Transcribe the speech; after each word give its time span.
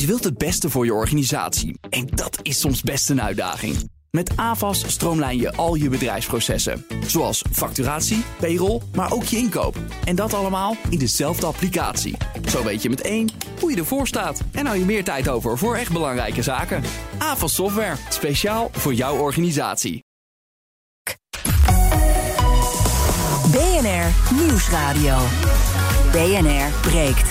Je 0.00 0.06
wilt 0.06 0.24
het 0.24 0.38
beste 0.38 0.70
voor 0.70 0.84
je 0.84 0.94
organisatie 0.94 1.78
en 1.90 2.06
dat 2.06 2.38
is 2.42 2.60
soms 2.60 2.82
best 2.82 3.10
een 3.10 3.22
uitdaging. 3.22 3.90
Met 4.10 4.36
AVAS 4.36 4.92
stroomlijn 4.92 5.38
je 5.38 5.52
al 5.52 5.74
je 5.74 5.88
bedrijfsprocessen, 5.88 6.86
zoals 7.06 7.44
facturatie, 7.52 8.24
payroll, 8.40 8.80
maar 8.94 9.12
ook 9.12 9.24
je 9.24 9.36
inkoop. 9.36 9.76
En 10.04 10.16
dat 10.16 10.34
allemaal 10.34 10.76
in 10.90 10.98
dezelfde 10.98 11.46
applicatie. 11.46 12.16
Zo 12.48 12.64
weet 12.64 12.82
je 12.82 12.88
met 12.88 13.00
één 13.00 13.28
hoe 13.60 13.70
je 13.70 13.76
ervoor 13.76 14.06
staat 14.06 14.40
en 14.52 14.66
hou 14.66 14.78
je 14.78 14.84
meer 14.84 15.04
tijd 15.04 15.28
over 15.28 15.58
voor 15.58 15.76
echt 15.76 15.92
belangrijke 15.92 16.42
zaken. 16.42 16.82
AVAS 17.18 17.54
Software, 17.54 17.96
speciaal 18.08 18.70
voor 18.72 18.94
jouw 18.94 19.16
organisatie. 19.16 20.04
BNR 23.50 24.34
Nieuwsradio. 24.34 25.16
BNR 26.12 26.80
breekt. 26.80 27.30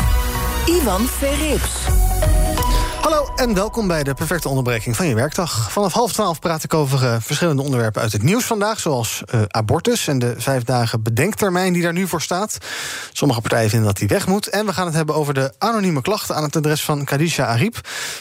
Ivan 0.66 1.02
Verrips. 1.02 2.07
Hallo 3.08 3.30
en 3.36 3.54
welkom 3.54 3.88
bij 3.88 4.04
de 4.04 4.14
perfecte 4.14 4.50
onderbreking 4.50 4.96
van 4.96 5.08
je 5.08 5.16
werkdag. 5.16 5.72
Vanaf 5.72 5.94
half 5.94 6.14
twaalf 6.14 6.40
praat 6.40 6.64
ik 6.64 6.74
over 6.74 7.04
uh, 7.04 7.16
verschillende 7.20 7.62
onderwerpen 7.62 8.02
uit 8.02 8.12
het 8.12 8.24
nieuws 8.24 8.46
vandaag, 8.46 8.80
zoals 8.80 9.24
uh, 9.34 9.42
abortus 9.48 10.08
en 10.08 10.20
de 10.20 10.36
vijf 10.38 10.64
dagen 10.64 11.04
bedenktermijn 11.04 11.74
die 11.74 11.82
daar 11.82 11.94
nu 11.94 12.08
voor 12.08 12.22
staat. 12.22 12.58
Sommige 13.12 13.42
partijen 13.42 13.70
vinden 13.70 13.88
dat 13.88 13.98
die 13.98 14.08
weg 14.08 14.28
moet. 14.28 14.48
En 14.48 14.66
we 14.66 14.74
gaan 14.74 14.86
het 14.86 14.96
hebben 14.96 15.16
over 15.16 15.34
de 15.34 15.54
anonieme 15.58 16.02
klachten 16.02 16.36
aan 16.36 16.44
het 16.44 16.56
adres 16.56 16.84
van 16.84 17.06
Kadisha 17.06 17.46
Ariep. 17.46 17.80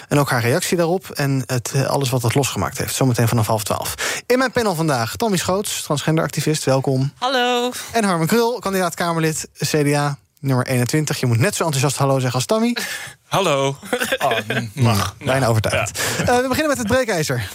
En 0.09 0.18
ook 0.18 0.30
haar 0.30 0.42
reactie 0.42 0.76
daarop 0.76 1.10
en 1.10 1.42
het, 1.46 1.73
uh, 1.76 1.87
alles 1.87 2.10
wat 2.10 2.20
dat 2.20 2.34
losgemaakt 2.34 2.78
heeft. 2.78 2.95
Zometeen 2.95 3.28
vanaf 3.28 3.46
half 3.46 3.64
twaalf. 3.64 3.95
In 4.26 4.38
mijn 4.38 4.52
panel 4.52 4.74
vandaag 4.74 5.16
Tommy 5.16 5.37
Schoots, 5.37 5.82
transgenderactivist, 5.82 6.64
welkom. 6.64 7.12
Hallo. 7.18 7.70
En 7.92 8.04
Harmen 8.04 8.26
Krul, 8.26 8.59
kandidaat 8.59 8.95
Kamerlid, 8.95 9.48
CDA, 9.59 10.18
nummer 10.46 10.66
21. 10.66 11.20
Je 11.20 11.27
moet 11.27 11.38
net 11.38 11.55
zo 11.55 11.64
enthousiast 11.64 11.96
hallo 11.96 12.14
zeggen 12.14 12.34
als 12.34 12.46
Tammy. 12.46 12.77
Hallo. 13.28 13.77
Oh, 14.18 14.32
mag. 14.73 15.14
Bijna 15.24 15.46
overtuigd. 15.46 16.00
Ja. 16.18 16.23
Uh, 16.23 16.37
we 16.37 16.48
beginnen 16.48 16.68
met 16.68 16.78
het 16.78 16.87
breekijzer. 16.87 17.48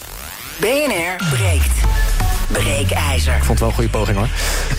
BNR 0.60 1.28
breekt. 1.30 2.11
Breekijzer. 2.52 3.36
Ik 3.36 3.44
vond 3.44 3.48
het 3.48 3.58
wel 3.58 3.68
een 3.68 3.74
goede 3.74 3.90
poging 3.90 4.16
hoor. 4.16 4.28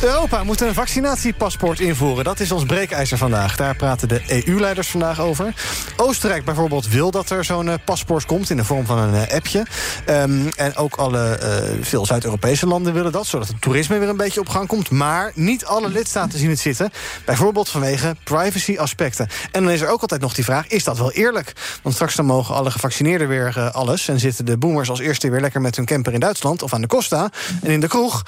Europa 0.01 0.43
moet 0.43 0.61
een 0.61 0.73
vaccinatiepaspoort 0.73 1.79
invoeren. 1.79 2.23
Dat 2.23 2.39
is 2.39 2.51
ons 2.51 2.65
breekijzer 2.65 3.17
vandaag. 3.17 3.55
Daar 3.55 3.75
praten 3.75 4.07
de 4.07 4.21
EU-leiders 4.27 4.89
vandaag 4.89 5.19
over. 5.19 5.53
Oostenrijk 5.95 6.45
bijvoorbeeld 6.45 6.87
wil 6.87 7.11
dat 7.11 7.29
er 7.29 7.45
zo'n 7.45 7.67
uh, 7.67 7.73
paspoort 7.85 8.25
komt... 8.25 8.49
in 8.49 8.57
de 8.57 8.63
vorm 8.63 8.85
van 8.85 8.97
een 8.97 9.13
uh, 9.13 9.35
appje. 9.35 9.65
Um, 10.09 10.49
en 10.55 10.75
ook 10.75 10.95
alle, 10.95 11.39
uh, 11.43 11.85
veel 11.85 12.05
Zuid-Europese 12.05 12.67
landen 12.67 12.93
willen 12.93 13.11
dat... 13.11 13.27
zodat 13.27 13.47
het 13.47 13.61
toerisme 13.61 13.97
weer 13.97 14.09
een 14.09 14.17
beetje 14.17 14.39
op 14.39 14.49
gang 14.49 14.67
komt. 14.67 14.89
Maar 14.89 15.31
niet 15.35 15.65
alle 15.65 15.89
lidstaten 15.89 16.39
zien 16.39 16.49
het 16.49 16.59
zitten. 16.59 16.91
Bijvoorbeeld 17.25 17.69
vanwege 17.69 18.15
privacy-aspecten. 18.23 19.27
En 19.51 19.63
dan 19.63 19.71
is 19.71 19.81
er 19.81 19.89
ook 19.89 20.01
altijd 20.01 20.21
nog 20.21 20.33
die 20.33 20.43
vraag, 20.43 20.67
is 20.67 20.83
dat 20.83 20.97
wel 20.97 21.11
eerlijk? 21.11 21.53
Want 21.83 21.95
straks 21.95 22.15
dan 22.15 22.25
mogen 22.25 22.55
alle 22.55 22.71
gevaccineerden 22.71 23.27
weer 23.27 23.71
alles... 23.71 24.07
en 24.07 24.19
zitten 24.19 24.45
de 24.45 24.57
boomers 24.57 24.89
als 24.89 24.99
eerste 24.99 25.29
weer 25.29 25.41
lekker 25.41 25.61
met 25.61 25.75
hun 25.75 25.85
camper 25.85 26.13
in 26.13 26.19
Duitsland... 26.19 26.63
of 26.63 26.73
aan 26.73 26.81
de 26.81 26.87
Costa 26.87 27.29
en 27.63 27.71
in 27.71 27.79
de 27.79 27.87
kroeg. 27.87 28.23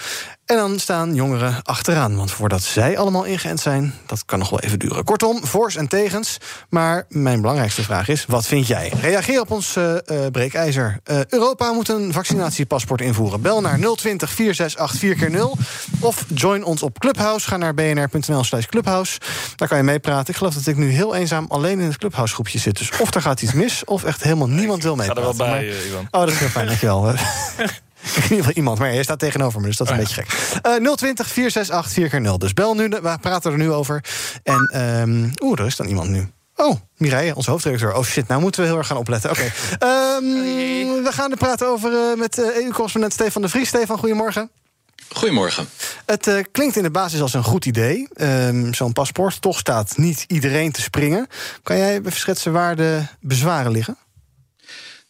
En 0.45 0.55
dan 0.55 0.80
staan 0.80 1.16
jongeren 1.16 1.64
achteraan. 1.64 2.16
Want 2.16 2.31
voordat 2.31 2.64
zij 2.64 2.97
allemaal 2.97 3.23
ingeënt 3.23 3.59
zijn, 3.59 3.94
dat 4.05 4.25
kan 4.25 4.39
nog 4.39 4.50
wel 4.50 4.59
even 4.59 4.80
duren. 4.80 5.03
Kortom, 5.03 5.45
voor's 5.45 5.75
en 5.75 5.88
tegens. 5.88 6.38
Maar 6.69 7.05
mijn 7.09 7.41
belangrijkste 7.41 7.83
vraag 7.83 8.08
is, 8.08 8.25
wat 8.28 8.45
vind 8.45 8.67
jij? 8.67 8.94
Reageer 9.02 9.39
op 9.39 9.52
ons 9.52 9.75
uh, 9.75 9.83
uh, 9.91 10.25
breekijzer. 10.31 11.00
Uh, 11.06 11.19
Europa 11.25 11.72
moet 11.72 11.89
een 11.89 12.13
vaccinatiepaspoort 12.13 13.02
invoeren. 13.02 13.41
Bel 13.41 13.61
naar 13.61 13.80
020 13.80 14.30
468 14.31 15.30
4x0. 15.30 15.61
Of 16.00 16.25
join 16.33 16.63
ons 16.63 16.83
op 16.83 17.00
Clubhouse. 17.00 17.47
Ga 17.47 17.58
naar 17.58 17.73
bnr.nl 17.73 18.44
slash 18.44 18.66
Clubhouse. 18.66 19.19
Daar 19.56 19.67
kan 19.67 19.78
je 19.78 19.83
meepraten. 19.83 20.30
Ik 20.30 20.36
geloof 20.36 20.53
dat 20.53 20.67
ik 20.67 20.78
nu 20.78 20.89
heel 20.89 21.16
eenzaam 21.16 21.45
alleen 21.47 21.80
in 21.80 21.88
het 21.88 21.97
Clubhouse 21.97 22.33
groepje 22.33 22.59
zit. 22.59 22.78
Dus 22.78 22.91
of 23.00 23.16
er 23.16 23.22
gaat 23.22 23.41
iets 23.41 23.53
mis, 23.53 23.83
of 23.83 24.03
echt 24.03 24.23
helemaal 24.23 24.50
niemand 24.50 24.83
wil 24.83 24.95
meepraten. 24.95 25.23
Ga 25.23 25.30
er 25.30 25.38
wel 25.38 25.47
bij, 25.47 25.66
maar... 25.66 25.86
Ivan. 25.86 26.08
Oh, 26.11 26.19
dat 26.19 26.30
is 26.30 26.39
heel 26.39 26.47
fijn, 26.47 26.66
dankjewel. 26.66 27.13
in 28.16 28.22
ieder 28.22 28.38
geval 28.38 28.53
iemand, 28.53 28.80
maar 28.80 28.94
jij 28.94 29.03
staat 29.03 29.20
tegenover 29.20 29.61
me, 29.61 29.67
dus 29.67 29.78
dat 29.78 29.88
is 29.88 29.94
een 29.94 30.00
oh, 30.00 30.08
ja. 30.08 30.16
beetje 30.16 30.59
gek. 30.61 30.81
Uh, 30.81 30.94
020 30.94 31.28
468 31.28 32.34
4x0. 32.34 32.38
Dus 32.38 32.53
bel 32.53 32.74
nu, 32.75 32.88
we 32.88 33.18
praten 33.22 33.52
er 33.52 33.57
nu 33.57 33.72
over. 33.72 34.03
En, 34.44 34.81
um, 34.81 35.31
oeh, 35.44 35.59
er 35.59 35.66
is 35.66 35.75
dan 35.75 35.88
iemand 35.88 36.09
nu. 36.09 36.28
Oh, 36.56 36.75
Mireille, 36.97 37.35
onze 37.35 37.52
hoofdredacteur. 37.52 37.94
Oh 37.94 38.03
shit, 38.03 38.28
nou 38.28 38.41
moeten 38.41 38.62
we 38.62 38.68
heel 38.68 38.78
erg 38.78 38.88
gaan 38.88 38.97
opletten. 38.97 39.30
Oké. 39.30 39.52
Okay. 39.74 40.16
Um, 40.18 41.03
we 41.03 41.12
gaan 41.12 41.31
er 41.31 41.38
praten 41.38 41.68
over 41.68 41.91
uh, 41.91 42.18
met 42.18 42.38
uh, 42.38 42.46
EU-correspondent 42.46 43.13
Stefan 43.13 43.41
de 43.41 43.50
Vries. 43.50 43.68
Stefan, 43.68 43.97
goedemorgen. 43.97 44.50
Goedemorgen. 45.09 45.68
Het 46.06 46.28
uh, 46.28 46.44
klinkt 46.51 46.75
in 46.75 46.84
de 46.84 46.91
basis 46.91 47.22
als 47.22 47.34
een 47.34 47.44
goed 47.44 47.66
idee, 47.66 48.07
um, 48.16 48.74
zo'n 48.74 48.94
paspoort. 48.94 49.41
Toch 49.41 49.59
staat 49.59 49.97
niet 49.97 50.25
iedereen 50.28 50.72
te 50.72 50.81
springen. 50.81 51.28
Kan 51.63 51.78
jij 51.78 52.01
schetsen 52.06 52.51
waar 52.51 52.75
de 52.75 53.01
bezwaren 53.19 53.72
liggen? 53.72 53.97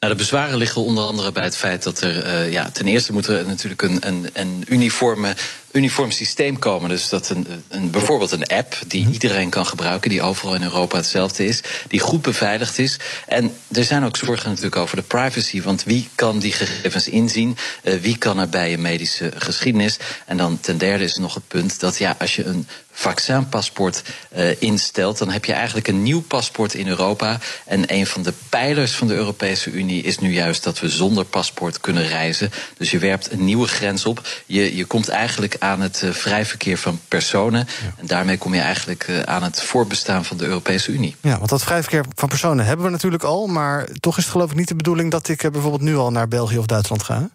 Nou, 0.06 0.18
de 0.18 0.24
bezwaren 0.24 0.58
liggen 0.58 0.82
onder 0.82 1.04
andere 1.04 1.32
bij 1.32 1.44
het 1.44 1.58
feit 1.58 1.84
dat 1.84 2.02
er, 2.02 2.26
uh, 2.26 2.52
ja, 2.52 2.70
ten 2.70 2.88
eerste 2.88 3.14
moet 3.14 3.28
er 3.28 3.46
natuurlijk 3.46 3.82
een, 3.82 4.08
een, 4.08 4.30
een 4.34 4.64
uniforme 4.68 5.36
uniform 5.76 6.12
systeem 6.12 6.60
komen. 6.60 6.90
Dus 6.90 7.10
dat 7.10 7.30
een, 7.30 7.48
een, 7.68 7.92
bijvoorbeeld 7.92 8.32
een 8.32 8.48
app 8.48 8.78
die 8.88 9.08
iedereen 9.12 9.50
kan 9.50 9.66
gebruiken, 9.66 10.10
die 10.10 10.22
overal 10.22 10.56
in 10.56 10.64
Europa 10.64 10.98
hetzelfde 10.98 11.46
is, 11.46 11.62
die 11.88 12.00
goed 12.00 12.22
beveiligd 12.22 12.80
is. 12.80 13.00
En 13.28 13.54
er 13.72 13.84
zijn 13.84 14.04
ook 14.04 14.18
zorgen 14.18 14.50
natuurlijk 14.50 14.76
over 14.76 14.96
de 14.96 15.02
privacy. 15.02 15.62
Want 15.62 15.84
wie 15.84 16.10
kan 16.16 16.40
die 16.40 16.52
gegevens 16.52 17.08
inzien? 17.08 17.58
Uh, 17.84 18.00
wie 18.00 18.18
kan 18.18 18.40
er 18.40 18.50
bij 18.50 18.70
je 18.70 18.78
medische 18.78 19.32
geschiedenis? 19.38 19.98
En 20.26 20.38
dan 20.38 20.60
ten 20.60 20.78
derde 20.78 21.04
is 21.04 21.18
nog 21.18 21.34
het 21.34 21.48
punt 21.48 21.80
dat 21.80 21.98
ja, 21.98 22.16
als 22.20 22.36
je 22.36 22.44
een 22.44 22.68
vaccinpaspoort 22.96 24.04
uh, 24.38 24.62
instelt, 24.62 25.18
dan 25.18 25.30
heb 25.30 25.46
je 25.46 25.54
eigenlijk 25.54 25.88
een 25.88 26.04
nieuw 26.04 26.22
paspoort 26.22 26.74
in 26.74 26.88
Europa. 26.88 27.40
En 27.66 27.94
een 27.94 28.08
van 28.08 28.24
de 28.24 28.34
pijlers 28.50 28.92
van 28.92 29.08
de 29.08 29.14
Europese 29.14 29.72
Unie 29.72 30.04
is 30.04 30.20
nu 30.20 30.34
juist 30.34 30.64
dat 30.64 30.80
we 30.80 30.90
zonder 30.90 31.26
paspoort 31.26 31.80
kunnen 31.80 32.08
reizen. 32.08 32.52
Dus 32.78 32.92
je 32.92 32.98
werpt 32.98 33.32
een 33.32 33.46
nieuwe 33.46 33.68
grens 33.68 34.06
op. 34.06 34.28
Je, 34.46 34.76
je 34.76 34.86
komt 34.86 35.10
eigenlijk 35.10 35.56
aan 35.60 35.82
het 35.82 36.02
uh, 36.04 36.12
vrij 36.12 36.46
verkeer 36.46 36.78
van 36.78 37.00
personen. 37.08 37.60
Ja. 37.60 37.94
En 37.98 38.08
daarmee 38.08 38.38
kom 38.38 38.54
je 38.54 38.62
eigenlijk 38.62 39.08
uh, 39.08 39.20
aan 39.22 39.44
het 39.44 39.62
voortbestaan 39.62 40.26
van 40.26 40.38
de 40.38 40.46
Europese 40.46 40.92
Unie. 40.92 41.16
Ja, 41.22 41.38
want 41.38 41.50
dat 41.50 41.64
vrij 41.64 41.82
verkeer 41.82 42.06
van 42.16 42.28
personen 42.28 42.66
hebben 42.66 42.86
we 42.86 42.92
natuurlijk 42.92 43.24
al. 43.24 43.48
Maar 43.48 43.88
toch 44.00 44.18
is 44.18 44.24
het 44.24 44.32
geloof 44.32 44.52
ik 44.52 44.58
niet 44.58 44.68
de 44.68 44.76
bedoeling 44.76 45.12
dat 45.12 45.28
ik 45.28 45.52
bijvoorbeeld 45.52 45.82
nu 45.82 45.96
al 45.96 46.12
naar 46.12 46.28
België 46.28 46.58
of 46.58 46.66
Duitsland 46.66 47.04
ga. 47.04 47.20
Hè? 47.20 47.26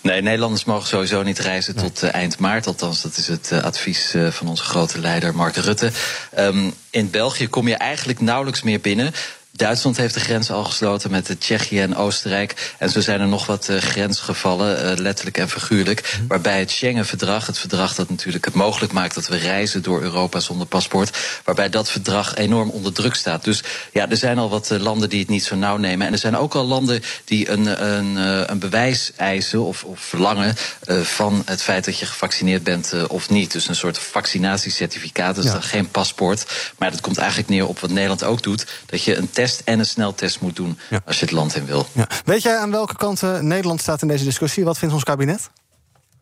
Nee, 0.00 0.22
Nederlanders 0.22 0.64
mogen 0.64 0.88
sowieso 0.88 1.22
niet 1.22 1.38
reizen 1.38 1.74
nee. 1.74 1.84
tot 1.84 2.02
uh, 2.02 2.14
eind 2.14 2.38
maart. 2.38 2.66
Althans, 2.66 3.02
dat 3.02 3.16
is 3.16 3.28
het 3.28 3.50
uh, 3.52 3.62
advies 3.62 4.14
uh, 4.14 4.30
van 4.30 4.48
onze 4.48 4.62
grote 4.62 5.00
leider 5.00 5.34
Mark 5.34 5.56
Rutte. 5.56 5.90
Um, 6.38 6.74
in 6.90 7.10
België 7.10 7.48
kom 7.48 7.68
je 7.68 7.74
eigenlijk 7.74 8.20
nauwelijks 8.20 8.62
meer 8.62 8.80
binnen. 8.80 9.12
Duitsland 9.56 9.96
heeft 9.96 10.14
de 10.14 10.20
grens 10.20 10.50
al 10.50 10.64
gesloten 10.64 11.10
met 11.10 11.26
de 11.26 11.38
Tsjechië 11.38 11.80
en 11.80 11.96
Oostenrijk. 11.96 12.74
En 12.78 12.90
zo 12.90 13.00
zijn 13.00 13.20
er 13.20 13.26
nog 13.26 13.46
wat 13.46 13.68
uh, 13.68 13.78
grensgevallen, 13.78 14.92
uh, 14.92 14.98
letterlijk 14.98 15.38
en 15.38 15.48
figuurlijk. 15.48 16.16
Mm. 16.20 16.26
Waarbij 16.26 16.58
het 16.58 16.70
Schengen-verdrag, 16.70 17.46
het 17.46 17.58
verdrag 17.58 17.94
dat 17.94 18.10
natuurlijk 18.10 18.44
het 18.44 18.54
mogelijk 18.54 18.92
maakt 18.92 19.14
dat 19.14 19.28
we 19.28 19.36
reizen 19.36 19.82
door 19.82 20.02
Europa 20.02 20.40
zonder 20.40 20.66
paspoort. 20.66 21.18
Waarbij 21.44 21.68
dat 21.68 21.90
verdrag 21.90 22.34
enorm 22.34 22.70
onder 22.70 22.92
druk 22.92 23.14
staat. 23.14 23.44
Dus 23.44 23.62
ja, 23.92 24.10
er 24.10 24.16
zijn 24.16 24.38
al 24.38 24.50
wat 24.50 24.70
uh, 24.70 24.78
landen 24.78 25.08
die 25.08 25.20
het 25.20 25.28
niet 25.28 25.44
zo 25.44 25.56
nauw 25.56 25.76
nemen. 25.76 26.06
En 26.06 26.12
er 26.12 26.18
zijn 26.18 26.36
ook 26.36 26.54
al 26.54 26.64
landen 26.64 27.02
die 27.24 27.50
een, 27.50 27.86
een, 27.86 28.16
een 28.50 28.58
bewijs 28.58 29.12
eisen 29.16 29.62
of, 29.62 29.84
of 29.84 30.00
verlangen 30.00 30.54
van 31.02 31.42
het 31.44 31.62
feit 31.62 31.84
dat 31.84 31.98
je 31.98 32.06
gevaccineerd 32.06 32.62
bent 32.62 32.92
of 33.08 33.30
niet. 33.30 33.52
Dus 33.52 33.68
een 33.68 33.76
soort 33.76 33.98
vaccinatiecertificaat. 33.98 35.34
Dus 35.34 35.44
ja. 35.44 35.52
dan 35.52 35.62
geen 35.62 35.88
paspoort. 35.88 36.46
Maar 36.78 36.90
dat 36.90 37.00
komt 37.00 37.18
eigenlijk 37.18 37.48
neer 37.48 37.66
op 37.66 37.80
wat 37.80 37.90
Nederland 37.90 38.24
ook 38.24 38.42
doet. 38.42 38.66
Dat 38.86 39.02
je 39.02 39.16
een 39.16 39.30
test 39.30 39.45
en 39.64 39.78
een 39.78 39.86
sneltest 39.86 40.40
moet 40.40 40.56
doen 40.56 40.78
ja. 40.90 41.00
als 41.06 41.18
je 41.18 41.24
het 41.24 41.34
land 41.34 41.56
in 41.56 41.66
wil. 41.66 41.86
Ja. 41.92 42.08
Weet 42.24 42.42
jij 42.42 42.56
aan 42.56 42.70
welke 42.70 42.96
kant 42.96 43.22
Nederland 43.40 43.80
staat 43.80 44.02
in 44.02 44.08
deze 44.08 44.24
discussie? 44.24 44.64
Wat 44.64 44.78
vindt 44.78 44.94
ons 44.94 45.04
kabinet? 45.04 45.50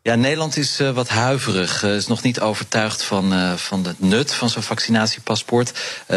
Ja, 0.07 0.15
Nederland 0.15 0.57
is 0.57 0.81
uh, 0.81 0.91
wat 0.91 1.09
huiverig. 1.09 1.83
Uh, 1.83 1.95
is 1.95 2.07
nog 2.07 2.23
niet 2.23 2.41
overtuigd 2.41 3.03
van, 3.03 3.33
uh, 3.33 3.53
van 3.53 3.87
het 3.87 4.01
nut 4.01 4.33
van 4.33 4.51
zo'n 4.51 4.63
vaccinatiepaspoort. 4.63 5.73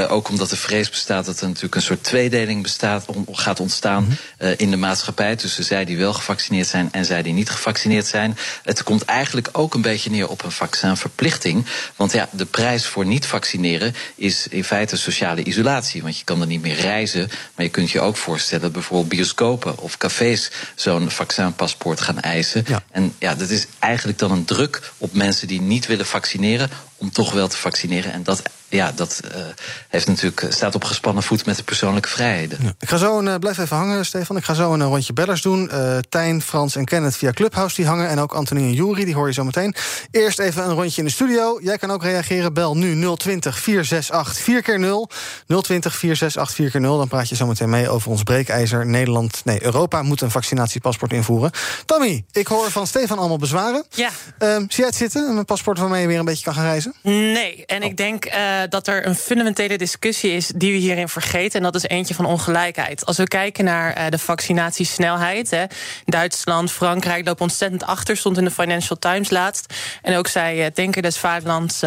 ook 0.07 0.29
omdat 0.29 0.49
de 0.49 0.55
vrees 0.55 0.89
bestaat 0.89 1.25
dat 1.25 1.39
er 1.39 1.47
natuurlijk 1.47 1.75
een 1.75 1.81
soort 1.81 2.03
tweedeling 2.03 2.63
bestaat, 2.63 3.05
on, 3.05 3.27
gaat 3.31 3.59
ontstaan 3.59 4.17
-hmm. 4.37 4.53
in 4.57 4.71
de 4.71 4.77
maatschappij. 4.77 5.35
Tussen 5.35 5.63
zij 5.63 5.85
die 5.85 5.97
wel 5.97 6.13
gevaccineerd 6.13 6.67
zijn 6.67 6.89
en 6.91 7.05
zij 7.05 7.21
die 7.21 7.33
niet 7.33 7.49
gevaccineerd 7.49 8.05
zijn. 8.05 8.37
Het 8.63 8.83
komt 8.83 9.05
eigenlijk 9.05 9.49
ook 9.51 9.73
een 9.73 9.81
beetje 9.81 10.09
neer 10.09 10.29
op 10.29 10.43
een 10.43 10.51
vaccinverplichting. 10.51 11.65
Want 11.95 12.11
ja, 12.11 12.29
de 12.31 12.45
prijs 12.45 12.85
voor 12.85 13.05
niet 13.05 13.25
vaccineren 13.25 13.95
is 14.15 14.47
in 14.47 14.63
feite 14.63 14.97
sociale 14.97 15.43
isolatie. 15.43 16.01
Want 16.01 16.17
je 16.17 16.23
kan 16.23 16.41
er 16.41 16.47
niet 16.47 16.61
meer 16.61 16.79
reizen. 16.79 17.29
Maar 17.55 17.65
je 17.65 17.71
kunt 17.71 17.91
je 17.91 18.01
ook 18.01 18.17
voorstellen, 18.17 18.71
bijvoorbeeld 18.71 19.09
bioscopen 19.09 19.77
of 19.79 19.97
cafés 19.97 20.51
zo'n 20.75 21.11
vaccinpaspoort 21.11 22.01
gaan 22.01 22.19
eisen. 22.19 22.63
Ja. 22.67 22.83
En 22.91 23.13
ja, 23.19 23.35
dat 23.35 23.49
is 23.49 23.67
eigenlijk 23.79 24.19
dan 24.19 24.31
een 24.31 24.45
druk 24.45 24.91
op 24.97 25.13
mensen 25.13 25.47
die 25.47 25.61
niet 25.61 25.85
willen 25.85 26.05
vaccineren 26.05 26.69
om 26.97 27.11
toch 27.11 27.33
wel 27.33 27.47
te 27.47 27.57
vaccineren. 27.57 28.11
En 28.11 28.23
dat 28.23 28.41
ja, 28.69 28.91
dat 28.95 29.21
uh, 29.25 29.41
heeft 29.87 30.07
natuurlijk, 30.07 30.45
staat 30.49 30.75
op 30.75 30.83
gespannen 30.83 31.23
voet 31.23 31.45
met 31.45 31.55
de 31.55 31.63
persoonlijke 31.63 32.09
vrijheden. 32.09 32.57
Ja. 32.61 32.73
Ik 32.79 32.89
ga 32.89 32.97
zo 32.97 33.19
een, 33.19 33.39
blijf 33.39 33.57
even 33.57 33.77
hangen, 33.77 34.05
Stefan. 34.05 34.37
Ik 34.37 34.43
ga 34.43 34.53
zo 34.53 34.73
een 34.73 34.83
rondje 34.83 35.13
bellers 35.13 35.41
doen. 35.41 35.69
Uh, 35.73 35.97
Tijn, 36.09 36.41
Frans 36.41 36.75
en 36.75 36.85
Kenneth 36.85 37.17
via 37.17 37.31
Clubhouse 37.31 37.75
die 37.75 37.85
hangen. 37.85 38.09
En 38.09 38.19
ook 38.19 38.33
Anthony 38.33 38.61
en 38.61 38.73
Jury, 38.73 39.05
die 39.05 39.13
hoor 39.15 39.27
je 39.27 39.33
zo 39.33 39.43
meteen. 39.43 39.75
Eerst 40.11 40.39
even 40.39 40.63
een 40.63 40.73
rondje 40.73 41.01
in 41.01 41.07
de 41.07 41.13
studio. 41.13 41.59
Jij 41.61 41.77
kan 41.77 41.91
ook 41.91 42.03
reageren. 42.03 42.53
Bel 42.53 42.77
nu 42.77 43.15
020 43.15 43.59
468 43.59 44.43
4 44.43 44.61
keer 44.61 44.79
0 44.79 45.09
020 45.47 45.95
468 45.95 46.55
4 46.55 46.71
keer 46.71 46.81
0 46.81 46.97
Dan 46.97 47.07
praat 47.07 47.29
je 47.29 47.35
zo 47.35 47.45
meteen 47.45 47.69
mee 47.69 47.89
over 47.89 48.11
ons 48.11 48.23
breekijzer. 48.23 48.85
Nederland, 48.85 49.41
nee, 49.43 49.63
Europa 49.63 50.01
moet 50.01 50.21
een 50.21 50.31
vaccinatiepaspoort 50.31 51.13
invoeren. 51.13 51.51
Tommy, 51.85 52.25
ik 52.31 52.47
hoor 52.47 52.71
van 52.71 52.87
Stefan 52.87 53.17
allemaal 53.17 53.37
bezwaren. 53.37 53.85
Ja. 53.89 54.09
Uh, 54.39 54.55
zie 54.55 54.67
jij 54.67 54.85
het 54.85 54.95
zitten? 54.95 55.37
Een 55.37 55.45
paspoort 55.45 55.79
waarmee 55.79 56.01
je 56.01 56.07
weer 56.07 56.19
een 56.19 56.25
beetje 56.25 56.43
kan 56.43 56.53
gaan 56.53 56.65
reizen? 56.65 56.93
Nee, 57.01 57.65
en 57.65 57.83
ik 57.83 57.97
denk 57.97 58.25
uh, 58.25 58.33
dat 58.69 58.87
er 58.87 59.05
een 59.07 59.15
fundamentele 59.15 59.77
discussie 59.77 60.31
is 60.31 60.51
die 60.55 60.71
we 60.71 60.77
hierin 60.77 61.09
vergeten. 61.09 61.57
En 61.57 61.63
dat 61.63 61.75
is 61.75 61.83
eentje 61.83 62.13
van 62.13 62.25
ongelijkheid. 62.25 63.05
Als 63.05 63.17
we 63.17 63.27
kijken 63.27 63.65
naar 63.65 63.97
uh, 63.97 64.05
de 64.09 64.17
vaccinatiesnelheid. 64.17 65.49
Hè, 65.49 65.63
Duitsland, 66.05 66.71
Frankrijk 66.71 67.25
lopen 67.25 67.41
ontzettend 67.41 67.83
achter. 67.83 68.17
Stond 68.17 68.37
in 68.37 68.43
de 68.43 68.51
Financial 68.51 68.99
Times 68.99 69.29
laatst. 69.29 69.73
En 70.01 70.17
ook 70.17 70.27
zei 70.27 70.65
uh, 70.65 70.67
Denker 70.73 71.01
des 71.01 71.17
Vaderlands 71.17 71.79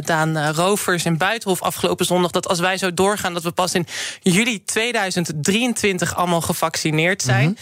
Daan 0.00 0.50
Rovers 0.50 1.04
in 1.04 1.16
Buitenhof 1.16 1.62
afgelopen 1.62 2.06
zondag. 2.06 2.30
dat 2.30 2.48
als 2.48 2.60
wij 2.60 2.76
zo 2.76 2.94
doorgaan, 2.94 3.34
dat 3.34 3.42
we 3.42 3.50
pas 3.50 3.74
in 3.74 3.86
juli 4.22 4.64
2023 4.64 6.16
allemaal 6.16 6.40
gevaccineerd 6.40 7.22
zijn. 7.22 7.46
-hmm. 7.46 7.56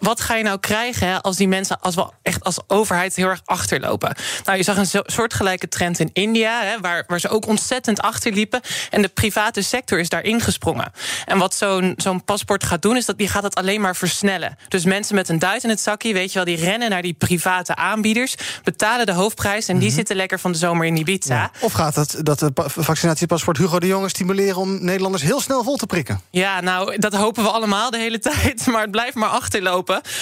Wat 0.00 0.20
ga 0.20 0.34
je 0.34 0.42
nou 0.42 0.58
krijgen 0.58 1.08
hè, 1.08 1.22
als 1.22 1.36
die 1.36 1.48
mensen, 1.48 1.80
als 1.80 1.94
we 1.94 2.06
echt 2.22 2.44
als 2.44 2.58
overheid 2.66 3.16
heel 3.16 3.28
erg 3.28 3.40
achterlopen? 3.44 4.14
Nou, 4.44 4.56
je 4.56 4.64
zag 4.64 4.76
een 4.76 5.02
soortgelijke 5.06 5.68
trend 5.68 5.98
in 5.98 6.10
India, 6.12 6.62
hè, 6.62 6.80
waar, 6.80 7.04
waar 7.06 7.20
ze 7.20 7.28
ook 7.28 7.46
ontzettend 7.46 8.00
achterliepen. 8.00 8.60
En 8.90 9.02
de 9.02 9.08
private 9.08 9.62
sector 9.62 9.98
is 9.98 10.08
daar 10.08 10.22
ingesprongen. 10.22 10.92
En 11.24 11.38
wat 11.38 11.54
zo'n 11.54 11.94
zo'n 11.96 12.24
paspoort 12.24 12.64
gaat 12.64 12.82
doen, 12.82 12.96
is 12.96 13.04
dat 13.04 13.18
die 13.18 13.28
gaat 13.28 13.42
het 13.42 13.54
alleen 13.54 13.80
maar 13.80 13.96
versnellen. 13.96 14.56
Dus 14.68 14.84
mensen 14.84 15.14
met 15.14 15.28
een 15.28 15.38
duit 15.38 15.64
in 15.64 15.70
het 15.70 15.80
zakje, 15.80 16.12
weet 16.12 16.32
je 16.32 16.34
wel, 16.34 16.56
die 16.56 16.64
rennen 16.64 16.90
naar 16.90 17.02
die 17.02 17.14
private 17.14 17.76
aanbieders, 17.76 18.34
betalen 18.62 19.06
de 19.06 19.12
hoofdprijs 19.12 19.68
en 19.68 19.78
die 19.78 19.88
mm 19.88 19.92
zitten 19.94 20.16
lekker 20.16 20.40
van 20.40 20.52
de 20.52 20.58
zomer 20.58 20.86
in 20.86 20.96
Ibiza. 20.96 21.34
Ja. 21.34 21.50
Of 21.60 21.72
gaat 21.72 21.94
het 21.94 22.16
dat 22.22 22.38
de 22.38 22.50
vaccinatiepaspoort 22.66 23.56
Hugo 23.56 23.78
de 23.78 23.86
Jonge 23.86 24.08
stimuleren 24.08 24.56
om 24.56 24.84
Nederlanders 24.84 25.22
heel 25.22 25.40
snel 25.40 25.64
vol 25.64 25.76
te 25.76 25.86
prikken? 25.86 26.20
Ja, 26.30 26.60
nou, 26.60 26.98
dat 26.98 27.14
hopen 27.14 27.42
we 27.42 27.50
allemaal 27.50 27.90
de 27.90 27.98
hele 27.98 28.18
tijd, 28.30 28.66
maar 28.66 28.80
het 28.80 28.90
blijft 28.90 29.14
maar 29.14 29.28
achterlopen. 29.28 29.73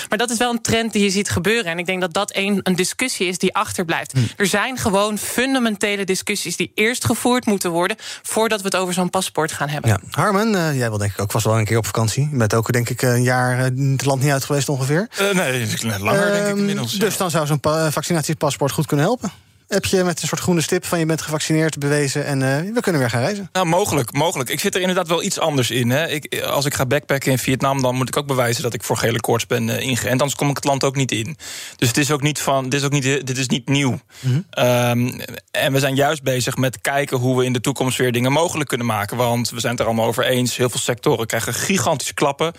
Maar 0.08 0.18
dat 0.18 0.30
is 0.30 0.38
wel 0.38 0.50
een 0.50 0.62
trend 0.62 0.92
die 0.92 1.02
je 1.02 1.10
ziet 1.10 1.30
gebeuren. 1.30 1.70
En 1.70 1.78
ik 1.78 1.86
denk 1.86 2.00
dat 2.00 2.12
dat 2.12 2.36
een, 2.36 2.60
een 2.62 2.76
discussie 2.76 3.26
is 3.26 3.38
die 3.38 3.54
achterblijft. 3.54 4.12
Hmm. 4.12 4.28
Er 4.36 4.46
zijn 4.46 4.78
gewoon 4.78 5.18
fundamentele 5.18 6.04
discussies 6.04 6.56
die 6.56 6.72
eerst 6.74 7.04
gevoerd 7.04 7.46
moeten 7.46 7.70
worden 7.70 7.96
voordat 8.22 8.60
we 8.60 8.66
het 8.66 8.76
over 8.76 8.94
zo'n 8.94 9.10
paspoort 9.10 9.52
gaan 9.52 9.68
hebben. 9.68 9.90
Ja. 9.90 9.98
Harmen, 10.10 10.52
uh, 10.52 10.78
jij 10.78 10.88
wil 10.88 10.98
denk 10.98 11.12
ik 11.12 11.20
ook 11.20 11.30
vast 11.30 11.44
wel 11.44 11.58
een 11.58 11.64
keer 11.64 11.78
op 11.78 11.86
vakantie. 11.86 12.28
Je 12.30 12.36
bent 12.36 12.54
ook 12.54 12.72
denk 12.72 12.88
ik 12.88 13.02
een 13.02 13.22
jaar 13.22 13.58
het 13.58 14.04
land 14.04 14.22
niet 14.22 14.32
uit 14.32 14.44
geweest 14.44 14.68
ongeveer. 14.68 15.08
Uh, 15.20 15.30
nee, 15.30 15.66
langer 16.00 16.26
uh, 16.26 16.32
denk 16.32 16.44
ik 16.44 16.50
ehm, 16.50 16.58
inmiddels. 16.58 16.92
Dus 16.92 17.16
dan 17.16 17.30
zou 17.30 17.46
zo'n 17.46 17.60
vaccinatiepaspoort 17.90 18.72
goed 18.72 18.86
kunnen 18.86 19.06
helpen 19.06 19.32
heb 19.72 19.84
je 19.84 20.04
met 20.04 20.22
een 20.22 20.28
soort 20.28 20.40
groene 20.40 20.60
stip 20.60 20.84
van 20.84 20.98
je 20.98 21.06
bent 21.06 21.22
gevaccineerd 21.22 21.78
bewezen 21.78 22.24
en 22.24 22.40
uh, 22.40 22.74
we 22.74 22.80
kunnen 22.80 23.00
weer 23.00 23.10
gaan 23.10 23.20
reizen. 23.20 23.48
Nou, 23.52 23.66
mogelijk, 23.66 24.12
mogelijk. 24.12 24.50
Ik 24.50 24.60
zit 24.60 24.74
er 24.74 24.80
inderdaad 24.80 25.08
wel 25.08 25.22
iets 25.22 25.38
anders 25.38 25.70
in. 25.70 25.90
Hè. 25.90 26.08
Ik, 26.08 26.42
als 26.42 26.64
ik 26.64 26.74
ga 26.74 26.86
backpacken 26.86 27.30
in 27.30 27.38
Vietnam, 27.38 27.82
dan 27.82 27.94
moet 27.94 28.08
ik 28.08 28.16
ook 28.16 28.26
bewijzen 28.26 28.62
dat 28.62 28.74
ik 28.74 28.82
voor 28.82 28.96
gele 28.96 29.20
koorts 29.20 29.46
ben 29.46 29.68
uh, 29.68 29.80
ingeënt. 29.80 30.20
Anders 30.20 30.34
kom 30.34 30.48
ik 30.48 30.56
het 30.56 30.64
land 30.64 30.84
ook 30.84 30.96
niet 30.96 31.12
in. 31.12 31.36
Dus 31.76 31.88
het 31.88 31.96
is 31.96 32.10
ook 32.10 32.22
niet 32.22 32.38
van, 32.38 32.68
dit 32.68 32.80
is 32.80 32.86
ook 32.86 32.92
niet, 32.92 33.02
dit 33.02 33.38
is 33.38 33.48
niet 33.48 33.68
nieuw. 33.68 34.00
Mhm. 34.20 34.34
um, 34.34 35.20
en 35.50 35.72
we 35.72 35.78
zijn 35.78 35.94
juist 35.94 36.22
bezig 36.22 36.56
met 36.56 36.80
kijken 36.80 37.16
hoe 37.16 37.38
we 37.38 37.44
in 37.44 37.52
de 37.52 37.60
toekomst 37.60 37.98
weer 37.98 38.12
dingen 38.12 38.32
mogelijk 38.32 38.68
kunnen 38.68 38.86
maken. 38.86 39.16
Want 39.16 39.50
we 39.50 39.60
zijn 39.60 39.72
het 39.72 39.80
er 39.80 39.86
allemaal 39.86 40.06
over 40.06 40.24
eens. 40.24 40.56
Heel 40.56 40.70
veel 40.70 40.80
sectoren 40.80 41.26
krijgen 41.26 41.54
gigantische 41.54 42.14
klappen. 42.14 42.52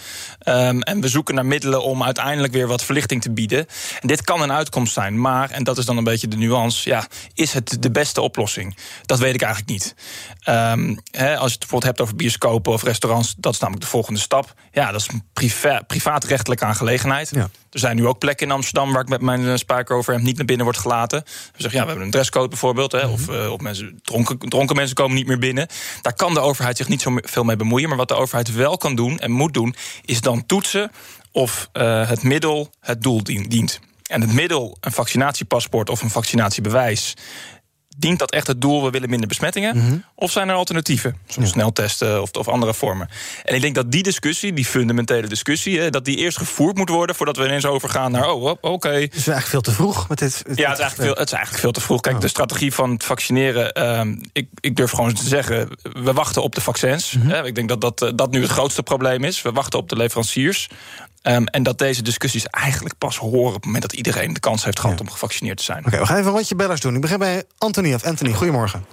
Um, 0.48 0.82
en 0.82 1.02
we 1.02 1.08
zoeken 1.08 1.36
naar 1.36 1.46
middelen 1.46 1.84
om 1.84 2.04
uiteindelijk 2.04 2.54
weer 2.54 2.68
wat 2.68 2.84
verlichting 2.84 3.22
te 3.22 3.32
bieden. 3.32 3.66
En 4.00 4.08
dit 4.08 4.24
kan 4.24 4.42
een 4.42 4.52
uitkomst 4.52 4.94
zijn. 4.94 5.22
Maar, 5.22 5.50
en 5.50 5.64
dat 5.64 5.78
is 5.78 5.86
dan 5.86 5.98
een 5.98 6.04
beetje 6.04 6.28
de 6.28 6.38
nuance. 6.38 6.90
Ja, 6.90 7.03
is 7.34 7.54
het 7.54 7.78
de 7.80 7.92
beste 7.92 8.22
oplossing? 8.22 8.78
Dat 9.06 9.20
weet 9.20 9.34
ik 9.34 9.42
eigenlijk 9.42 9.72
niet. 9.72 9.96
Um, 10.50 11.00
als 11.16 11.22
je 11.22 11.30
het 11.30 11.60
bijvoorbeeld 11.60 11.84
hebt 11.84 12.02
over 12.02 12.16
bioscopen 12.16 12.74
of 12.74 12.84
restaurants, 12.84 13.36
dat 13.38 13.54
is 13.54 13.60
namelijk 13.60 13.86
de 13.86 13.92
volgende 13.92 14.20
stap. 14.20 14.54
Ja, 14.72 14.92
dat 14.92 15.02
is 15.02 15.08
een 15.08 15.24
priva 15.34 15.82
privaatrechtelijke 15.88 16.66
aangelegenheid. 16.66 17.30
Ja. 17.34 17.50
Er 17.72 17.80
zijn 17.80 17.96
nu 17.96 18.08
ook 18.08 18.20
plekken 18.20 18.48
in 18.48 18.54
Amsterdam 18.54 18.92
waar 18.92 19.02
ik 19.02 19.10
met 19.10 19.22
mijn 19.22 19.42
uh, 19.42 19.56
spijkeroverhemd 19.56 20.26
niet 20.26 20.36
naar 20.38 20.46
binnen 20.46 20.66
wordt 20.66 20.80
gelaten. 20.80 21.24
We 21.24 21.32
zeggen, 21.58 21.80
ja, 21.80 21.82
we 21.82 21.88
hebben 21.88 22.06
een 22.06 22.12
dresscode 22.12 22.48
bijvoorbeeld. 22.48 22.92
Hè, 22.92 23.08
of, 23.08 23.30
uh, 23.30 23.52
of 23.52 23.60
mensen, 23.60 24.00
dronken, 24.04 24.38
dronken 24.40 24.76
mensen 24.76 24.96
komen 24.96 25.16
niet 25.16 25.28
meer 25.28 25.40
binnen. 25.40 25.68
Daar 26.02 26.14
kan 26.14 26.34
de 26.34 26.40
overheid 26.40 26.78
zich 26.78 26.88
niet 26.88 27.02
zo 27.02 27.18
veel 27.22 27.44
mee 27.44 27.56
bemoeien. 27.56 27.88
Maar 27.88 27.98
wat 27.98 28.08
de 28.08 28.16
overheid 28.16 28.54
wel 28.54 28.78
kan 28.78 28.96
doen 28.96 29.20
en 29.20 29.32
moet 29.32 29.54
doen, 29.54 29.76
is 30.06 30.22
dan 30.22 30.46
toetsen 30.46 30.92
of 31.32 31.70
uh, 31.74 32.08
het 32.08 32.24
middel 32.24 32.74
het 32.80 33.02
doel 33.02 33.24
dient. 33.24 33.80
En 34.04 34.22
het 34.22 34.34
middel, 34.34 34.78
een 34.80 34.92
vaccinatiepaspoort 34.92 35.90
of 35.90 36.02
een 36.02 36.10
vaccinatiebewijs, 36.10 37.14
dient 37.98 38.20
dat 38.20 38.32
echt 38.32 38.48
het 38.48 38.62
doel, 38.62 38.84
we 38.84 38.90
willen 38.90 39.10
minder 39.10 39.28
besmettingen? 39.28 39.78
Mhm. 39.78 39.98
Of 40.16 40.32
zijn 40.32 40.50
er 40.50 40.56
alternatieven? 40.56 41.18
Zoals 41.28 41.48
ja. 41.48 41.54
sneltesten 41.54 42.22
of, 42.22 42.32
of, 42.32 42.48
andere 42.48 42.74
vormen. 42.74 43.10
En 43.44 43.56
ik 43.56 43.62
denk 43.62 43.76
dat 43.76 43.92
die 43.92 44.04
discussie, 44.04 44.54
die 44.54 44.66
fundamentele 44.66 45.28
discussie... 45.28 45.90
dat 45.90 46.06
die 46.06 46.18
eerst 46.18 46.38
gevoerd 46.38 46.78
moet 46.78 46.90
worden 46.90 47.16
voordat 47.16 47.38
we 47.38 47.46
ineens 47.46 47.66
overgaan 47.66 48.12
naar... 48.12 48.32
oh, 48.32 48.44
oké. 48.44 48.68
Okay. 48.68 49.02
Het 49.02 49.16
is 49.16 49.28
eigenlijk 49.28 49.48
veel 49.48 49.62
te 49.62 49.72
vroeg 49.72 50.10
met 50.10 50.18
dit. 50.18 50.44
ja, 50.46 50.50
het 50.50 50.58
is, 50.58 50.64
eigenlijk 50.64 50.96
veel, 50.96 51.16
het 51.16 51.28
is 51.28 51.34
eigenlijk 51.34 51.64
veel 51.64 51.72
te 51.72 51.82
vroeg. 51.82 52.02
Kijk, 52.02 52.16
oh. 52.16 52.22
de 52.22 52.28
strategie 52.28 52.74
van 52.74 52.92
het 52.92 53.04
vaccineren... 53.04 53.90
Um, 54.00 54.22
ik, 54.34 54.48
ik, 54.60 54.76
durf 54.76 54.92
gewoon 54.92 55.14
te 55.14 55.28
zeggen, 55.28 55.70
we 55.82 56.14
wachten 56.14 56.44
op 56.44 56.56
de 56.56 56.62
vaccins. 56.62 57.12
Mm 57.14 57.22
-hmm. 57.22 57.46
Ik 57.46 57.56
denk 57.56 57.70
dat 57.70 57.82
dat, 57.82 58.02
eh, 58.02 58.10
dat 58.16 58.32
nu 58.32 58.42
het 58.42 58.52
grootste 58.52 58.84
probleem 58.84 59.24
is. 59.24 59.42
We 59.42 59.52
wachten 59.52 59.80
op 59.80 59.90
de 59.90 59.96
leveranciers. 59.96 60.70
Um, 61.24 61.46
en 61.48 61.64
dat 61.64 61.78
deze 61.78 62.02
discussies 62.02 62.46
eigenlijk 62.46 62.98
pas 62.98 63.18
horen 63.18 63.48
op 63.48 63.54
het 63.54 63.66
moment 63.66 63.82
dat 63.82 63.94
iedereen 63.94 64.34
de 64.34 64.40
kans 64.40 64.64
heeft 64.64 64.80
gehad 64.80 65.00
ja. 65.00 65.06
om 65.06 65.12
gevaccineerd 65.12 65.58
te 65.58 65.64
zijn. 65.64 65.78
Oké, 65.78 65.88
okay, 65.88 66.00
we 66.00 66.06
gaan 66.06 66.18
even 66.18 66.28
een 66.28 66.36
rondje 66.36 66.56
bellers 66.56 66.82
doen. 66.82 66.96
Ik 66.96 67.02
begin 67.02 67.20
bij 67.20 67.44
Anthony 67.84 67.96
of 67.96 68.06
Anthony. 68.06 68.34
Goedemorgen. 68.34 68.86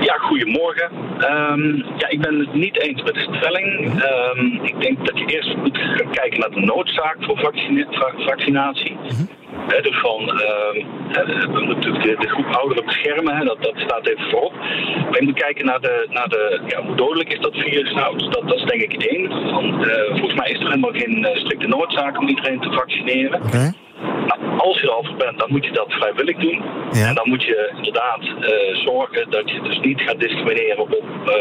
Ja, 0.00 0.16
goedemorgen. 0.16 0.90
Um, 1.30 1.84
ja, 1.96 2.08
ik 2.08 2.20
ben 2.20 2.38
het 2.38 2.54
niet 2.54 2.80
eens 2.80 3.02
met 3.02 3.14
de 3.14 3.26
stelling. 3.30 4.02
Um, 4.02 4.64
ik 4.64 4.80
denk 4.80 5.06
dat 5.06 5.18
je 5.18 5.24
eerst 5.24 5.56
moet 5.56 5.78
gaan 5.78 6.10
kijken 6.10 6.40
naar 6.40 6.50
de 6.50 6.60
noodzaak 6.60 7.16
voor 7.20 7.38
vaccina 7.38 7.86
vaccinatie. 8.26 8.92
Mm 8.92 9.08
-hmm. 9.08 9.28
He, 9.68 9.80
dus 9.80 9.98
van, 10.00 10.20
uh, 10.20 10.72
we 11.54 11.60
moeten 11.64 11.68
natuurlijk 11.68 12.04
de, 12.04 12.16
de, 12.20 12.28
groep 12.28 12.46
ouderen 12.46 12.84
beschermen, 12.84 13.36
he, 13.36 13.44
dat, 13.44 13.62
dat 13.62 13.74
staat 13.76 14.06
even 14.06 14.30
voorop. 14.30 14.54
Maar 15.10 15.20
je 15.20 15.24
moet 15.24 15.42
kijken 15.42 15.64
naar, 15.64 15.80
de, 15.80 16.06
naar 16.10 16.28
de, 16.28 16.60
ja, 16.66 16.82
hoe 16.82 16.96
dodelijk 16.96 17.32
is 17.32 17.40
dat 17.40 17.54
virus 17.54 17.92
nou. 17.92 18.18
Dus 18.18 18.28
dat, 18.28 18.48
dat 18.48 18.58
is 18.58 18.64
denk 18.64 18.82
ik 18.82 19.02
één. 19.02 19.30
Van, 19.30 19.64
uh, 19.64 20.18
volgens 20.18 20.34
mij 20.34 20.50
is 20.50 20.60
er 20.60 20.68
helemaal 20.68 20.92
geen 20.92 21.18
uh, 21.18 21.36
strikte 21.36 21.66
noodzaak 21.66 22.18
om 22.18 22.28
iedereen 22.28 22.60
te 22.60 22.72
vaccineren. 22.72 23.42
Okay. 23.42 23.72
Nou, 24.00 24.58
als 24.58 24.80
je 24.80 24.86
erover 24.86 25.16
bent, 25.16 25.38
dan 25.38 25.50
moet 25.50 25.64
je 25.64 25.72
dat 25.72 25.92
vrijwillig 25.92 26.36
doen. 26.36 26.62
Ja. 26.90 27.06
En 27.06 27.14
dan 27.14 27.28
moet 27.28 27.42
je 27.42 27.72
inderdaad 27.76 28.22
uh, 28.22 28.76
zorgen 28.86 29.30
dat 29.30 29.50
je 29.50 29.60
dus 29.62 29.78
niet 29.78 30.00
gaat 30.00 30.20
discrimineren 30.20 30.78
op 30.78 30.90
uh, 30.90 31.34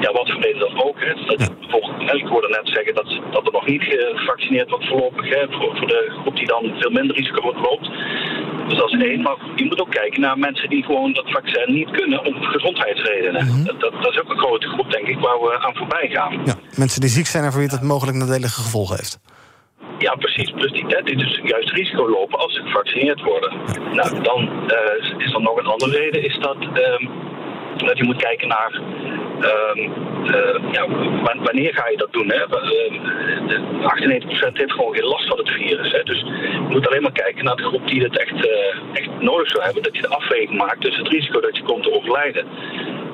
ja, 0.00 0.12
wat 0.12 0.30
voor 0.30 0.40
reden 0.40 0.60
dan 0.60 0.82
ook. 0.84 1.00
Hè. 1.00 1.14
Dat, 1.26 1.40
ja. 1.40 1.48
bijvoorbeeld, 1.60 2.14
ik 2.14 2.26
hoorde 2.26 2.48
net 2.48 2.68
zeggen 2.76 2.94
dat, 2.94 3.08
dat 3.30 3.46
er 3.46 3.52
nog 3.52 3.66
niet 3.66 3.82
gevaccineerd 3.82 4.70
wordt 4.70 4.88
voorlopig. 4.88 5.28
Hè, 5.28 5.46
voor, 5.50 5.76
voor 5.76 5.86
de 5.86 6.16
groep 6.20 6.36
die 6.36 6.46
dan 6.46 6.74
veel 6.78 6.90
minder 6.90 7.16
risico 7.16 7.52
loopt. 7.68 7.88
Dus 8.68 8.78
dat 8.78 8.92
is 8.92 9.02
één. 9.02 9.22
Maar 9.22 9.36
je 9.56 9.64
moet 9.64 9.80
ook 9.80 9.90
kijken 9.90 10.20
naar 10.20 10.38
mensen 10.38 10.68
die 10.68 10.84
gewoon 10.84 11.12
dat 11.12 11.30
vaccin 11.30 11.74
niet 11.74 11.90
kunnen 11.90 12.24
om 12.24 12.42
gezondheidsredenen. 12.42 13.44
Mm 13.44 13.50
-hmm. 13.50 13.64
dat, 13.64 13.80
dat, 13.80 14.12
is 14.12 14.20
ook 14.20 14.30
een 14.30 14.38
grote 14.38 14.68
groep, 14.68 14.90
denk 14.90 15.06
ik, 15.06 15.18
waar 15.18 15.40
we 15.40 15.58
aan 15.60 15.74
voorbij 15.74 16.08
gaan. 16.12 16.40
Ja, 16.44 16.54
mensen 16.76 17.00
die 17.00 17.10
ziek 17.10 17.26
zijn 17.26 17.44
en 17.44 17.52
voor 17.52 17.60
wie 17.60 17.70
het 17.70 17.82
mogelijk 17.82 18.16
nadelige 18.16 18.60
gevolgen 18.60 18.96
heeft. 18.96 19.18
Ja, 20.06 20.14
precies. 20.14 20.50
Plus 20.50 20.72
die, 20.72 21.02
die 21.04 21.16
dus 21.16 21.40
juist 21.42 21.70
risico 21.70 22.08
lopen 22.08 22.38
als 22.38 22.54
ze 22.54 22.62
gevaccineerd 22.62 23.20
worden. 23.22 23.52
Nou, 23.92 24.22
dan 24.22 24.40
uh, 24.42 25.18
is 25.18 25.32
er 25.32 25.40
nog 25.40 25.56
een 25.56 25.66
andere 25.66 25.98
reden, 25.98 26.22
is 26.22 26.38
dat, 26.38 26.56
um, 26.56 27.10
dat 27.76 27.98
je 27.98 28.04
moet 28.04 28.16
kijken 28.16 28.48
naar 28.48 28.72
um, 29.40 29.78
uh, 30.24 30.72
ja, 30.72 30.86
wanneer 31.42 31.74
ga 31.74 31.88
je 31.88 31.96
dat 31.96 32.12
doen. 32.12 32.28
Hè? 32.28 32.36
Uh, 32.36 32.92
98% 34.50 34.52
heeft 34.52 34.72
gewoon 34.72 34.94
geen 34.94 35.04
last 35.04 35.28
van 35.28 35.38
het 35.38 35.50
virus. 35.50 35.92
Hè? 35.92 36.02
Dus 36.02 36.20
je 36.20 36.66
moet 36.68 36.88
alleen 36.88 37.02
maar 37.02 37.22
kijken 37.24 37.44
naar 37.44 37.56
de 37.56 37.62
groep 37.62 37.88
die 37.88 38.02
het 38.02 38.18
echt, 38.18 38.46
uh, 38.46 39.00
echt 39.00 39.10
nodig 39.20 39.48
zou 39.48 39.64
hebben. 39.64 39.82
Dat 39.82 39.96
je 39.96 40.02
de 40.02 40.16
afweging 40.16 40.58
maakt 40.58 40.80
tussen 40.80 41.04
het 41.04 41.12
risico 41.12 41.40
dat 41.40 41.56
je 41.56 41.62
komt 41.62 41.82
te 41.82 41.94
overlijden 41.94 42.46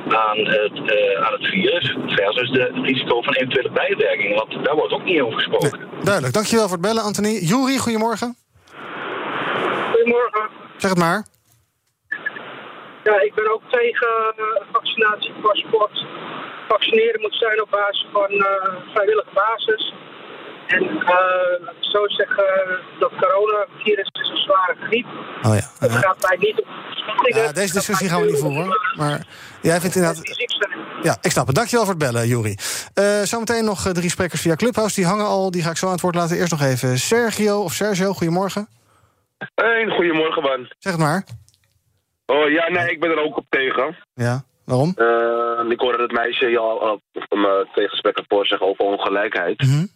aan 0.09 0.39
het, 0.39 0.77
uh, 0.77 1.27
aan 1.27 1.33
het 1.33 1.47
virus 1.47 1.97
versus 2.07 2.51
de 2.51 2.71
risico 2.83 3.23
van 3.23 3.35
eventuele 3.35 3.71
bijwerkingen. 3.71 4.37
Want 4.37 4.65
daar 4.65 4.75
wordt 4.75 4.93
ook 4.93 5.05
niet 5.05 5.21
over 5.21 5.39
gesproken. 5.39 5.79
Nee, 5.79 6.03
duidelijk. 6.03 6.35
Dankjewel 6.35 6.69
voor 6.69 6.77
het 6.77 6.87
bellen, 6.87 7.03
Anthony. 7.03 7.39
Juri, 7.39 7.79
goedemorgen. 7.79 8.37
Goedemorgen. 9.93 10.49
Zeg 10.77 10.91
het 10.91 10.99
maar. 10.99 11.25
Ja, 13.05 13.21
ik 13.21 13.35
ben 13.35 13.53
ook 13.53 13.63
tegen 13.71 14.35
uh, 14.37 14.45
vaccinatiepaspoort. 14.73 16.07
Vaccineren 16.69 17.21
moet 17.21 17.35
zijn 17.35 17.63
op 17.63 17.71
basis 17.71 18.07
van 18.13 18.31
uh, 18.31 18.47
vrijwillige 18.93 19.33
basis. 19.35 19.95
En 20.71 20.83
uh, 20.83 21.69
zo 21.81 22.09
zeggen, 22.09 22.79
dat 22.99 23.11
coronavirus 23.21 24.09
is 24.13 24.29
een 24.29 24.37
zware 24.37 24.77
griep. 24.81 25.07
Oh 25.43 25.55
ja. 25.55 25.67
Het 25.79 25.93
gaat 25.93 26.29
mij 26.29 26.37
niet 26.41 26.61
om 26.61 26.69
besmettingen. 26.89 27.43
Ja, 27.43 27.53
deze 27.53 27.73
discussie 27.73 28.09
gaan 28.09 28.21
we 28.21 28.27
niet 28.27 28.39
voeren. 28.39 28.79
Maar 28.97 29.27
jij 29.63 29.81
vindt 29.81 29.97
inderdaad... 29.97 30.49
Ja, 31.03 31.17
ik 31.21 31.31
snap 31.31 31.47
het. 31.47 31.57
Dankjewel 31.57 31.85
voor 31.85 31.95
het 31.95 32.03
bellen, 32.03 32.27
Juri. 32.27 32.57
Uh, 32.95 33.21
zometeen 33.23 33.65
nog 33.65 33.93
drie 33.93 34.11
sprekers 34.11 34.41
via 34.41 34.55
Clubhouse. 34.55 34.95
Die 34.95 35.07
hangen 35.07 35.27
al, 35.27 35.51
die 35.51 35.63
ga 35.63 35.71
ik 35.71 35.77
zo 35.77 35.87
aan 35.87 35.93
het 35.93 36.01
woord 36.01 36.15
laten. 36.15 36.37
Eerst 36.37 36.51
nog 36.51 36.63
even 36.63 36.99
Sergio 36.99 37.61
of 37.61 37.73
Sergio, 37.73 38.13
goedemorgen. 38.13 38.69
Hey, 39.55 39.87
goedemorgen, 39.97 40.43
man. 40.43 40.73
Zeg 40.79 40.93
het 40.93 41.03
maar. 41.03 41.25
Oh 42.27 42.51
ja, 42.51 42.69
nee, 42.69 42.91
ik 42.91 43.01
ben 43.01 43.11
er 43.11 43.25
ook 43.25 43.37
op 43.37 43.47
tegen. 43.49 43.97
Ja, 44.15 44.43
waarom? 44.65 44.95
Uh, 44.97 45.71
ik 45.71 45.81
hoorde 45.81 45.99
dat 45.99 46.11
meisje 46.11 46.47
je 46.47 46.59
al 46.59 46.77
op 46.77 47.03
mijn 47.29 47.69
tegenspreker 47.75 48.25
voor 48.29 48.47
zeggen 48.47 48.67
over 48.67 48.85
ongelijkheid. 48.85 49.63
Mm 49.63 49.69
-hmm. 49.69 49.89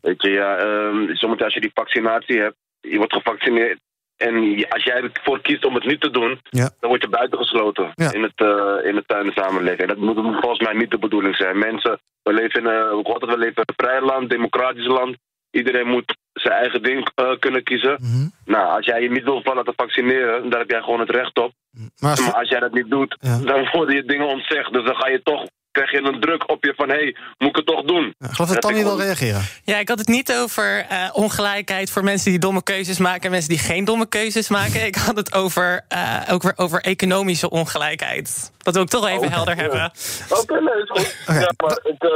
Weet 0.00 0.22
je, 0.22 0.30
ja, 0.30 0.60
um, 0.60 1.16
zometeen 1.16 1.44
als 1.44 1.54
je 1.54 1.60
die 1.60 1.70
vaccinatie 1.74 2.38
hebt, 2.40 2.56
je 2.80 2.96
wordt 2.96 3.12
gevaccineerd. 3.12 3.78
En 4.16 4.66
als 4.68 4.84
jij 4.84 5.02
ervoor 5.02 5.40
kiest 5.40 5.64
om 5.64 5.74
het 5.74 5.84
niet 5.84 6.00
te 6.00 6.10
doen, 6.10 6.40
ja. 6.50 6.70
dan 6.80 6.88
word 6.90 7.02
je 7.02 7.08
buitengesloten 7.08 7.92
ja. 7.94 8.12
in, 8.12 8.22
het, 8.22 8.40
uh, 8.40 8.88
in 8.88 8.96
het 8.96 9.08
tuin 9.08 9.32
samenleving. 9.32 9.88
Dat 9.88 9.96
moet 9.96 10.16
volgens 10.16 10.60
mij 10.60 10.74
niet 10.74 10.90
de 10.90 10.98
bedoeling 10.98 11.36
zijn. 11.36 11.58
Mensen, 11.58 11.98
we 12.22 12.32
leven 12.32 12.60
in, 12.60 12.66
uh, 12.66 13.18
we 13.18 13.38
leven 13.38 13.62
in 13.62 13.64
een 13.66 13.74
vrij 13.76 14.00
land, 14.00 14.30
democratisch 14.30 14.86
land. 14.86 15.16
Iedereen 15.50 15.86
moet 15.86 16.16
zijn 16.32 16.54
eigen 16.54 16.82
ding 16.82 17.10
uh, 17.20 17.30
kunnen 17.38 17.62
kiezen. 17.62 17.96
Mm 18.00 18.10
-hmm. 18.10 18.32
Nou, 18.44 18.76
als 18.76 18.86
jij 18.86 19.02
je 19.02 19.10
niet 19.10 19.24
wil 19.24 19.42
van 19.42 19.56
laten 19.56 19.72
vaccineren, 19.76 20.50
dan 20.50 20.58
heb 20.58 20.70
jij 20.70 20.80
gewoon 20.80 21.00
het 21.00 21.10
recht 21.10 21.38
op. 21.38 21.52
Maar 22.00 22.10
als, 22.10 22.20
maar 22.20 22.34
als 22.34 22.48
jij 22.48 22.60
dat 22.60 22.72
niet 22.72 22.90
doet, 22.90 23.16
ja. 23.20 23.38
dan 23.38 23.68
worden 23.72 23.94
je 23.94 24.04
dingen 24.04 24.26
ontzegd. 24.26 24.72
Dus 24.72 24.84
dan 24.84 24.96
ga 24.96 25.08
je 25.08 25.22
toch 25.22 25.46
krijg 25.76 25.90
je 25.90 26.02
een 26.02 26.20
druk 26.20 26.50
op 26.50 26.64
je 26.64 26.72
van... 26.76 26.88
hé, 26.88 26.94
hey, 26.94 27.16
moet 27.38 27.48
ik 27.48 27.56
het 27.56 27.66
toch 27.66 27.82
doen? 27.82 28.14
Ja, 28.18 28.26
ik 28.26 28.34
geloof 28.34 28.50
dat 28.50 28.60
Tanny 28.60 28.82
wil 28.82 29.00
reageren. 29.00 29.42
Ja, 29.64 29.76
ik 29.78 29.88
had 29.88 29.98
het 29.98 30.08
niet 30.08 30.32
over 30.32 30.86
uh, 30.90 31.08
ongelijkheid 31.12 31.90
voor 31.90 32.04
mensen 32.04 32.30
die 32.30 32.40
domme 32.40 32.62
keuzes 32.62 32.98
maken... 32.98 33.22
en 33.22 33.30
mensen 33.30 33.50
die 33.50 33.58
geen 33.58 33.84
domme 33.84 34.08
keuzes 34.08 34.48
maken. 34.48 34.86
Ik 34.86 34.94
had 34.94 35.16
het 35.16 35.34
over, 35.34 35.84
uh, 35.92 36.34
over, 36.34 36.52
over 36.56 36.80
economische 36.80 37.50
ongelijkheid. 37.50 38.52
Dat 38.58 38.74
wil 38.74 38.82
ik 38.82 38.88
toch 38.88 39.06
even 39.08 39.26
oh, 39.26 39.34
helder 39.34 39.56
ja. 39.56 39.62
hebben. 39.62 39.90
Oké, 40.30 40.40
okay, 40.40 40.60
nee, 40.60 40.82
is 40.82 40.90
goed. 40.90 41.16
Okay. 41.22 41.40
Ja, 41.40 41.52
maar 41.56 41.78
ik, 41.82 42.02
uh, 42.04 42.10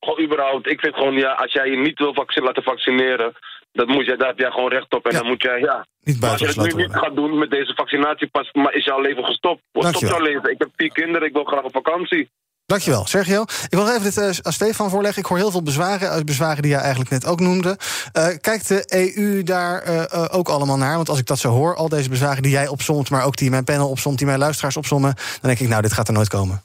gewoon 0.00 0.20
überhaupt... 0.24 0.70
Ik 0.70 0.80
vind 0.80 0.94
gewoon, 0.94 1.14
ja, 1.14 1.32
als 1.32 1.52
jij 1.52 1.70
je 1.70 1.76
niet 1.76 1.98
wil 1.98 2.14
vaccin 2.14 2.42
laten 2.42 2.62
vaccineren... 2.62 3.32
Dat 3.72 3.88
moet 3.88 4.06
jij, 4.06 4.16
daar 4.16 4.28
heb 4.28 4.38
jij 4.38 4.50
gewoon 4.50 4.70
recht 4.70 4.94
op. 4.94 5.06
En 5.06 5.12
Ja. 5.12 5.18
dan 5.18 5.28
moet 5.28 5.42
jij, 5.42 5.58
ja... 5.60 5.86
Niet 6.00 6.20
Maar 6.20 6.30
als 6.30 6.40
je 6.40 6.46
het 6.46 6.56
nu 6.56 6.62
niet 6.62 6.72
worden. 6.72 6.98
gaat 6.98 7.16
doen 7.16 7.38
met 7.38 7.50
deze 7.50 7.74
vaccinatiepas... 7.74 8.52
maar 8.52 8.74
is 8.74 8.84
jouw 8.84 9.00
leven 9.00 9.24
gestopt. 9.24 9.62
Stopt 9.70 9.84
Dankjewel. 9.84 10.16
jouw 10.16 10.26
leven. 10.26 10.50
Ik 10.50 10.58
heb 10.58 10.68
vier 10.76 10.92
kinderen, 10.92 11.28
ik 11.28 11.32
wil 11.32 11.44
graag 11.44 11.62
op 11.62 11.72
vakantie. 11.72 12.30
Dankjewel, 12.66 13.06
Sergio. 13.06 13.42
Ik 13.42 13.66
wil 13.68 13.80
nog 13.80 13.90
even 13.90 14.02
dit 14.02 14.16
uh, 14.16 14.30
aan 14.42 14.52
Stefan 14.52 14.90
voorleggen. 14.90 15.22
Ik 15.22 15.28
hoor 15.28 15.36
heel 15.38 15.50
veel 15.50 15.62
bezwaren, 15.62 16.26
bezwaren 16.26 16.62
die 16.62 16.70
jij 16.70 16.80
eigenlijk 16.80 17.10
net 17.10 17.26
ook 17.26 17.40
noemde. 17.40 17.78
Uh, 18.12 18.26
kijkt 18.40 18.68
de 18.68 18.84
EU 19.14 19.42
daar 19.42 19.88
uh, 19.88 20.24
ook 20.30 20.48
allemaal 20.48 20.76
naar? 20.76 20.96
Want 20.96 21.08
als 21.08 21.18
ik 21.18 21.26
dat 21.26 21.38
zo 21.38 21.50
hoor, 21.50 21.76
al 21.76 21.88
deze 21.88 22.08
bezwaren 22.08 22.42
die 22.42 22.50
jij 22.50 22.68
opzomt... 22.68 23.10
maar 23.10 23.24
ook 23.24 23.36
die 23.36 23.50
mijn 23.50 23.64
panel 23.64 23.88
opzomt, 23.88 24.18
die 24.18 24.26
mijn 24.26 24.38
luisteraars 24.38 24.76
opzommen... 24.76 25.14
dan 25.14 25.40
denk 25.40 25.58
ik, 25.58 25.68
nou, 25.68 25.82
dit 25.82 25.92
gaat 25.92 26.08
er 26.08 26.14
nooit 26.14 26.28
komen. 26.28 26.62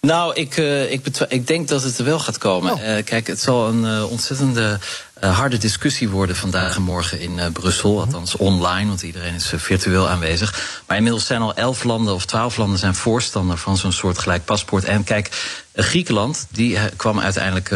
Nou, 0.00 0.34
ik, 0.34 0.56
uh, 0.56 0.92
ik, 0.92 1.06
ik, 1.28 1.46
denk 1.46 1.68
dat 1.68 1.82
het 1.82 1.98
er 1.98 2.04
wel 2.04 2.18
gaat 2.18 2.38
komen. 2.38 2.72
Oh. 2.72 2.82
Uh, 2.82 3.04
kijk, 3.04 3.26
het 3.26 3.40
zal 3.40 3.68
een 3.68 3.84
uh, 3.84 4.10
ontzettende 4.10 4.78
harde 5.20 5.58
discussie 5.58 6.08
worden 6.08 6.36
vandaag 6.36 6.76
en 6.76 6.82
morgen 6.82 7.20
in 7.20 7.52
Brussel. 7.52 8.00
Althans 8.00 8.36
online, 8.36 8.88
want 8.88 9.02
iedereen 9.02 9.34
is 9.34 9.52
virtueel 9.56 10.08
aanwezig. 10.08 10.80
Maar 10.86 10.96
inmiddels 10.96 11.26
zijn 11.26 11.40
al 11.40 11.54
elf 11.54 11.84
landen 11.84 12.14
of 12.14 12.24
twaalf 12.24 12.56
landen 12.56 12.78
zijn 12.78 12.94
voorstander 12.94 13.56
van 13.56 13.76
zo'n 13.76 13.92
soort 13.92 14.18
gelijk 14.18 14.44
paspoort. 14.44 14.84
En 14.84 15.04
kijk, 15.04 15.30
Griekenland, 15.74 16.46
die 16.50 16.78
kwam 16.96 17.20
uiteindelijk 17.20 17.70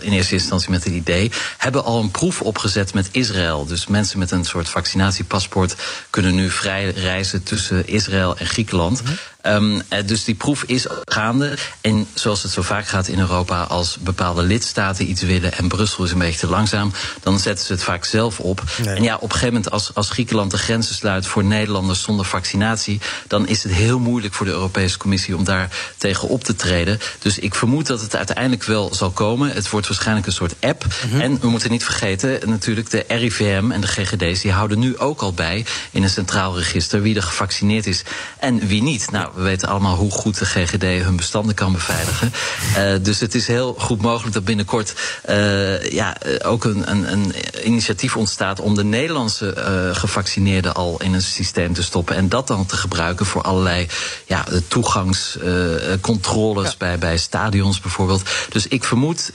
in 0.00 0.12
eerste 0.12 0.34
instantie 0.34 0.70
met 0.70 0.84
het 0.84 0.92
idee, 0.92 1.30
hebben 1.58 1.84
al 1.84 2.00
een 2.00 2.10
proef 2.10 2.40
opgezet 2.40 2.94
met 2.94 3.08
Israël. 3.10 3.66
Dus 3.66 3.86
mensen 3.86 4.18
met 4.18 4.30
een 4.30 4.44
soort 4.44 4.68
vaccinatiepaspoort 4.68 5.76
kunnen 6.10 6.34
nu 6.34 6.50
vrij 6.50 6.90
reizen 6.90 7.42
tussen 7.42 7.88
Israël 7.88 8.36
en 8.36 8.46
Griekenland. 8.46 9.02
Mhm. 9.02 9.12
Um, 9.46 9.82
dus 10.06 10.24
die 10.24 10.34
proef 10.34 10.62
is 10.62 10.86
gaande. 11.04 11.56
En 11.80 12.06
zoals 12.14 12.42
het 12.42 12.52
zo 12.52 12.62
vaak 12.62 12.86
gaat 12.86 13.08
in 13.08 13.18
Europa, 13.18 13.62
als 13.62 13.96
bepaalde 14.00 14.42
lidstaten 14.42 15.10
iets 15.10 15.22
willen 15.22 15.52
en 15.52 15.68
Brussel 15.68 16.04
is 16.04 16.10
een 16.12 16.18
beetje 16.18 16.38
te 16.38 16.48
langzaam, 16.64 16.92
dan 17.22 17.38
zetten 17.38 17.66
ze 17.66 17.72
het 17.72 17.82
vaak 17.82 18.04
zelf 18.04 18.40
op. 18.40 18.62
Nee. 18.84 18.94
En 18.94 19.02
ja, 19.02 19.14
op 19.14 19.22
een 19.22 19.30
gegeven 19.30 19.54
moment, 19.54 19.70
als, 19.70 19.94
als 19.94 20.10
Griekenland 20.10 20.50
de 20.50 20.58
grenzen 20.58 20.94
sluit 20.94 21.26
voor 21.26 21.44
Nederlanders 21.44 22.02
zonder 22.02 22.24
vaccinatie, 22.24 23.00
dan 23.28 23.48
is 23.48 23.62
het 23.62 23.72
heel 23.72 23.98
moeilijk 23.98 24.34
voor 24.34 24.46
de 24.46 24.52
Europese 24.52 24.98
Commissie 24.98 25.36
om 25.36 25.44
daar 25.44 25.68
tegen 25.96 26.28
op 26.28 26.44
te 26.44 26.56
treden. 26.56 26.98
Dus 27.18 27.38
ik 27.38 27.54
vermoed 27.54 27.86
dat 27.86 28.00
het 28.00 28.16
uiteindelijk 28.16 28.64
wel 28.64 28.94
zal 28.94 29.10
komen. 29.10 29.50
Het 29.50 29.70
wordt 29.70 29.86
waarschijnlijk 29.86 30.26
een 30.26 30.32
soort 30.32 30.54
app. 30.60 30.86
Mhm. 31.10 31.20
En 31.20 31.40
we 31.40 31.48
moeten 31.48 31.70
niet 31.70 31.84
vergeten, 31.84 32.48
natuurlijk, 32.48 32.90
de 32.90 33.04
RIVM 33.08 33.70
en 33.70 33.80
de 33.80 33.86
GGD's, 33.86 34.40
die 34.40 34.52
houden 34.52 34.78
nu 34.78 34.98
ook 34.98 35.20
al 35.20 35.32
bij 35.32 35.64
in 35.90 36.02
een 36.02 36.10
centraal 36.10 36.56
register 36.56 37.02
wie 37.02 37.16
er 37.16 37.22
gevaccineerd 37.22 37.86
is 37.86 38.02
en 38.38 38.66
wie 38.66 38.82
niet. 38.82 39.10
Nou, 39.10 39.30
we 39.34 39.42
weten 39.42 39.68
allemaal 39.68 39.96
hoe 39.96 40.10
goed 40.10 40.38
de 40.38 40.46
GGD 40.46 40.82
hun 40.82 41.16
bestanden 41.16 41.54
kan 41.54 41.72
beveiligen. 41.72 42.32
Uh, 42.78 42.92
dus 43.02 43.20
het 43.20 43.34
is 43.34 43.46
heel 43.46 43.74
goed 43.78 44.02
mogelijk 44.02 44.34
dat 44.34 44.44
binnenkort 44.44 44.94
uh, 45.30 45.90
ja, 45.90 46.16
ook 46.42 46.53
een, 46.62 46.90
een, 46.90 47.12
een, 47.12 47.34
initiatief 47.64 48.16
ontstaat 48.16 48.60
om 48.60 48.74
de 48.74 48.84
Nederlandse 48.84 49.54
uh, 49.56 49.96
gevaccineerden 49.96 50.74
al 50.74 51.02
in 51.02 51.14
een 51.14 51.22
systeem 51.22 51.72
te 51.72 51.82
stoppen. 51.82 52.16
En 52.16 52.28
dat 52.28 52.46
dan 52.46 52.66
te 52.66 52.76
gebruiken 52.76 53.26
voor 53.26 53.42
allerlei 53.42 53.86
ja, 54.26 54.44
toegangscontroles 54.68 56.70
ja. 56.70 56.76
bij, 56.78 56.98
bij 56.98 57.18
stadions 57.18 57.80
bijvoorbeeld. 57.80 58.22
Dus 58.48 58.68
ik 58.68 58.84
vermoed, 58.84 59.30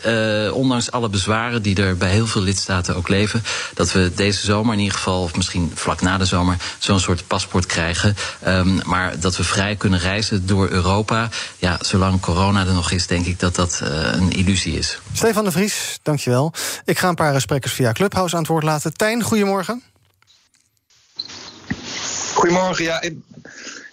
ondanks 0.54 0.92
alle 0.92 1.10
bezwaren 1.10 1.62
die 1.62 1.76
er 1.76 1.98
bij 1.98 2.12
heel 2.12 2.28
veel 2.28 2.42
lidstaten 2.42 2.96
ook 2.96 3.08
leven, 3.08 3.44
dat 3.74 3.92
we 3.92 4.12
deze 4.16 4.46
zomer 4.46 4.74
in 4.74 4.80
ieder 4.80 4.96
geval, 4.96 5.24
of 5.24 5.36
misschien 5.36 5.72
vlak 5.76 6.02
na 6.02 6.18
de 6.18 6.26
zomer, 6.26 6.58
zo'n 6.80 7.00
soort 7.00 7.28
paspoort 7.28 7.66
krijgen. 7.66 8.16
Um, 8.48 8.80
maar 8.86 9.20
dat 9.20 9.38
we 9.38 9.44
vrij 9.44 9.76
kunnen 9.76 10.00
reizen 10.00 10.46
door 10.46 10.70
Europa. 10.70 11.30
Ja, 11.58 11.78
zolang 11.82 12.20
corona 12.20 12.66
er 12.66 12.74
nog 12.74 12.92
is, 12.92 13.08
denk 13.08 13.26
ik 13.26 13.40
dat 13.40 13.56
dat 13.56 13.82
uh, 13.84 13.90
een 14.12 14.32
illusie 14.32 14.78
is. 14.78 15.00
Stefan 15.14 15.44
de 15.44 15.52
Vries, 15.52 16.00
dankjewel. 16.02 16.54
Ik 16.86 17.00
ga 17.00 17.09
een 17.10 17.16
paar 17.16 17.42
sprekers 17.42 17.74
via 17.74 17.92
Clubhouse 17.92 18.36
aan 18.36 18.42
het 18.42 18.52
woord 18.52 18.64
laten. 18.64 18.94
Tijn, 18.94 19.24
goedemorgen. 19.24 19.84
Goedemorgen, 22.34 22.84
ja. 22.84 23.02
Ik 23.02 23.16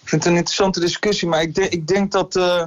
vind 0.03 0.23
het 0.23 0.25
een 0.25 0.37
interessante 0.37 0.79
discussie, 0.79 1.27
maar 1.27 1.41
ik, 1.41 1.55
denk, 1.55 1.71
ik 1.71 1.87
denk 1.87 2.11
dat, 2.11 2.35
uh, 2.35 2.63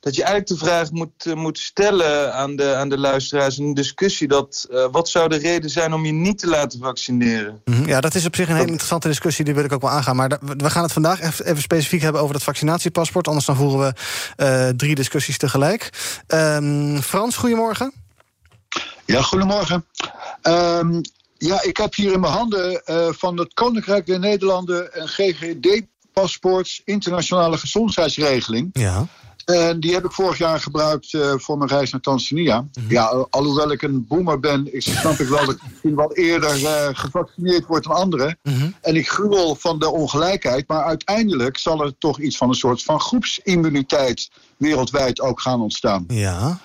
dat 0.00 0.14
je 0.14 0.22
eigenlijk 0.22 0.60
de 0.60 0.66
vraag 0.66 0.90
moet, 0.90 1.26
uh, 1.26 1.34
moet 1.34 1.58
stellen 1.58 2.34
aan 2.34 2.56
de, 2.56 2.74
aan 2.74 2.88
de 2.88 2.98
luisteraars 2.98 3.58
in 3.58 3.64
een 3.64 3.74
discussie: 3.74 4.28
dat, 4.28 4.66
uh, 4.70 4.86
wat 4.90 5.08
zou 5.08 5.28
de 5.28 5.36
reden 5.36 5.70
zijn 5.70 5.92
om 5.92 6.04
je 6.04 6.12
niet 6.12 6.38
te 6.38 6.46
laten 6.46 6.80
vaccineren? 6.80 7.60
Mm 7.64 7.74
-hmm. 7.74 7.86
Ja, 7.86 8.00
dat 8.00 8.14
is 8.14 8.26
op 8.26 8.36
zich 8.36 8.48
een 8.48 8.54
hele 8.54 8.66
interessante 8.66 9.08
discussie, 9.08 9.44
die 9.44 9.54
wil 9.54 9.64
ik 9.64 9.72
ook 9.72 9.80
wel 9.80 9.90
aangaan. 9.90 10.16
Maar 10.16 10.38
we 10.56 10.70
gaan 10.70 10.82
het 10.82 10.92
vandaag 10.92 11.20
even, 11.20 11.62
specifiek 11.62 12.02
hebben 12.02 12.20
over 12.20 12.32
dat 12.32 12.42
vaccinatiepaspoort. 12.42 13.28
Anders 13.28 13.46
dan 13.46 13.56
voeren 13.56 13.94
we 14.36 14.74
drie 14.76 14.94
discussies 14.94 15.38
tegelijk. 15.38 15.90
Um, 16.28 17.02
Frans, 17.02 17.36
goedemorgen. 17.36 17.92
Ja, 19.06 19.22
goedemorgen. 19.22 19.84
Um, 20.42 21.00
ja, 21.38 21.62
ik 21.62 21.76
heb 21.76 21.94
hier 21.94 22.12
in 22.12 22.20
mijn 22.20 22.32
handen 22.32 22.82
uh, 22.86 23.08
van 23.10 23.38
het 23.38 23.54
Koninkrijk 23.54 24.06
der 24.06 24.18
Nederlanden 24.18 25.00
een 25.00 25.08
GGD-paspoort, 25.08 26.82
internationale 26.84 27.58
gezondheidsregeling. 27.58 28.70
Ja. 28.72 29.06
En 29.44 29.80
die 29.80 29.94
heb 29.94 30.04
ik 30.04 30.12
vorig 30.12 30.38
jaar 30.38 30.60
gebruikt 30.60 31.12
uh, 31.12 31.32
voor 31.36 31.58
mijn 31.58 31.70
reis 31.70 31.90
naar 31.90 32.00
Tanzania. 32.00 32.60
Mm 32.60 32.70
-hmm. 32.72 32.90
Ja, 32.90 33.26
alhoewel 33.30 33.72
ik 33.72 33.82
een 33.82 34.06
boomer 34.06 34.40
ben, 34.40 34.74
ik 34.74 34.82
snap 34.82 35.18
ik 35.18 35.28
wel 35.28 35.46
dat 35.46 35.54
ik 35.54 35.62
misschien 35.70 35.96
wel 35.96 36.12
eerder 36.12 36.60
uh, 36.60 36.88
gevaccineerd 36.92 37.66
word 37.66 37.84
dan 37.84 37.96
anderen. 37.96 38.38
Mm 38.42 38.54
-hmm. 38.54 38.74
En 38.80 38.96
ik 38.96 39.08
gruwel 39.08 39.54
van 39.54 39.78
de 39.78 39.90
ongelijkheid. 39.90 40.68
Maar 40.68 40.84
uiteindelijk 40.84 41.58
zal 41.58 41.84
er 41.84 41.98
toch 41.98 42.20
iets 42.20 42.36
van 42.36 42.48
een 42.48 42.54
soort 42.54 42.82
van 42.82 43.00
groepsimmuniteit 43.00 44.30
wereldwijd 44.56 45.20
ook 45.20 45.40
gaan 45.40 45.60
ontstaan. 45.60 46.04
Ja. 46.08 46.60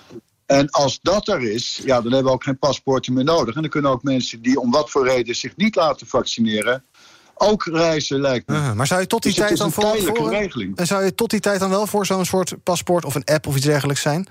En 0.52 0.70
als 0.70 0.98
dat 1.02 1.28
er 1.28 1.42
is, 1.42 1.80
ja, 1.84 2.00
dan 2.00 2.12
hebben 2.12 2.24
we 2.24 2.36
ook 2.36 2.44
geen 2.44 2.58
paspoorten 2.58 3.12
meer 3.12 3.24
nodig. 3.24 3.54
En 3.54 3.60
dan 3.60 3.70
kunnen 3.70 3.90
ook 3.90 4.02
mensen 4.02 4.42
die 4.42 4.60
om 4.60 4.70
wat 4.70 4.90
voor 4.90 5.08
reden 5.08 5.34
zich 5.34 5.56
niet 5.56 5.74
laten 5.74 6.06
vaccineren 6.06 6.84
ook 7.34 7.64
reizen, 7.64 8.20
lijkt 8.20 8.48
me. 8.48 8.54
Uh, 8.56 8.72
maar 8.72 8.86
zou 8.86 9.00
je 9.00 9.06
tot 9.06 9.22
die 9.22 9.32
dus 9.34 9.46
tijd 9.46 9.58
dan 9.58 9.72
voor. 9.72 9.84
En 10.74 10.86
zou 10.86 11.04
je 11.04 11.14
tot 11.14 11.30
die 11.30 11.40
tijd 11.40 11.60
dan 11.60 11.70
wel 11.70 11.86
voor 11.86 12.06
zo'n 12.06 12.24
soort 12.24 12.54
paspoort 12.62 13.04
of 13.04 13.14
een 13.14 13.24
app 13.24 13.46
of 13.46 13.56
iets 13.56 13.64
dergelijks 13.64 14.00
zijn? 14.00 14.26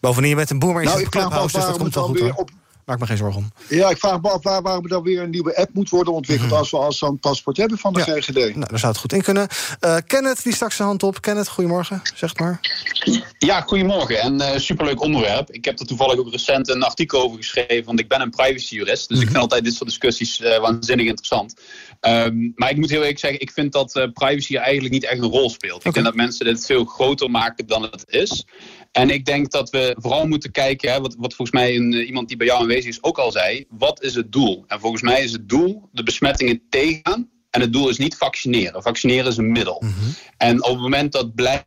Bovendien, 0.00 0.30
je 0.30 0.36
bent 0.36 0.50
een 0.50 0.58
boomer, 0.58 0.82
is 0.82 0.88
nou, 0.88 1.00
het 1.00 1.08
clubhouse, 1.08 1.56
dus 1.56 1.66
dat 1.66 1.78
komt 1.78 1.94
wel 1.94 2.06
goed. 2.06 2.32
Op... 2.34 2.50
Maak 2.88 2.98
me 2.98 3.06
geen 3.06 3.16
zorgen 3.16 3.40
om. 3.40 3.50
Ja, 3.68 3.90
ik 3.90 3.98
vraag 3.98 4.20
me 4.20 4.30
af 4.30 4.42
waar, 4.42 4.62
waarom 4.62 4.82
er 4.82 4.88
dan 4.88 5.02
weer 5.02 5.22
een 5.22 5.30
nieuwe 5.30 5.56
app 5.56 5.74
moet 5.74 5.88
worden 5.88 6.12
ontwikkeld... 6.12 6.48
Mhm. 6.50 6.58
als 6.58 6.70
we 6.70 6.76
al 6.76 6.92
zo'n 6.92 7.18
paspoort 7.18 7.56
hebben 7.56 7.78
van 7.78 7.92
de 7.92 7.98
Ja. 7.98 8.04
GGD. 8.04 8.34
Nou, 8.34 8.54
daar 8.68 8.78
zou 8.78 8.92
het 8.92 9.00
goed 9.00 9.12
in 9.12 9.22
kunnen. 9.22 9.48
Uh, 9.80 9.96
Kenneth, 10.06 10.42
die 10.42 10.54
stak 10.54 10.72
zijn 10.72 10.88
hand 10.88 11.02
op. 11.02 11.20
Kenneth, 11.20 11.48
goedemorgen, 11.48 12.00
zeg 12.14 12.36
maar. 12.38 12.60
Ja, 13.38 13.60
goedemorgen. 13.60 14.20
En 14.20 14.34
uh, 14.34 14.50
superleuk 14.56 15.00
onderwerp. 15.00 15.50
Ik 15.50 15.64
heb 15.64 15.78
er 15.78 15.86
toevallig 15.86 16.18
ook 16.18 16.30
recent 16.30 16.68
een 16.68 16.82
artikel 16.82 17.22
over 17.22 17.36
geschreven, 17.36 17.84
want 17.84 18.00
ik 18.00 18.08
ben 18.08 18.20
een 18.20 18.30
privacyjurist. 18.30 19.08
Dus 19.08 19.16
Mhm. 19.16 19.26
ik 19.26 19.32
vind 19.32 19.42
altijd 19.42 19.64
dit 19.64 19.74
soort 19.74 19.88
discussies 19.88 20.40
uh, 20.40 20.58
waanzinnig 20.58 21.06
interessant. 21.06 21.54
Um, 22.00 22.52
maar 22.54 22.70
ik 22.70 22.76
moet 22.76 22.90
heel 22.90 23.00
eerlijk 23.00 23.18
zeggen, 23.18 23.40
ik 23.40 23.50
vind 23.50 23.72
dat 23.72 23.96
uh, 23.96 24.04
privacy 24.12 24.56
eigenlijk 24.56 24.94
niet 24.94 25.04
echt 25.04 25.22
een 25.22 25.30
rol 25.30 25.50
speelt. 25.50 25.84
Ik 25.84 25.92
denk 25.92 26.06
dat 26.06 26.14
mensen 26.14 26.44
dit 26.44 26.66
veel 26.66 26.84
groter 26.84 27.30
maken 27.30 27.66
dan 27.66 27.82
het 27.82 28.04
is. 28.06 28.46
En 28.92 29.10
ik 29.10 29.24
denk 29.24 29.50
dat 29.50 29.70
we 29.70 29.96
vooral 29.98 30.26
moeten 30.26 30.50
kijken, 30.50 30.92
hè, 30.92 31.00
wat, 31.00 31.14
wat 31.18 31.34
volgens 31.34 31.60
mij 31.60 31.76
een, 31.76 31.92
iemand 31.92 32.28
die 32.28 32.36
bij 32.36 32.46
jou 32.46 32.60
aanwezig 32.60 32.90
is 32.90 33.02
ook 33.02 33.18
al 33.18 33.32
zei, 33.32 33.64
wat 33.68 34.02
is 34.02 34.14
het 34.14 34.32
doel? 34.32 34.64
En 34.66 34.80
volgens 34.80 35.02
mij 35.02 35.22
is 35.22 35.32
het 35.32 35.48
doel 35.48 35.88
de 35.92 36.02
besmettingen 36.02 36.62
tegengaan. 36.68 37.30
En 37.50 37.60
het 37.60 37.72
doel 37.72 37.88
is 37.88 37.98
niet 37.98 38.16
vaccineren. 38.16 38.82
Vaccineren 38.82 39.26
is 39.26 39.36
een 39.36 39.52
middel. 39.52 39.82
En 40.36 40.64
op 40.64 40.70
het 40.70 40.80
moment 40.80 41.12
dat 41.12 41.34
blijft. 41.34 41.66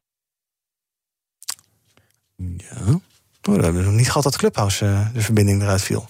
Ja. 2.36 3.02
Oh, 3.50 3.56
we 3.56 3.64
hebben 3.64 3.84
nog 3.84 3.94
niet 3.94 4.08
gehad 4.08 4.24
dat 4.24 4.38
Clubhouse 4.38 4.86
uh, 4.86 5.14
de 5.14 5.22
verbinding 5.22 5.62
eruit 5.62 5.82
viel. 5.82 6.06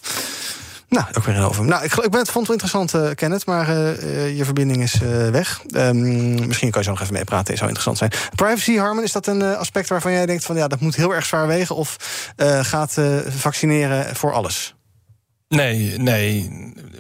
Nou, 0.92 1.06
ook 1.18 1.24
weer 1.24 1.44
over. 1.44 1.66
Nou, 1.66 1.84
ik, 1.84 1.94
ik 1.94 2.12
ben, 2.12 2.26
vond 2.26 2.48
het 2.48 2.48
wel 2.48 2.52
interessant, 2.52 2.94
uh, 2.94 3.10
Kenneth, 3.16 3.46
maar 3.46 3.70
uh, 3.70 4.38
je 4.38 4.46
verbinding 4.46 4.82
is 4.82 5.02
uh, 5.02 5.30
weg. 5.30 5.62
Um, 5.76 6.48
misschien 6.48 6.72
kan 6.72 6.80
je 6.80 6.86
zo 6.86 6.92
nog 6.92 7.02
even 7.02 7.14
meepraten, 7.14 7.58
zou 7.58 7.70
interessant 7.70 7.98
zijn. 7.98 8.12
Privacy, 8.36 8.76
Harmon, 8.76 9.04
is 9.04 9.12
dat 9.12 9.28
een 9.28 9.44
aspect 9.44 9.90
waarvan 9.90 10.12
jij 10.12 10.26
denkt 10.26 10.46
van 10.46 10.56
ja, 10.56 10.68
dat 10.68 10.80
moet 10.80 10.96
heel 10.96 11.16
erg 11.16 11.26
zwaar 11.26 11.48
wegen? 11.48 11.76
Of 11.76 11.98
gaat 12.62 12.98
vaccineren 13.28 14.16
voor 14.16 14.34
alles? 14.34 14.76
Nee, 15.48 15.98
nee. 15.98 16.52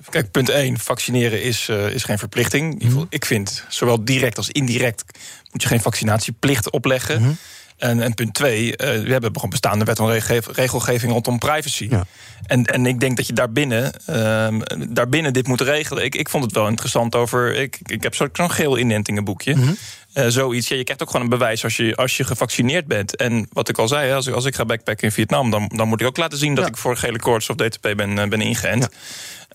Kijk, 0.09 0.31
punt 0.31 0.49
1, 0.49 0.79
vaccineren 0.79 1.43
is, 1.43 1.69
is 1.69 2.03
geen 2.03 2.17
verplichting. 2.19 2.75
Geval, 2.83 3.05
ik 3.09 3.25
vind, 3.25 3.65
zowel 3.69 4.05
direct 4.05 4.37
als 4.37 4.49
indirect 4.49 5.03
moet 5.51 5.61
je 5.61 5.67
geen 5.67 5.81
vaccinatieplicht 5.81 6.69
opleggen. 6.69 7.19
Mm 7.19 7.25
-hmm. 7.25 7.37
En, 7.81 8.01
en, 8.01 8.13
punt 8.13 8.33
twee, 8.33 8.65
uh, 8.65 8.75
we 8.77 9.11
hebben 9.11 9.33
gewoon 9.33 9.49
bestaande 9.49 9.85
wet 9.85 9.99
en 9.99 10.19
regelgeving 10.53 11.11
rondom 11.11 11.39
privacy. 11.39 11.87
Ja. 11.89 12.05
En, 12.45 12.65
en 12.65 12.85
ik 12.85 12.99
denk 12.99 13.17
dat 13.17 13.27
je 13.27 13.33
daarbinnen, 13.33 13.93
uh, 14.09 14.47
daarbinnen 14.89 15.33
dit 15.33 15.47
moet 15.47 15.61
regelen. 15.61 16.03
Ik, 16.03 16.15
ik 16.15 16.29
vond 16.29 16.43
het 16.43 16.53
wel 16.53 16.67
interessant 16.67 17.15
over. 17.15 17.55
Ik, 17.55 17.79
ik 17.85 18.03
heb 18.03 18.15
zo'n 18.15 18.29
geel 18.33 18.77
inentingenboekje. 18.77 19.55
Mm 19.55 19.61
-hmm. 19.61 19.77
uh, 20.13 20.25
zoiets. 20.27 20.67
Ja, 20.67 20.75
je 20.75 20.83
krijgt 20.83 21.01
ook 21.01 21.09
gewoon 21.09 21.25
een 21.25 21.37
bewijs 21.37 21.63
als 21.63 21.77
je, 21.77 21.95
als 21.95 22.17
je 22.17 22.23
gevaccineerd 22.23 22.87
bent. 22.87 23.15
En 23.15 23.47
wat 23.51 23.69
ik 23.69 23.77
al 23.77 23.87
zei, 23.87 24.13
als 24.13 24.27
ik, 24.27 24.33
als 24.33 24.45
ik 24.45 24.55
ga 24.55 24.65
backpacken 24.65 25.03
in 25.03 25.13
Vietnam, 25.13 25.49
dan, 25.49 25.71
dan 25.75 25.87
moet 25.87 26.01
ik 26.01 26.07
ook 26.07 26.17
laten 26.17 26.37
zien 26.37 26.55
dat 26.55 26.63
ja. 26.63 26.69
ik 26.69 26.77
voor 26.77 26.97
gele 26.97 27.19
koorts 27.19 27.49
of 27.49 27.55
DTP 27.55 27.93
ben, 27.95 28.17
uh, 28.17 28.25
ben 28.25 28.41
ingeënt. 28.41 28.81
Ja. 28.81 28.97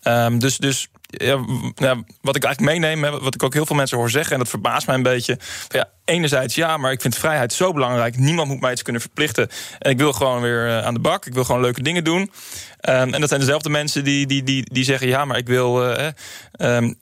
Um, 0.08 0.38
dus, 0.38 0.56
dus 0.58 0.88
ja, 1.06 1.44
ja, 1.74 2.04
wat 2.20 2.36
ik 2.36 2.44
eigenlijk 2.44 2.60
meeneem, 2.60 3.04
hè, 3.04 3.10
wat 3.20 3.34
ik 3.34 3.42
ook 3.42 3.54
heel 3.54 3.66
veel 3.66 3.76
mensen 3.76 3.96
hoor 3.96 4.10
zeggen, 4.10 4.32
en 4.32 4.38
dat 4.38 4.48
verbaast 4.48 4.86
mij 4.86 4.96
een 4.96 5.02
beetje. 5.02 5.38
Ja, 5.68 5.88
enerzijds 6.04 6.54
ja, 6.54 6.76
maar 6.76 6.92
ik 6.92 7.00
vind 7.00 7.16
vrijheid 7.16 7.52
zo 7.52 7.72
belangrijk. 7.72 8.16
Niemand 8.16 8.48
moet 8.48 8.60
mij 8.60 8.72
iets 8.72 8.82
kunnen 8.82 9.02
verplichten. 9.02 9.48
En 9.78 9.90
ik 9.90 9.98
wil 9.98 10.12
gewoon 10.12 10.40
weer 10.40 10.66
uh, 10.66 10.84
aan 10.84 10.94
de 10.94 11.00
bak. 11.00 11.26
Ik 11.26 11.34
wil 11.34 11.44
gewoon 11.44 11.60
leuke 11.60 11.82
dingen 11.82 12.04
doen. 12.04 12.20
Um, 12.20 12.30
en 13.14 13.20
dat 13.20 13.28
zijn 13.28 13.40
dezelfde 13.40 13.68
mensen 13.68 14.04
die, 14.04 14.26
die, 14.26 14.42
die, 14.42 14.72
die 14.72 14.84
zeggen: 14.84 15.08
ja, 15.08 15.24
maar 15.24 15.36
ik 15.36 15.46
wil. 15.46 15.90
Uh, 15.90 16.06
um, 16.58 16.98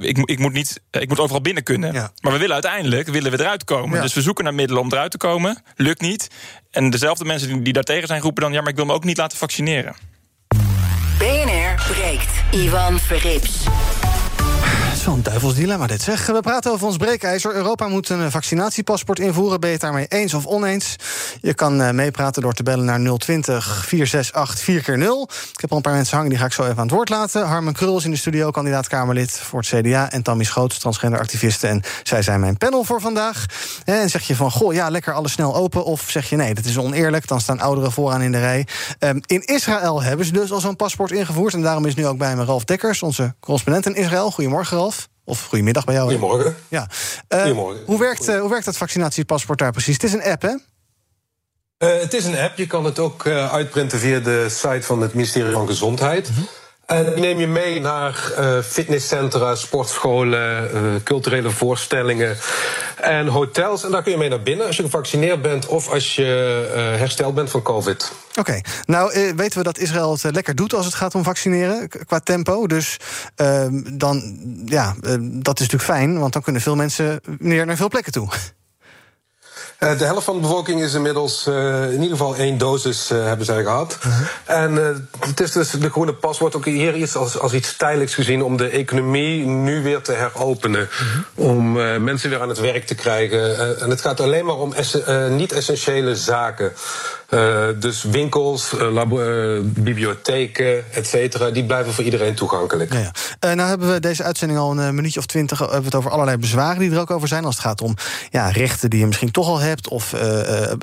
ik, 0.00 0.18
ik, 0.18 0.38
moet 0.38 0.52
niet, 0.52 0.80
ik 0.90 1.08
moet 1.08 1.20
overal 1.20 1.40
binnen 1.40 1.62
kunnen. 1.62 1.92
Ja. 1.92 2.12
Maar 2.20 2.32
we 2.32 2.38
willen 2.38 2.54
uiteindelijk 2.54 3.08
willen 3.08 3.30
we 3.30 3.40
eruit 3.40 3.64
komen. 3.64 3.96
Ja. 3.96 4.02
Dus 4.02 4.14
we 4.14 4.22
zoeken 4.22 4.44
naar 4.44 4.54
middelen 4.54 4.82
om 4.82 4.92
eruit 4.92 5.10
te 5.10 5.16
komen. 5.16 5.62
Lukt 5.76 6.00
niet. 6.00 6.30
En 6.70 6.90
dezelfde 6.90 7.24
mensen 7.24 7.48
die, 7.48 7.62
die 7.62 7.72
daartegen 7.72 8.06
zijn, 8.06 8.20
roepen 8.20 8.42
dan: 8.42 8.52
ja, 8.52 8.60
maar 8.60 8.70
ik 8.70 8.76
wil 8.76 8.84
me 8.84 8.92
ook 8.92 9.04
niet 9.04 9.16
laten 9.16 9.38
vaccineren. 9.38 9.94
Breekt. 11.88 12.30
Ivan 12.52 12.98
Verrips. 12.98 13.66
Zo'n 15.02 15.22
duivels 15.22 15.54
dilemma 15.54 15.86
dit 15.86 16.02
zeg. 16.02 16.26
We 16.26 16.40
praten 16.40 16.72
over 16.72 16.86
ons 16.86 16.96
breekijzer. 16.96 17.54
Europa 17.54 17.88
moet 17.88 18.08
een 18.08 18.30
vaccinatiepaspoort 18.30 19.18
invoeren. 19.18 19.60
Ben 19.60 19.68
je 19.68 19.74
het 19.74 19.84
daarmee 19.84 20.06
eens 20.08 20.34
of 20.34 20.46
oneens? 20.46 20.96
Je 21.40 21.54
kan 21.54 21.80
uh, 21.80 21.90
meepraten 21.90 22.42
door 22.42 22.52
te 22.52 22.62
bellen 22.62 22.84
naar 22.84 23.18
020 23.18 23.84
468 23.86 24.84
4 24.84 24.98
0 24.98 25.28
Ik 25.54 25.60
heb 25.60 25.70
al 25.70 25.76
een 25.76 25.82
paar 25.82 25.94
mensen 25.94 26.14
hangen, 26.14 26.30
die 26.30 26.38
ga 26.38 26.44
ik 26.44 26.52
zo 26.52 26.62
even 26.62 26.76
aan 26.76 26.82
het 26.82 26.94
woord 26.94 27.08
laten. 27.08 27.46
Harmen 27.46 27.72
Krul 27.72 27.96
is 27.96 28.04
in 28.04 28.10
de 28.10 28.16
studio, 28.16 28.50
kandidaat 28.50 28.88
Kamerlid 28.88 29.30
voor 29.30 29.60
het 29.60 29.68
CDA. 29.68 30.10
En 30.10 30.22
Tammy 30.22 30.44
Schoots, 30.44 30.78
transgenderactiviste. 30.78 31.66
En 31.66 31.82
zij 32.02 32.22
zijn 32.22 32.40
mijn 32.40 32.56
panel 32.56 32.84
voor 32.84 33.00
vandaag. 33.00 33.46
En 33.84 34.10
zeg 34.10 34.26
je 34.26 34.36
van, 34.36 34.50
goh, 34.50 34.72
ja, 34.74 34.90
lekker 34.90 35.14
alles 35.14 35.32
snel 35.32 35.54
open. 35.54 35.84
Of 35.84 36.04
zeg 36.10 36.28
je, 36.28 36.36
nee, 36.36 36.54
dat 36.54 36.64
is 36.64 36.78
oneerlijk. 36.78 37.26
Dan 37.26 37.40
staan 37.40 37.60
ouderen 37.60 37.92
vooraan 37.92 38.22
in 38.22 38.32
de 38.32 38.40
rij. 38.40 38.66
Um, 38.98 39.20
in 39.26 39.44
Israël 39.44 40.02
hebben 40.02 40.26
ze 40.26 40.32
dus 40.32 40.52
al 40.52 40.60
zo'n 40.60 40.76
paspoort 40.76 41.12
ingevoerd. 41.12 41.54
En 41.54 41.62
daarom 41.62 41.86
is 41.86 41.94
nu 41.94 42.06
ook 42.06 42.18
bij 42.18 42.36
me 42.36 42.44
Ralf 42.44 42.64
Dekkers, 42.64 43.02
onze 43.02 43.34
correspondent 43.40 43.86
in 43.86 43.94
Israël. 43.94 44.30
Goedemorgen, 44.30 44.76
Ralf. 44.76 44.91
Of 45.24 45.46
goedemiddag 45.46 45.84
bij 45.84 45.94
jou. 45.94 46.06
Goedemorgen. 46.10 46.56
Ja. 46.68 46.88
Uh, 47.28 47.38
goedemorgen. 47.38 47.82
Hoe 47.86 47.98
werkt, 47.98 48.28
uh, 48.28 48.40
hoe 48.40 48.50
werkt 48.50 48.64
dat 48.64 48.76
vaccinatiepaspoort 48.76 49.58
daar 49.58 49.72
precies? 49.72 49.94
Het 49.94 50.02
is 50.02 50.12
een 50.12 50.22
app, 50.22 50.42
hè? 50.42 50.48
Uh, 50.48 52.00
het 52.00 52.14
is 52.14 52.24
een 52.24 52.38
app. 52.38 52.56
Je 52.56 52.66
kan 52.66 52.84
het 52.84 52.98
ook 52.98 53.26
uitprinten 53.26 53.98
via 53.98 54.20
de 54.20 54.46
site 54.48 54.82
van 54.82 55.00
het 55.00 55.14
ministerie 55.14 55.52
van 55.52 55.66
Gezondheid. 55.66 56.28
-hmm. 56.28 56.46
En 56.86 57.04
die 57.04 57.22
neem 57.22 57.38
je 57.38 57.46
mee 57.46 57.80
naar 57.80 58.32
uh, 58.38 58.58
fitnesscentra, 58.62 59.54
sportscholen, 59.54 60.70
uh, 60.74 60.80
culturele 61.04 61.50
voorstellingen 61.50 62.36
en 63.00 63.26
hotels. 63.26 63.84
En 63.84 63.90
daar 63.90 64.02
kun 64.02 64.12
je 64.12 64.18
mee 64.18 64.28
naar 64.28 64.42
binnen 64.42 64.66
als 64.66 64.76
je 64.76 64.82
gevaccineerd 64.82 65.42
bent 65.42 65.66
of 65.66 65.88
als 65.88 66.14
je 66.16 66.24
hersteld 66.98 67.34
bent 67.34 67.50
van 67.50 67.62
COVID. 67.62 68.12
Oké, 68.38 68.60
nou 68.84 69.32
weten 69.36 69.58
we 69.58 69.64
dat 69.64 69.78
Israël 69.78 70.12
het 70.22 70.34
lekker 70.34 70.54
doet 70.54 70.74
als 70.74 70.84
het 70.84 70.94
gaat 70.94 71.14
om 71.14 71.22
vaccineren 71.22 71.88
qua 71.88 72.18
tempo. 72.18 72.66
Dus 72.66 72.96
ehm, 73.34 73.82
dan, 73.92 74.38
ja, 74.64 74.94
dat 75.20 75.60
is 75.60 75.68
natuurlijk 75.68 75.82
fijn, 75.82 76.18
want 76.18 76.32
dan 76.32 76.42
kunnen 76.42 76.62
veel 76.62 76.76
mensen 76.76 77.20
meer 77.38 77.66
naar 77.66 77.76
veel 77.76 77.88
plekken 77.88 78.12
toe. 78.12 78.28
Uh, 79.82 79.98
de 79.98 80.04
helft 80.04 80.24
van 80.24 80.34
de 80.34 80.40
bevolking 80.40 80.82
is 80.82 80.94
inmiddels 80.94 81.46
uh, 81.48 81.84
in 81.84 82.02
ieder 82.02 82.16
geval 82.16 82.36
één 82.36 82.58
dosis 82.58 83.10
uh, 83.10 83.24
hebben 83.24 83.46
zij 83.46 83.62
gehad. 83.62 83.98
-huh. 84.00 84.12
En 84.44 84.74
het 85.20 85.40
is 85.40 85.52
dus 85.52 85.70
de 85.70 85.90
groene 85.90 86.14
pas 86.14 86.38
wordt 86.38 86.56
ook 86.56 86.64
hier 86.64 86.96
iets 86.96 87.16
als, 87.16 87.38
als 87.38 87.52
iets 87.52 87.76
tijdelijks 87.76 88.14
gezien 88.14 88.42
om 88.42 88.56
de 88.56 88.68
economie 88.68 89.46
nu 89.46 89.82
weer 89.82 90.00
te 90.00 90.12
heropenen. 90.12 90.88
-huh. 90.90 91.48
Om 91.48 91.72
mensen 92.04 92.30
weer 92.30 92.40
aan 92.40 92.48
het 92.48 92.60
werk 92.60 92.86
te 92.86 92.94
krijgen. 92.94 93.80
en 93.80 93.90
het 93.90 94.00
gaat 94.00 94.20
alleen 94.20 94.44
maar 94.44 94.56
om 94.58 94.74
niet-essentiële 95.28 96.16
zaken. 96.16 96.72
Uh, 97.32 97.64
dus 97.78 98.02
winkels, 98.02 98.72
uh, 98.72 99.02
uh, 99.10 99.60
bibliotheken, 99.62 100.84
et 100.92 101.06
cetera, 101.06 101.50
die 101.50 101.64
blijven 101.64 101.92
voor 101.92 102.04
iedereen 102.04 102.34
toegankelijk. 102.34 102.92
Ja, 102.92 103.10
ja. 103.40 103.54
nou 103.54 103.68
hebben 103.68 103.92
we 103.92 104.00
deze 104.00 104.22
uitzending 104.22 104.60
al 104.60 104.78
een 104.78 104.94
minuutje 104.94 105.18
of 105.18 105.26
twintig 105.26 105.58
hebben 105.58 105.78
we 105.78 105.84
het 105.84 105.94
over 105.94 106.10
allerlei 106.10 106.36
bezwaren 106.36 106.78
die 106.78 106.90
er 106.90 107.00
ook 107.00 107.10
over 107.10 107.28
zijn. 107.28 107.44
Als 107.44 107.54
het 107.54 107.64
gaat 107.64 107.80
om 107.80 107.94
ja, 108.30 108.48
rechten 108.48 108.90
die 108.90 108.98
je 108.98 109.06
misschien 109.06 109.30
toch 109.30 109.46
al 109.46 109.58
hebt, 109.58 109.71
of 109.88 110.14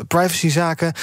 privacyzaken, 0.08 0.94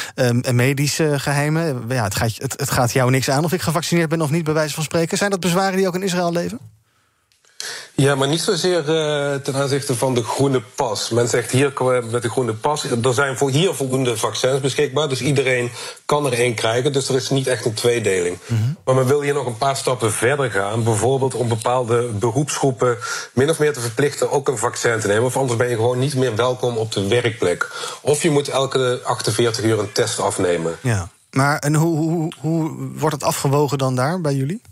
medische 0.53 1.19
geheimen. 1.19 1.85
Ja, 1.89 2.05
het, 2.05 2.15
gaat, 2.15 2.33
het, 2.37 2.61
het 2.61 2.71
gaat 2.71 2.93
jou 2.93 3.11
niks 3.11 3.31
aan 3.31 3.45
of 3.45 3.53
ik 3.53 3.63
gevaccineerd 3.63 4.09
ben 4.09 4.23
of 4.23 4.31
niet, 4.31 4.45
bij 4.45 4.55
wijze 4.55 4.75
van 4.75 4.83
spreken. 4.83 5.19
Zijn 5.19 5.31
dat 5.31 5.41
bezwaren 5.41 5.77
die 5.77 5.87
ook 5.87 5.95
in 5.95 6.03
Israël 6.03 6.33
leven? 6.33 6.59
Ja, 7.95 8.15
maar 8.15 8.29
niet 8.29 8.41
zozeer 8.41 8.79
uh, 8.79 9.35
ten 9.35 9.55
aanzichte 9.55 9.95
van 9.95 10.15
de 10.15 10.23
groene 10.23 10.63
pas. 10.75 11.11
Men 11.11 11.29
zegt 11.29 11.51
hier 11.51 11.73
met 12.11 12.23
de 12.23 12.31
groene 12.31 12.55
pas, 12.55 12.85
er 12.85 13.15
zijn 13.15 13.37
voor 13.37 13.51
hier 13.51 13.75
voldoende 13.75 14.17
vaccins 14.17 14.61
beschikbaar. 14.61 15.09
Dus 15.09 15.21
iedereen 15.21 15.71
kan 16.05 16.27
er 16.27 16.33
één 16.33 16.55
krijgen. 16.55 16.93
Dus 16.93 17.09
er 17.09 17.15
is 17.15 17.31
niet 17.31 17.47
echt 17.47 17.65
een 17.65 17.75
tweedeling. 17.75 18.39
Mm 18.47 18.57
-hmm. 18.57 18.77
Maar 18.85 18.95
men 18.95 19.07
wil 19.07 19.21
hier 19.21 19.35
nog 19.35 19.47
een 19.47 19.57
paar 19.57 19.77
stappen 19.77 20.13
verder 20.13 20.51
gaan. 20.51 20.85
Bijvoorbeeld 20.85 21.35
om 21.35 21.49
bepaalde 21.49 22.03
beroepsgroepen 22.03 22.99
min 23.33 23.51
of 23.51 23.59
meer 23.59 23.73
te 23.73 23.81
verplichten 23.81 24.31
ook 24.31 24.49
een 24.49 24.59
vaccin 24.59 25.01
te 25.01 25.07
nemen. 25.07 25.25
Of 25.25 25.37
anders 25.37 25.59
ben 25.59 25.69
je 25.69 25.75
gewoon 25.75 25.99
niet 25.99 26.15
meer 26.15 26.37
welkom 26.37 26.77
op 26.77 26.93
de 26.93 27.09
werkplek. 27.09 27.71
Of 28.01 28.23
je 28.23 28.31
moet 28.31 28.49
elke 28.49 29.01
48 29.05 29.65
uur 29.65 29.79
een 29.79 29.93
test 29.93 30.21
afnemen. 30.21 30.77
Ja, 30.81 31.09
maar 31.31 31.59
en 31.59 31.75
hoe, 31.75 31.99
hoe, 31.99 32.33
hoe 32.41 32.71
wordt 32.99 33.15
het 33.15 33.25
afgewogen 33.25 33.79
dan 33.79 33.95
daar 33.95 34.21
bij 34.21 34.35
jullie? 34.35 34.63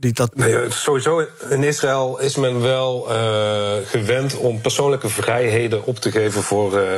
Die 0.00 0.12
dat... 0.12 0.34
nee, 0.34 0.70
sowieso 0.70 1.26
in 1.48 1.62
Israël 1.62 2.20
is 2.20 2.36
men 2.36 2.60
wel 2.60 3.12
uh, 3.12 3.86
gewend 3.86 4.36
om 4.36 4.60
persoonlijke 4.60 5.08
vrijheden 5.08 5.84
op 5.84 5.98
te 5.98 6.10
geven 6.10 6.42
voor, 6.42 6.72
uh, 6.72 6.90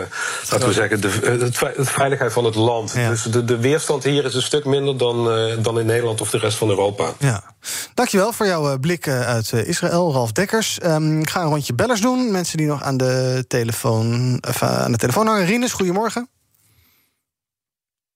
laten 0.51 0.69
we 0.69 0.73
zeggen, 0.73 1.01
de, 1.01 1.37
de, 1.39 1.85
veiligheid 1.85 2.33
van 2.33 2.45
het 2.45 2.55
land. 2.55 2.93
Ja. 2.93 3.09
Dus 3.09 3.23
de, 3.23 3.45
de 3.45 3.59
weerstand 3.59 4.05
hier 4.05 4.25
is 4.25 4.35
een 4.35 4.43
stuk 4.43 4.65
minder 4.65 4.99
dan, 4.99 5.39
uh, 5.39 5.63
dan 5.63 5.79
in 5.79 5.87
Nederland 5.87 6.21
of 6.21 6.31
de 6.31 6.39
rest 6.39 6.57
van 6.57 6.69
Europa. 6.69 7.13
Ja. 7.19 7.55
Dankjewel 7.95 8.33
voor 8.33 8.47
jouw 8.47 8.79
blik 8.79 9.09
uit 9.09 9.53
Israël, 9.53 10.13
Ralf 10.13 10.33
Dekkers. 10.33 10.79
Um, 10.85 11.21
ik 11.21 11.31
ga 11.31 11.43
een 11.43 11.49
rondje 11.49 11.75
bellers 11.75 12.01
doen. 12.01 12.31
Mensen 12.31 12.57
die 12.57 12.67
nog 12.67 12.83
aan 12.83 12.97
de 12.97 13.45
telefoon, 13.49 14.39
of, 14.49 14.63
aan 14.63 14.93
de 14.93 14.99
telefoon 14.99 15.27
hangen. 15.27 15.47
Rinus, 15.47 15.73
goedemorgen. 15.73 16.29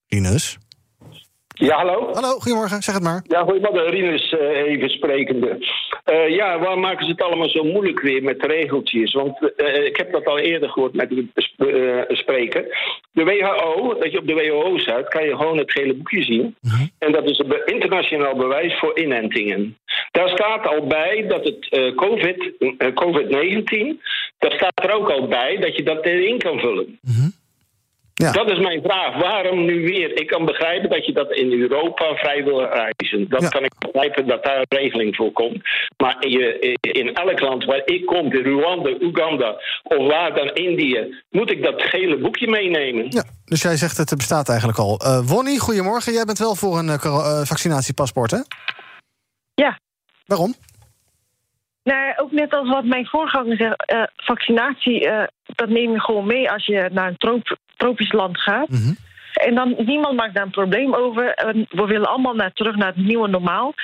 Rinus. 0.07 0.59
Ja, 1.57 1.77
hallo? 1.77 2.12
Hallo, 2.12 2.38
goedemorgen, 2.38 2.83
zeg 2.83 2.95
het 2.95 3.05
maar. 3.05 3.23
Ja, 3.27 3.43
goedemorgen, 3.43 3.90
Rinus 3.90 4.33
uh, 4.33 4.40
even 4.40 4.90
sprekende. 4.90 5.59
Uh, 6.11 6.29
ja, 6.29 6.59
waarom 6.59 6.81
maken 6.81 7.05
ze 7.05 7.11
het 7.11 7.23
allemaal 7.23 7.49
zo 7.49 7.64
moeilijk 7.64 8.01
weer 8.01 8.23
met 8.23 8.47
regeltjes? 8.47 9.12
Want 9.12 9.53
uh, 9.57 9.85
ik 9.85 9.97
heb 9.97 10.12
dat 10.12 10.27
al 10.27 10.38
eerder 10.38 10.69
gehoord 10.69 10.95
met 10.95 11.09
de 11.09 12.05
spreker. 12.09 12.64
De 13.12 13.25
WHO, 13.25 13.99
dat 13.99 14.12
je 14.12 14.19
op 14.19 14.27
de 14.27 14.35
WHO-site 14.35 15.07
kan 15.09 15.25
je 15.25 15.37
gewoon 15.37 15.59
het 15.59 15.73
gele 15.73 15.95
boekje 15.95 16.23
zien. 16.23 16.57
-huh. 16.61 16.81
En 16.99 17.12
dat 17.12 17.29
is 17.29 17.38
een 17.38 17.67
internationaal 17.67 18.37
bewijs 18.37 18.79
voor 18.79 18.99
inentingen. 18.99 19.79
Daar 20.11 20.29
staat 20.29 20.67
al 20.67 20.87
bij 20.87 21.27
dat 21.29 21.45
het 21.45 21.93
COVID, 21.97 22.53
COVID-19, 22.95 24.03
daar 24.38 24.53
staat 24.53 24.85
er 24.85 24.93
ook 24.93 25.11
al 25.11 25.29
bij 25.29 25.57
dat 25.57 25.77
je 25.77 25.83
dat 25.83 26.05
erin 26.05 26.38
kan 26.38 26.59
vullen. 26.59 26.99
-huh. 27.03 27.27
Ja. 28.14 28.33
Dat 28.33 28.50
is 28.50 28.59
mijn 28.59 28.83
vraag. 28.83 29.20
Waarom 29.20 29.64
nu 29.64 29.83
weer? 29.83 30.20
Ik 30.20 30.27
kan 30.27 30.44
begrijpen 30.44 30.90
dat 30.90 31.07
je 31.07 31.12
dat 31.12 31.33
in 31.33 31.61
Europa 31.61 32.14
vrij 32.14 32.44
wil 32.44 32.62
reizen. 32.62 33.29
Dat 33.29 33.48
kan 33.48 33.64
ik 33.64 33.72
begrijpen 33.79 34.27
dat 34.27 34.44
daar 34.44 34.59
een 34.59 34.79
regeling 34.79 35.16
voor 35.16 35.33
komt. 35.33 35.62
Maar 35.96 36.29
je, 36.29 36.77
in 36.81 37.14
elk 37.14 37.40
land 37.40 37.64
waar 37.64 37.83
ik 37.85 38.07
kom, 38.07 38.31
de 38.31 38.42
Rwanda, 38.42 38.90
Oeganda 39.00 39.61
of 39.83 40.07
waar 40.07 40.35
dan 40.35 40.48
Indië, 40.48 41.22
moet 41.31 41.50
ik 41.50 41.62
dat 41.62 41.83
gele 41.83 42.18
boekje 42.18 42.48
meenemen. 42.48 43.07
Ja, 43.09 43.24
dus 43.44 43.62
jij 43.62 43.77
zegt 43.77 43.96
het 43.96 44.16
bestaat 44.16 44.48
eigenlijk 44.48 44.79
al. 44.79 44.98
Eh 44.98 45.20
Wonnie, 45.27 45.59
goedemorgen. 45.59 46.12
Jij 46.12 46.24
bent 46.24 46.38
wel 46.38 46.55
voor 46.55 46.79
een 46.79 46.88
eh, 46.88 47.05
eh, 47.05 47.44
vaccinatiepaspoort, 47.44 48.31
hè? 48.31 48.40
Ja. 49.55 49.79
Waarom? 50.27 50.55
Nou, 51.85 52.12
ook 52.16 52.31
net 52.33 52.55
als 52.55 52.68
wat 52.68 52.85
mijn 52.85 53.07
voorganger 53.07 53.57
zegt, 53.57 53.85
eh, 53.87 54.03
vaccinatie, 54.16 55.09
eh, 55.09 55.25
dat 55.55 55.68
neem 55.68 55.92
je 55.92 56.01
gewoon 56.01 56.27
mee 56.27 56.51
als 56.51 56.66
je 56.66 56.88
naar 56.92 57.09
een 57.09 57.16
trop- 57.16 57.57
tropisch 57.77 58.12
land 58.12 58.40
gaat. 58.40 58.68
En 59.33 59.55
dan 59.55 59.75
niemand 59.79 60.16
maakt 60.16 60.35
daar 60.35 60.44
een 60.44 60.51
probleem 60.51 60.94
over. 60.94 61.25
We 61.68 61.85
willen 61.87 62.09
allemaal 62.09 62.35
naar, 62.35 62.53
terug 62.53 62.77
naar 62.77 62.87
het 62.94 63.05
nieuwe 63.07 63.29
normaal. 63.29 63.75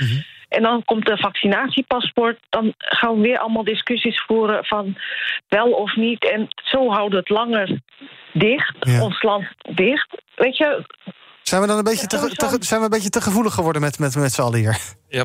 En 0.48 0.62
dan 0.62 0.84
komt 0.84 1.06
de 1.06 1.16
vaccinatiepaspoort. 1.16 2.38
Dan 2.48 2.74
gaan 2.78 3.14
we 3.14 3.20
weer 3.20 3.38
allemaal 3.38 3.64
discussies 3.64 4.22
voeren 4.26 4.64
van 4.64 4.96
wel 5.48 5.70
of 5.70 5.96
niet. 5.96 6.30
En 6.32 6.48
zo 6.64 6.88
houden 6.90 7.10
we 7.10 7.16
het 7.16 7.28
langer 7.28 7.80
dicht, 8.32 8.76
Ja. 8.80 9.02
ons 9.02 9.22
land 9.22 9.44
dicht. 9.74 10.22
Weet 10.34 10.56
je, 10.56 10.84
Zijn 11.42 11.60
we 11.60 11.66
dan 11.66 11.78
een 11.78 11.84
beetje 11.84 12.06
te, 12.06 12.16
te- 12.36 12.56
zijn 12.60 12.78
we 12.80 12.84
een 12.86 12.92
beetje 12.92 13.10
te 13.10 13.20
gevoelig 13.20 13.54
geworden 13.54 13.82
met, 13.82 13.98
met, 13.98 14.14
met 14.16 14.32
z'n 14.32 14.40
allen 14.42 14.58
hier? 14.58 14.78
Ja. 15.08 15.24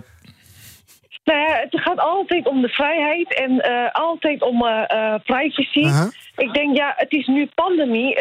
Nou 1.25 1.39
ja, 1.39 1.55
het 1.69 1.81
gaat 1.81 1.99
altijd 1.99 2.47
om 2.47 2.61
de 2.61 2.67
vrijheid 2.69 3.33
en 3.33 3.59
eh, 3.59 3.91
altijd 3.91 4.41
om 4.41 4.65
eh, 4.65 5.15
privacy. 5.23 6.11
Ik 6.35 6.53
denk, 6.53 6.77
ja, 6.77 6.93
het 6.95 7.11
is 7.11 7.27
nu 7.27 7.49
pandemie. 7.55 8.17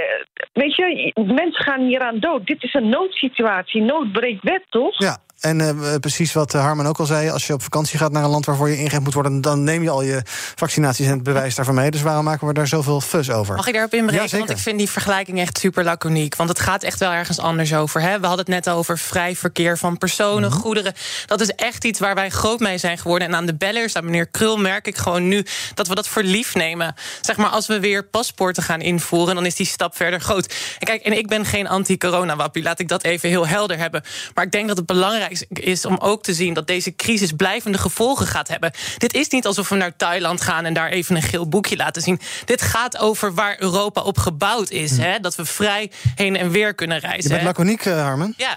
weet 0.53 0.77
je, 0.77 1.13
mensen 1.15 1.65
gaan 1.65 1.81
hier 1.81 2.01
aan 2.01 2.19
dood. 2.19 2.47
Dit 2.47 2.63
is 2.63 2.75
een 2.75 2.89
noodsituatie. 2.89 3.83
Nood 3.83 4.13
breekt 4.13 4.43
wet, 4.43 4.65
toch? 4.71 4.99
Ja, 4.99 5.19
en 5.45 5.61
eh, 5.61 5.95
precies 6.01 6.33
wat 6.33 6.55
eh, 6.55 6.61
Harman 6.61 6.87
ook 6.87 6.99
al 6.99 7.07
zei... 7.07 7.31
als 7.31 7.47
je 7.47 7.53
op 7.53 7.63
vakantie 7.63 7.99
gaat 7.99 8.13
naar 8.13 8.25
een 8.25 8.31
land 8.31 8.47
waarvoor 8.47 8.69
je 8.69 8.79
ingeënt 8.79 9.05
moet 9.05 9.15
worden... 9.15 9.41
dan 9.41 9.65
neem 9.65 9.83
je 9.83 9.91
al 9.91 10.03
je 10.03 10.23
vaccinaties 10.55 11.07
en 11.07 11.13
het 11.13 11.23
bewijs 11.23 11.55
daarvan 11.55 11.75
mee. 11.75 11.91
Dus 11.91 12.03
waarom 12.03 12.25
maken 12.25 12.47
we 12.47 12.53
daar 12.53 12.67
zoveel 12.67 13.01
fus 13.01 13.31
over? 13.31 13.55
Mag 13.55 13.67
ik 13.67 13.73
daarop 13.73 13.95
inbreken? 13.95 14.29
Ja. 14.31 14.39
Want 14.39 14.51
ik 14.51 14.59
vind 14.59 14.79
die 14.79 14.91
vergelijking 14.91 15.41
echt 15.41 15.59
super 15.59 15.85
laconiek. 15.85 16.37
Want 16.37 16.49
het 16.49 16.61
gaat 16.61 16.83
echt 16.83 16.99
wel 16.99 17.13
ergens 17.13 17.39
anders 17.39 17.75
over. 17.75 18.01
Hè? 18.01 18.21
We 18.21 18.27
hadden 18.27 18.45
het 18.47 18.65
net 18.65 18.75
over 18.75 18.99
vrij 18.99 19.37
verkeer 19.37 19.79
van 19.79 19.99
personen, 19.99 20.51
Mhm. 20.51 20.59
goederen. 20.59 20.93
Dat 21.27 21.41
is 21.41 21.49
echt 21.51 21.85
iets 21.85 21.99
waar 22.01 22.15
wij 22.15 22.31
groot 22.31 22.61
mee 22.61 22.79
zijn 22.79 22.99
geworden. 22.99 23.29
En 23.29 23.35
aan 23.35 23.47
de 23.47 23.55
bellers, 23.55 23.97
aan 23.97 24.05
meneer 24.05 24.27
Krul, 24.27 24.57
merk 24.57 24.87
ik 24.87 24.97
gewoon 24.97 25.29
nu 25.29 25.47
dat 25.75 25.89
we 25.89 25.95
dat 25.95 26.09
voor 26.09 26.23
lief 26.23 26.55
nemen. 26.55 26.95
Zeg 27.21 27.37
maar, 27.37 27.49
als 27.49 27.67
we 27.67 27.81
weer 27.81 28.05
paspoorten 28.05 28.63
gaan 28.63 28.81
invoeren, 28.81 29.35
dan 29.35 29.47
is 29.47 29.55
die 29.55 29.67
stap 29.67 29.97
verder 29.97 30.21
groot. 30.21 30.55
En 30.79 30.87
kijk, 30.87 31.03
en 31.03 31.19
ik 31.19 31.29
ben 31.29 31.45
geen 31.45 31.69
anti-corona-wappie, 31.69 32.63
laat 32.63 32.79
ik 32.79 32.89
dat 32.89 33.03
even 33.03 33.29
heel 33.29 33.47
helder 33.47 33.79
hebben. 33.79 34.03
Maar 34.35 34.45
ik 34.45 34.53
denk 34.53 34.69
dat 34.69 34.77
het 34.77 34.87
belangrijk 34.87 35.33
is 35.49 35.85
om 35.85 35.97
ook 35.99 36.23
te 36.23 36.35
zien 36.35 36.55
dat 36.55 36.67
deze 36.67 36.97
crisis 36.97 37.33
blijvende 37.33 37.79
gevolgen 37.79 38.27
gaat 38.27 38.49
hebben. 38.49 38.73
Dit 38.99 39.15
is 39.15 39.29
niet 39.29 39.47
alsof 39.47 39.69
we 39.69 39.77
naar 39.77 39.97
Thailand 39.97 40.41
gaan 40.41 40.65
en 40.65 40.75
daar 40.75 40.89
even 40.91 41.17
een 41.17 41.23
geel 41.23 41.49
boekje 41.49 41.77
laten 41.77 42.03
zien. 42.03 42.21
Dit 42.45 42.63
gaat 42.63 42.99
over 42.99 43.35
waar 43.35 43.57
Europa 43.59 44.01
op 44.01 44.19
gebouwd 44.19 44.71
is. 44.71 44.97
Hè? 44.97 45.21
Dat 45.21 45.35
we 45.35 45.45
vrij 45.45 45.91
heen 46.15 46.37
en 46.37 46.51
weer 46.51 46.75
kunnen 46.75 47.01
Je 47.01 47.07
reizen. 47.07 47.29
bent 47.31 47.41
hè? 47.41 47.47
laconiek, 47.47 47.85
eh, 47.85 48.03
Harman? 48.03 48.35
Ja. 48.37 48.57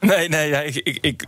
Nee, 0.00 0.28
nee, 0.28 0.48
ja, 0.48 0.60
ik, 0.60 0.74
ik, 0.74 0.98
ik, 1.00 1.24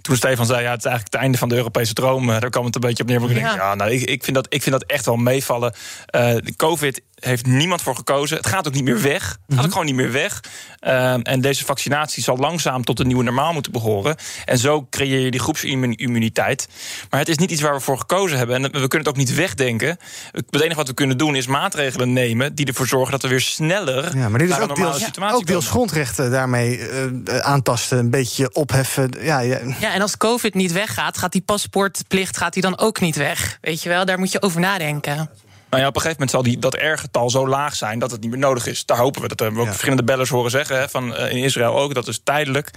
toen 0.00 0.16
Stefan 0.16 0.46
zei, 0.46 0.62
ja, 0.62 0.70
het 0.70 0.78
is 0.78 0.84
eigenlijk 0.84 1.14
het 1.14 1.22
einde 1.22 1.38
van 1.38 1.48
de 1.48 1.54
Europese 1.56 1.92
droom, 1.92 2.30
eh, 2.30 2.40
daar 2.40 2.50
kwam 2.50 2.64
het 2.64 2.74
een 2.74 2.80
beetje 2.80 3.02
op 3.02 3.08
neer. 3.08 3.20
Maar 3.20 3.28
ik 3.28 3.34
denk, 3.34 3.46
Ja. 3.46 3.54
ja, 3.54 3.74
nou, 3.74 3.90
ik, 3.90 4.02
ik, 4.02 4.24
vind 4.24 4.36
dat, 4.36 4.46
ik 4.48 4.62
vind 4.62 4.80
dat 4.80 4.90
echt 4.90 5.04
wel 5.04 5.16
meevallen. 5.16 5.74
Eh, 6.06 6.34
de 6.34 6.56
COVID 6.56 7.00
heeft 7.24 7.46
niemand 7.46 7.82
voor 7.82 7.96
gekozen. 7.96 8.36
Het 8.36 8.46
gaat 8.46 8.66
ook 8.66 8.74
niet 8.74 8.84
meer 8.84 9.02
weg. 9.02 9.28
Het 9.28 9.38
Mhm. 9.46 9.56
gaat 9.56 9.64
ook 9.64 9.70
gewoon 9.70 9.86
niet 9.86 9.94
meer 9.94 10.12
weg. 10.12 10.40
Ehm, 10.80 11.20
en 11.20 11.40
deze 11.40 11.64
vaccinatie 11.64 12.22
zal 12.22 12.36
langzaam 12.36 12.84
tot 12.84 13.00
een 13.00 13.06
nieuwe 13.06 13.22
normaal 13.22 13.52
moeten 13.52 13.72
behoren. 13.72 14.16
En 14.44 14.58
zo 14.58 14.86
creëer 14.90 15.20
je 15.20 15.30
die 15.30 15.40
groepsimmuniteit. 15.40 16.68
Maar 17.10 17.20
het 17.20 17.28
is 17.28 17.38
niet 17.38 17.50
iets 17.50 17.60
waar 17.60 17.74
we 17.74 17.80
voor 17.80 17.98
gekozen 17.98 18.38
hebben. 18.38 18.56
En 18.56 18.62
we 18.62 18.70
kunnen 18.70 18.98
het 18.98 19.08
ook 19.08 19.16
niet 19.16 19.34
wegdenken. 19.34 19.96
Het 20.32 20.44
enige 20.62 20.74
wat 20.74 20.88
we 20.88 20.94
kunnen 20.94 21.18
doen 21.18 21.36
is 21.36 21.46
maatregelen 21.46 22.12
nemen 22.12 22.54
die 22.54 22.66
ervoor 22.66 22.86
zorgen 22.86 23.10
dat 23.12 23.22
we 23.22 23.28
weer 23.28 23.40
sneller 23.40 24.16
Ja, 24.16 24.28
maar 24.28 24.38
dit 24.38 24.50
is 24.50 24.58
ook 24.58 24.76
deels, 24.76 25.04
situatie 25.04 25.36
ook 25.36 25.46
deels 25.46 25.68
grondrechten 25.68 26.30
daarmee 26.30 26.78
eh, 26.88 27.38
aantasten, 27.38 27.98
een 27.98 28.10
beetje 28.10 28.52
opheffen. 28.54 29.10
Ja, 29.20 29.38
ja. 29.40 29.58
Ja, 29.80 29.92
en 29.92 30.00
als 30.00 30.16
COVID 30.16 30.54
niet 30.54 30.72
weggaat, 30.72 31.18
gaat 31.18 31.32
die 31.32 31.40
paspoortplicht 31.42 32.36
gaat 32.36 32.52
die 32.52 32.62
dan 32.62 32.78
ook 32.78 33.00
niet 33.00 33.16
weg. 33.16 33.58
Weet 33.60 33.82
je 33.82 33.88
wel, 33.88 34.04
daar 34.04 34.18
moet 34.18 34.32
je 34.32 34.42
over 34.42 34.60
nadenken. 34.60 35.30
Nou 35.74 35.86
ja, 35.86 35.92
op 35.92 35.96
een 35.96 36.02
gegeven 36.02 36.26
moment 36.26 36.30
zal 36.30 36.52
die, 36.52 36.58
dat 36.58 36.74
R-getal 36.74 37.30
zo 37.30 37.48
laag 37.48 37.74
zijn 37.74 37.98
dat 37.98 38.10
het 38.10 38.20
niet 38.20 38.30
meer 38.30 38.38
nodig 38.38 38.66
is. 38.66 38.86
Daar 38.86 38.98
hopen 38.98 39.22
we. 39.22 39.28
Dat 39.28 39.38
hebben 39.38 39.56
we 39.58 39.62
ook 39.64 39.70
verschillende 39.70 40.04
bellers 40.04 40.30
horen 40.30 40.50
zeggen. 40.50 40.78
Hè, 40.78 40.88
van, 40.88 41.14
eh, 41.14 41.30
in 41.30 41.42
Israël 41.42 41.78
ook. 41.78 41.94
Dat 41.94 42.08
is 42.08 42.20
tijdelijk. 42.24 42.70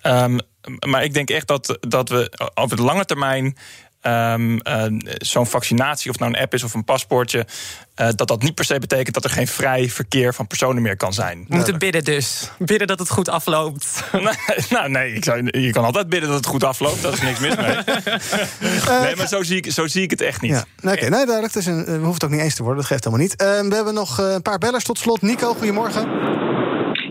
Ehm, 0.00 0.38
maar 0.86 1.04
ik 1.04 1.14
denk 1.14 1.30
echt 1.30 1.46
dat, 1.46 1.78
dat 1.80 2.08
we 2.08 2.32
op 2.54 2.76
de 2.76 2.82
lange 2.82 3.04
termijn. 3.04 3.56
Ehm, 4.00 4.56
eh, 4.58 4.84
Zo'n 5.18 5.46
vaccinatie, 5.46 6.10
of 6.10 6.18
nou 6.18 6.32
een 6.32 6.40
app 6.40 6.54
is 6.54 6.62
of 6.62 6.74
een 6.74 6.84
paspoortje. 6.84 7.46
eh, 7.94 8.08
dat 8.14 8.28
dat 8.28 8.42
niet 8.42 8.54
per 8.54 8.64
se 8.64 8.78
betekent 8.78 9.14
dat 9.14 9.24
er 9.24 9.30
geen 9.30 9.46
vrij 9.46 9.88
verkeer 9.88 10.34
van 10.34 10.46
personen 10.46 10.82
meer 10.82 10.96
kan 10.96 11.12
zijn. 11.12 11.44
We 11.48 11.54
moeten 11.56 11.78
bidden 11.78 12.04
dus. 12.04 12.50
Bidden 12.58 12.86
dat 12.86 12.98
het 12.98 13.10
goed 13.10 13.28
afloopt. 13.28 14.02
Nee, 14.12 14.32
nou, 14.70 14.90
nee, 14.90 15.12
ik 15.14 15.24
zou, 15.24 15.60
je 15.60 15.70
kan 15.70 15.84
altijd 15.84 16.08
bidden 16.08 16.28
dat 16.28 16.38
het 16.38 16.46
goed 16.46 16.64
afloopt. 16.64 17.02
Daar 17.02 17.12
is 17.12 17.20
niks 17.20 17.38
mis 17.38 17.56
mee. 17.56 17.76
nee, 19.02 19.16
maar 19.16 19.28
zo 19.28 19.42
zie, 19.42 19.56
ik, 19.56 19.72
zo 19.72 19.86
zie 19.86 20.02
ik 20.02 20.10
het 20.10 20.20
echt 20.20 20.40
niet. 20.40 20.50
Ja, 20.50 20.64
nee, 20.80 20.94
oké, 20.94 21.02
nee, 21.08 21.10
duidelijk. 21.26 21.54
Het 21.54 21.56
is 21.56 21.66
een, 21.66 21.84
we 21.84 21.90
hoeven 21.90 22.12
het 22.12 22.24
ook 22.24 22.30
niet 22.30 22.40
eens 22.40 22.54
te 22.54 22.62
worden, 22.62 22.80
dat 22.80 22.90
geeft 22.90 23.04
helemaal 23.04 23.26
niet. 23.26 23.36
Eh, 23.36 23.68
we 23.68 23.74
hebben 23.74 23.94
nog 23.94 24.18
eh, 24.20 24.32
een 24.32 24.42
paar 24.42 24.58
bellers 24.58 24.84
tot 24.84 24.98
slot. 24.98 25.22
Nico, 25.22 25.54
goedemorgen. 25.54 26.02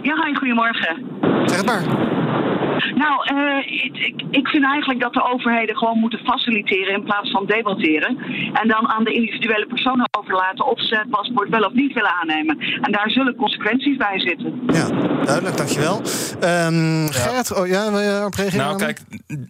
Ja, 0.01 0.15
hi, 0.25 0.35
goedemorgen. 0.35 1.05
Zeg 1.45 1.57
het 1.57 1.65
maar. 1.65 1.83
Nou, 2.95 3.15
eh, 3.25 3.83
ik, 3.85 3.97
ik, 3.97 4.21
ik 4.31 4.47
vind 4.47 4.63
eigenlijk 4.65 4.99
dat 4.99 5.13
de 5.13 5.23
overheden 5.33 5.77
gewoon 5.77 5.99
moeten 5.99 6.19
faciliteren 6.19 6.93
in 6.93 7.03
plaats 7.03 7.31
van 7.31 7.45
debatteren. 7.45 8.17
En 8.53 8.67
dan 8.67 8.87
aan 8.87 9.03
de 9.03 9.13
individuele 9.13 9.65
personen 9.67 10.07
overlaten 10.19 10.65
of 10.65 10.79
ze 10.81 10.95
het 10.95 11.09
paspoort 11.09 11.49
wel 11.49 11.61
of 11.63 11.73
niet 11.73 11.93
willen 11.93 12.13
aannemen. 12.21 12.59
En 12.81 12.91
daar 12.91 13.09
zullen 13.09 13.35
consequenties 13.35 13.97
bij 13.97 14.19
zitten. 14.19 14.59
Ja, 14.67 14.87
duidelijk, 15.25 15.57
dankjewel. 15.57 16.01
Ehm 16.39 17.07
Gerrit, 17.11 17.53
oh, 17.55 17.67
ja, 17.67 17.91
wil 17.91 17.99
je 17.99 18.23
op 18.25 18.33
reageren? 18.33 18.65
Nou, 18.65 18.77
kijk, 18.77 18.99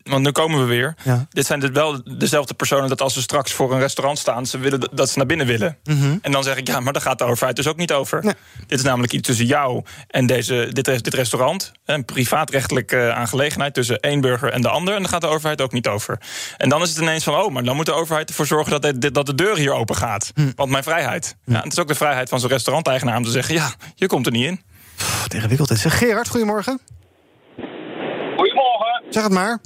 want 0.03 0.23
nu 0.23 0.31
komen 0.31 0.59
we 0.59 0.65
weer. 0.65 0.95
Ja. 1.03 1.25
Dit 1.29 1.45
zijn 1.45 1.59
dus 1.59 1.69
wel 1.69 2.01
dezelfde 2.17 2.53
personen 2.53 2.89
dat 2.89 3.01
als 3.01 3.13
ze 3.13 3.21
straks 3.21 3.53
voor 3.53 3.73
een 3.73 3.79
restaurant 3.79 4.17
staan, 4.17 4.45
ze 4.45 4.57
willen 4.59 4.79
dat- 4.79 5.09
ze 5.09 5.17
naar 5.17 5.27
binnen 5.27 5.47
willen. 5.47 5.77
Mhm. 5.83 6.17
En 6.21 6.31
dan 6.31 6.43
zeg 6.43 6.57
ik, 6.57 6.67
ja, 6.67 6.79
maar 6.79 6.93
daar 6.93 7.01
gaat 7.01 7.17
de 7.17 7.23
overheid 7.23 7.55
dus 7.55 7.67
ook 7.67 7.77
niet 7.77 7.93
over. 7.93 8.21
Dit 8.67 8.79
is 8.79 8.83
namelijk 8.83 9.13
iets 9.13 9.27
tussen 9.27 9.45
jou 9.45 9.83
en 10.07 10.25
deze, 10.25 10.69
dit, 10.71 11.03
dit 11.03 11.13
restaurant. 11.13 11.71
Een 11.85 12.05
privaatrechtelijke 12.05 13.13
aangelegenheid 13.19 13.73
tussen 13.73 13.99
één 13.99 14.21
burger 14.21 14.51
en 14.51 14.61
de 14.61 14.69
ander. 14.69 14.93
En 14.93 15.01
daar 15.01 15.09
gaat 15.09 15.21
de 15.21 15.27
overheid 15.27 15.61
ook 15.61 15.71
niet 15.71 15.87
over. 15.87 16.19
En 16.57 16.69
dan 16.69 16.81
is 16.81 16.89
het 16.89 16.97
ineens 16.97 17.23
van, 17.23 17.35
oh, 17.35 17.51
maar 17.51 17.63
dan 17.63 17.75
moet 17.75 17.85
de 17.85 17.93
overheid 17.93 18.29
ervoor 18.29 18.45
zorgen 18.45 18.81
dat, 18.81 19.01
de, 19.01 19.11
dat 19.11 19.25
de 19.25 19.35
deur 19.35 19.57
hier 19.57 19.73
open 19.73 19.95
gaat. 19.95 20.31
Hm. 20.35 20.51
Want 20.55 20.69
mijn 20.69 20.83
vrijheid. 20.83 21.35
Ja, 21.45 21.61
het 21.61 21.71
is 21.71 21.79
ook 21.79 21.87
de 21.87 21.95
vrijheid 21.95 22.29
van 22.29 22.39
zo'n 22.39 22.49
restauranteigenaar 22.49 23.17
om 23.17 23.23
te 23.23 23.31
zeggen, 23.31 23.55
ja, 23.55 23.73
je 23.95 24.07
komt 24.07 24.25
er 24.25 24.31
niet 24.31 24.45
in. 24.45 24.61
Pff, 24.95 25.33
Ingewikkeld. 25.33 25.69
Zeg, 25.69 25.97
Gerard, 25.97 26.27
goedemorgen. 26.27 26.79
Goedemorgen. 28.35 29.03
Zeg 29.09 29.23
het 29.23 29.31
maar. 29.31 29.59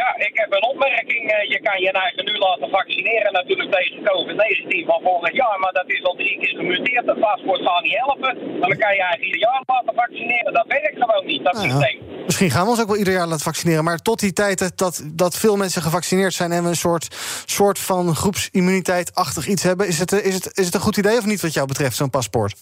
Ja, 0.00 0.08
ik 0.28 0.30
heb 0.42 0.52
een 0.52 0.64
opmerking. 0.72 1.22
Eh, 1.30 1.50
Je 1.54 1.60
kan 1.60 1.80
je 1.80 1.90
eigen 1.92 2.24
nu 2.24 2.34
laten 2.38 2.68
vaccineren 2.70 3.32
natuurlijk 3.32 3.70
tegen 3.74 4.02
COVID-19 4.04 4.86
van 4.90 5.00
volgend 5.02 5.34
jaar. 5.42 5.58
Maar 5.60 5.72
dat 5.72 5.88
is 5.90 6.02
al 6.04 6.14
drie 6.14 6.38
keer 6.40 6.54
gemuteerd. 6.60 7.06
Dat 7.06 7.18
paspoort 7.20 7.60
gaat 7.66 7.82
niet 7.82 7.96
helpen. 8.04 8.32
Maar 8.58 8.68
dan 8.68 8.78
kan 8.78 8.92
je 8.94 9.02
eigenlijk 9.02 9.24
ieder 9.24 9.40
jaar 9.40 9.62
laten 9.66 9.94
vaccineren. 9.94 10.52
Dat 10.52 10.66
werkt 10.66 10.96
gewoon 11.02 11.26
niet, 11.26 11.44
dat 11.44 11.52
Nou 11.52 11.66
ja, 11.66 11.72
systeem. 11.72 11.98
Misschien 12.24 12.50
gaan 12.50 12.64
we 12.64 12.70
ons 12.70 12.80
ook 12.80 12.86
wel 12.86 12.96
ieder 12.96 13.12
jaar 13.12 13.26
laten 13.26 13.44
vaccineren. 13.44 13.84
Maar 13.84 13.98
tot 13.98 14.20
die 14.20 14.32
tijd 14.32 14.58
dat- 14.58 14.78
dat, 14.78 15.02
dat 15.12 15.36
veel 15.38 15.56
mensen 15.56 15.82
gevaccineerd 15.82 16.32
zijn... 16.34 16.52
en 16.52 16.62
we 16.62 16.68
een 16.68 16.76
soort, 16.76 17.06
soort 17.46 17.78
van 17.78 18.14
groepsimmuniteit-achtig 18.14 19.46
iets 19.46 19.62
hebben... 19.62 19.86
Is 19.88 19.98
het, 19.98 20.12
eh, 20.12 20.24
is, 20.26 20.34
het, 20.34 20.58
is 20.58 20.64
het 20.66 20.74
een 20.74 20.80
goed 20.80 20.96
idee 20.96 21.18
of 21.18 21.26
niet 21.26 21.40
wat 21.40 21.52
jou 21.54 21.66
betreft, 21.66 21.96
zo'n 21.96 22.10
paspoort? 22.10 22.54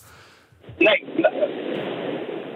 Nee, 0.79 1.05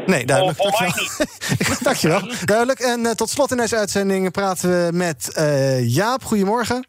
Nee, 0.06 0.26
duidelijk. 0.26 0.56
Voor 0.56 0.70
Dankjewel. 0.70 1.78
Dankjewel. 1.82 2.20
Duidelijk. 2.44 2.78
En 2.78 3.06
eh, 3.06 3.12
tot 3.12 3.30
slot 3.30 3.50
in 3.50 3.56
deze 3.56 3.76
uitzending 3.76 4.30
praten 4.30 4.68
we 4.70 4.92
met 4.92 5.32
eh, 5.34 5.88
Jaap. 5.88 6.24
Goedemorgen. 6.24 6.86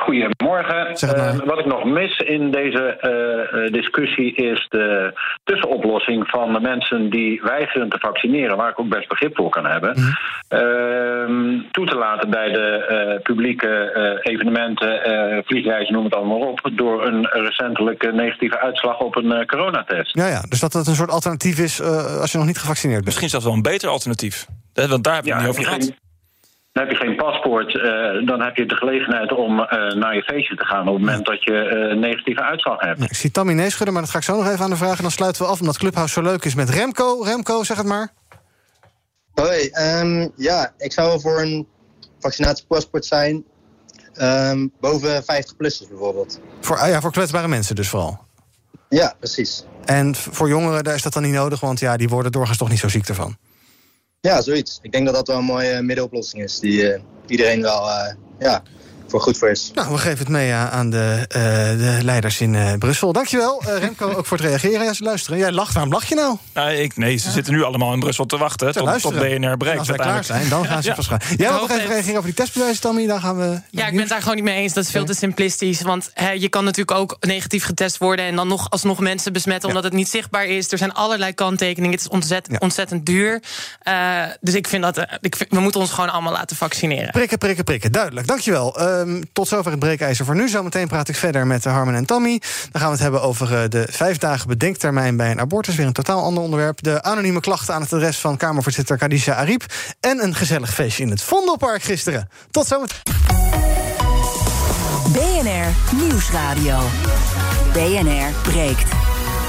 Goedemorgen. 0.00 0.96
Zeg 0.96 1.10
het 1.10 1.18
maar. 1.18 1.40
Eh, 1.40 1.46
wat 1.46 1.58
ik 1.58 1.66
nog 1.66 1.84
mis 1.84 2.16
in 2.18 2.50
deze 2.50 2.82
eh, 3.00 3.64
eh, 3.64 3.72
discussie 3.72 4.34
is 4.34 4.66
de 4.68 5.12
tussenoplossing 5.44 6.28
van 6.28 6.52
de 6.52 6.60
mensen 6.60 7.10
die 7.10 7.40
weigeren 7.42 7.88
te 7.88 7.98
vaccineren, 8.00 8.56
waar 8.56 8.70
ik 8.70 8.80
ook 8.80 8.88
best 8.88 9.08
begrip 9.08 9.36
voor 9.36 9.48
kan 9.50 9.66
hebben, 9.66 9.90
Mhm. 9.98 10.10
ehm, 10.48 11.60
toe 11.70 11.86
te 11.86 11.96
laten 11.96 12.30
bij 12.30 12.48
de 12.52 12.66
eh, 12.88 13.22
publieke 13.22 13.68
eh, 13.68 14.32
evenementen, 14.32 15.04
eh, 15.04 15.38
vliegreizen, 15.44 15.94
noem 15.94 16.04
het 16.04 16.14
allemaal 16.14 16.38
op, 16.48 16.70
door 16.72 17.06
een 17.06 17.26
recentelijke 17.26 18.12
negatieve 18.12 18.58
uitslag 18.60 18.98
op 18.98 19.16
een 19.16 19.32
eh, 19.32 19.46
coronatest. 19.46 20.14
Ja, 20.16 20.26
ja, 20.26 20.40
dus 20.48 20.60
dat 20.60 20.72
het 20.72 20.86
een 20.86 20.94
soort 20.94 21.10
alternatief 21.10 21.58
is 21.58 21.80
eh, 21.80 22.20
als 22.20 22.32
je 22.32 22.38
nog 22.38 22.46
niet 22.46 22.58
gevaccineerd 22.58 22.96
bent. 22.96 23.06
Misschien 23.08 23.28
zelfs 23.28 23.44
wel 23.44 23.54
een 23.54 23.62
beter 23.62 23.88
alternatief. 23.88 24.46
Want 24.74 25.04
daar 25.04 25.14
hebben 25.14 25.32
we 25.32 25.38
het 25.38 25.46
niet 25.48 25.58
over 25.58 25.64
gehad. 25.72 25.92
Heb 26.80 26.90
je 26.90 26.96
geen 26.96 27.16
paspoort, 27.16 27.78
eh, 27.78 28.26
dan 28.26 28.40
heb 28.40 28.56
je 28.56 28.66
de 28.66 28.76
gelegenheid 28.76 29.32
om 29.32 29.60
eh, 29.60 29.94
naar 29.94 30.14
je 30.14 30.22
feestje 30.22 30.56
te 30.56 30.64
gaan 30.64 30.88
op 30.88 30.94
het 30.94 31.04
moment 31.04 31.26
dat 31.26 31.44
je 31.44 31.52
eh, 31.52 31.90
een 31.90 32.00
negatieve 32.00 32.42
uitslag 32.42 32.80
hebt. 32.80 33.02
Ik 33.02 33.14
zie 33.14 33.30
Tammy 33.30 33.52
nee 33.52 33.70
schudden, 33.70 33.92
maar 33.92 34.02
dat 34.02 34.10
ga 34.10 34.18
ik 34.18 34.24
zo 34.24 34.36
nog 34.36 34.48
even 34.48 34.64
aan 34.64 34.70
de 34.70 34.76
vragen. 34.76 35.02
Dan 35.02 35.10
sluiten 35.10 35.42
we 35.42 35.48
af, 35.48 35.60
omdat 35.60 35.78
Clubhouse 35.78 36.12
zo 36.12 36.22
leuk 36.22 36.44
is 36.44 36.54
met 36.54 36.70
Remco. 36.70 37.22
Remco, 37.22 37.64
zeg 37.64 37.76
het 37.76 37.86
maar. 37.86 38.12
Hoi, 39.34 39.68
ehm, 39.68 40.28
ja, 40.36 40.72
ik 40.76 40.92
zou 40.92 41.08
wel 41.08 41.20
voor 41.20 41.40
een 41.40 41.66
vaccinatiepaspoort 42.18 43.04
zijn. 43.04 43.44
ehm, 44.14 44.66
boven 44.80 45.24
50 45.24 45.56
plussers 45.56 45.88
bijvoorbeeld. 45.88 46.40
Voor, 46.60 46.78
ah 46.78 46.88
ja, 46.88 47.00
voor 47.00 47.12
kwetsbare 47.12 47.48
mensen 47.48 47.74
dus 47.74 47.88
vooral. 47.88 48.18
Ja, 48.88 49.14
precies. 49.18 49.64
En 49.84 50.14
voor 50.14 50.48
jongeren 50.48 50.84
daar 50.84 50.94
is 50.94 51.02
dat 51.02 51.12
dan 51.12 51.22
niet 51.22 51.32
nodig, 51.32 51.60
want 51.60 51.80
ja, 51.80 51.96
die 51.96 52.08
worden 52.08 52.32
doorgaans 52.32 52.58
toch 52.58 52.68
niet 52.68 52.78
zo 52.78 52.88
ziek 52.88 53.08
ervan. 53.08 53.36
Ja, 54.22 54.42
zoiets. 54.42 54.78
Ik 54.82 54.92
denk 54.92 55.06
dat 55.06 55.14
dat 55.14 55.26
wel 55.26 55.36
een 55.38 55.44
mooie 55.44 55.82
middenoplossing 55.82 56.42
is. 56.42 56.58
Die 56.58 56.92
eh, 56.92 57.00
iedereen 57.26 57.62
wel 57.62 57.88
eh, 57.88 58.14
ja, 58.38 58.62
voor 59.10 59.20
goed 59.20 59.38
voor 59.38 59.50
is. 59.50 59.70
Nou, 59.74 59.92
we 59.92 59.98
geven 59.98 60.18
het 60.18 60.28
mee 60.28 60.52
aan 60.52 60.90
de, 60.90 61.24
eh, 61.28 61.40
de 61.78 61.98
leiders 62.02 62.40
in 62.40 62.54
eh, 62.54 62.72
Brussel. 62.78 63.12
Dankjewel, 63.12 63.62
eh, 63.66 63.78
Remco, 63.78 64.12
ook 64.12 64.26
voor 64.26 64.36
het 64.36 64.46
reageren. 64.46 64.84
Ja, 64.84 64.92
ze 64.92 65.02
luisteren. 65.02 65.38
Jij 65.38 65.52
lacht, 65.52 65.72
waarom 65.74 65.92
lach 65.92 66.04
je 66.04 66.14
nou? 66.14 66.36
Nou, 66.54 66.70
ik, 66.72 66.96
nee, 66.96 67.16
ze 67.16 67.30
zitten 67.30 67.52
nu 67.52 67.62
allemaal 67.62 67.92
in 67.92 68.00
Brussel 68.00 68.26
te 68.26 68.38
wachten 68.38 68.72
Te 68.72 68.78
tot, 68.78 69.00
tot. 69.00 69.14
BNR 69.14 69.56
breekt. 69.56 69.78
Als 69.78 69.88
klaar 69.88 69.98
uiteindelijk. 70.06 70.24
zijn, 70.26 70.48
dan 70.48 70.66
gaan 70.66 70.82
ze 70.82 70.88
Ja. 70.88 70.94
verschijnen. 70.94 71.26
Jij 71.36 71.48
wil 71.50 71.60
nog 71.60 71.70
even 71.70 71.86
reageren 71.86 72.14
over 72.16 72.24
die 72.24 72.34
testbewijzen, 72.34 72.80
Tammy? 72.80 73.06
Dan 73.06 73.20
gaan 73.20 73.36
we... 73.36 73.60
Ja, 73.70 73.84
ik 73.86 73.90
ben 73.90 74.00
het 74.00 74.08
daar 74.08 74.20
gewoon 74.20 74.34
niet 74.34 74.44
mee 74.44 74.56
eens. 74.62 74.72
Dat 74.72 74.84
is 74.84 74.90
veel 74.90 75.04
te 75.04 75.14
simplistisch. 75.14 75.82
Want 75.82 76.10
hè, 76.14 76.30
je 76.30 76.48
kan 76.48 76.64
natuurlijk 76.64 76.98
ook 76.98 77.16
negatief 77.20 77.64
getest 77.64 77.98
worden... 77.98 78.24
en 78.24 78.36
dan 78.36 78.48
nog 78.48 78.70
alsnog 78.70 78.98
mensen 78.98 79.32
besmetten 79.32 79.68
omdat 79.68 79.84
het 79.84 79.92
niet 79.92 80.08
zichtbaar 80.08 80.46
is. 80.46 80.72
Er 80.72 80.78
zijn 80.78 80.92
allerlei 80.92 81.32
kanttekeningen. 81.34 81.90
Het 81.96 82.00
is 82.00 82.08
ontzettend, 82.08 82.60
ontzettend 82.60 83.06
duur. 83.06 83.42
Eh, 83.82 84.22
dus 84.40 84.54
ik 84.54 84.66
vind 84.68 84.82
dat... 84.82 84.98
ik 85.20 85.36
vind- 85.36 85.50
we 85.50 85.60
moeten 85.60 85.80
ons 85.80 85.90
gewoon 85.90 86.10
allemaal 86.10 86.32
laten 86.32 86.56
vaccineren. 86.56 87.10
Prikken, 87.10 87.38
prikken, 87.38 87.64
prikken. 87.64 87.92
Duidelijk, 87.92 88.26
dankjewel. 88.26 88.78
Ehm, 89.00 89.22
tot 89.32 89.48
zover 89.48 89.70
het 89.70 89.80
breekijzer 89.80 90.24
voor 90.24 90.34
nu. 90.34 90.48
Zometeen 90.48 90.88
praat 90.88 91.08
ik 91.08 91.16
verder 91.16 91.46
met 91.46 91.64
Harmen 91.64 91.94
en 91.94 92.04
Tammy. 92.04 92.40
Dan 92.70 92.80
gaan 92.80 92.84
we 92.84 92.94
het 92.94 93.02
hebben 93.02 93.22
over 93.22 93.62
eh, 93.62 93.68
de 93.68 93.86
vijf 93.90 94.18
dagen 94.18 94.48
bedenktermijn 94.48 95.16
bij 95.16 95.30
een 95.30 95.40
abortus. 95.40 95.74
Weer 95.74 95.86
een 95.86 95.92
totaal 95.92 96.22
ander 96.22 96.42
onderwerp. 96.42 96.82
De 96.82 97.02
anonieme 97.02 97.40
klachten 97.40 97.74
aan 97.74 97.82
het 97.82 97.92
adres 97.92 98.18
van 98.18 98.36
Kamervoorzitter 98.36 98.96
Khadija 98.96 99.34
Ariep. 99.34 99.64
En 100.00 100.22
een 100.22 100.34
gezellig 100.34 100.74
feestje 100.74 101.02
in 101.02 101.10
het 101.10 101.22
Vondelpark 101.22 101.82
gisteren. 101.82 102.28
Tot 102.50 102.66
zometeen. 102.66 102.98
BNR 105.12 105.96
Nieuwsradio. 105.96 106.78
BNR 107.72 108.32
breekt. 108.42 108.92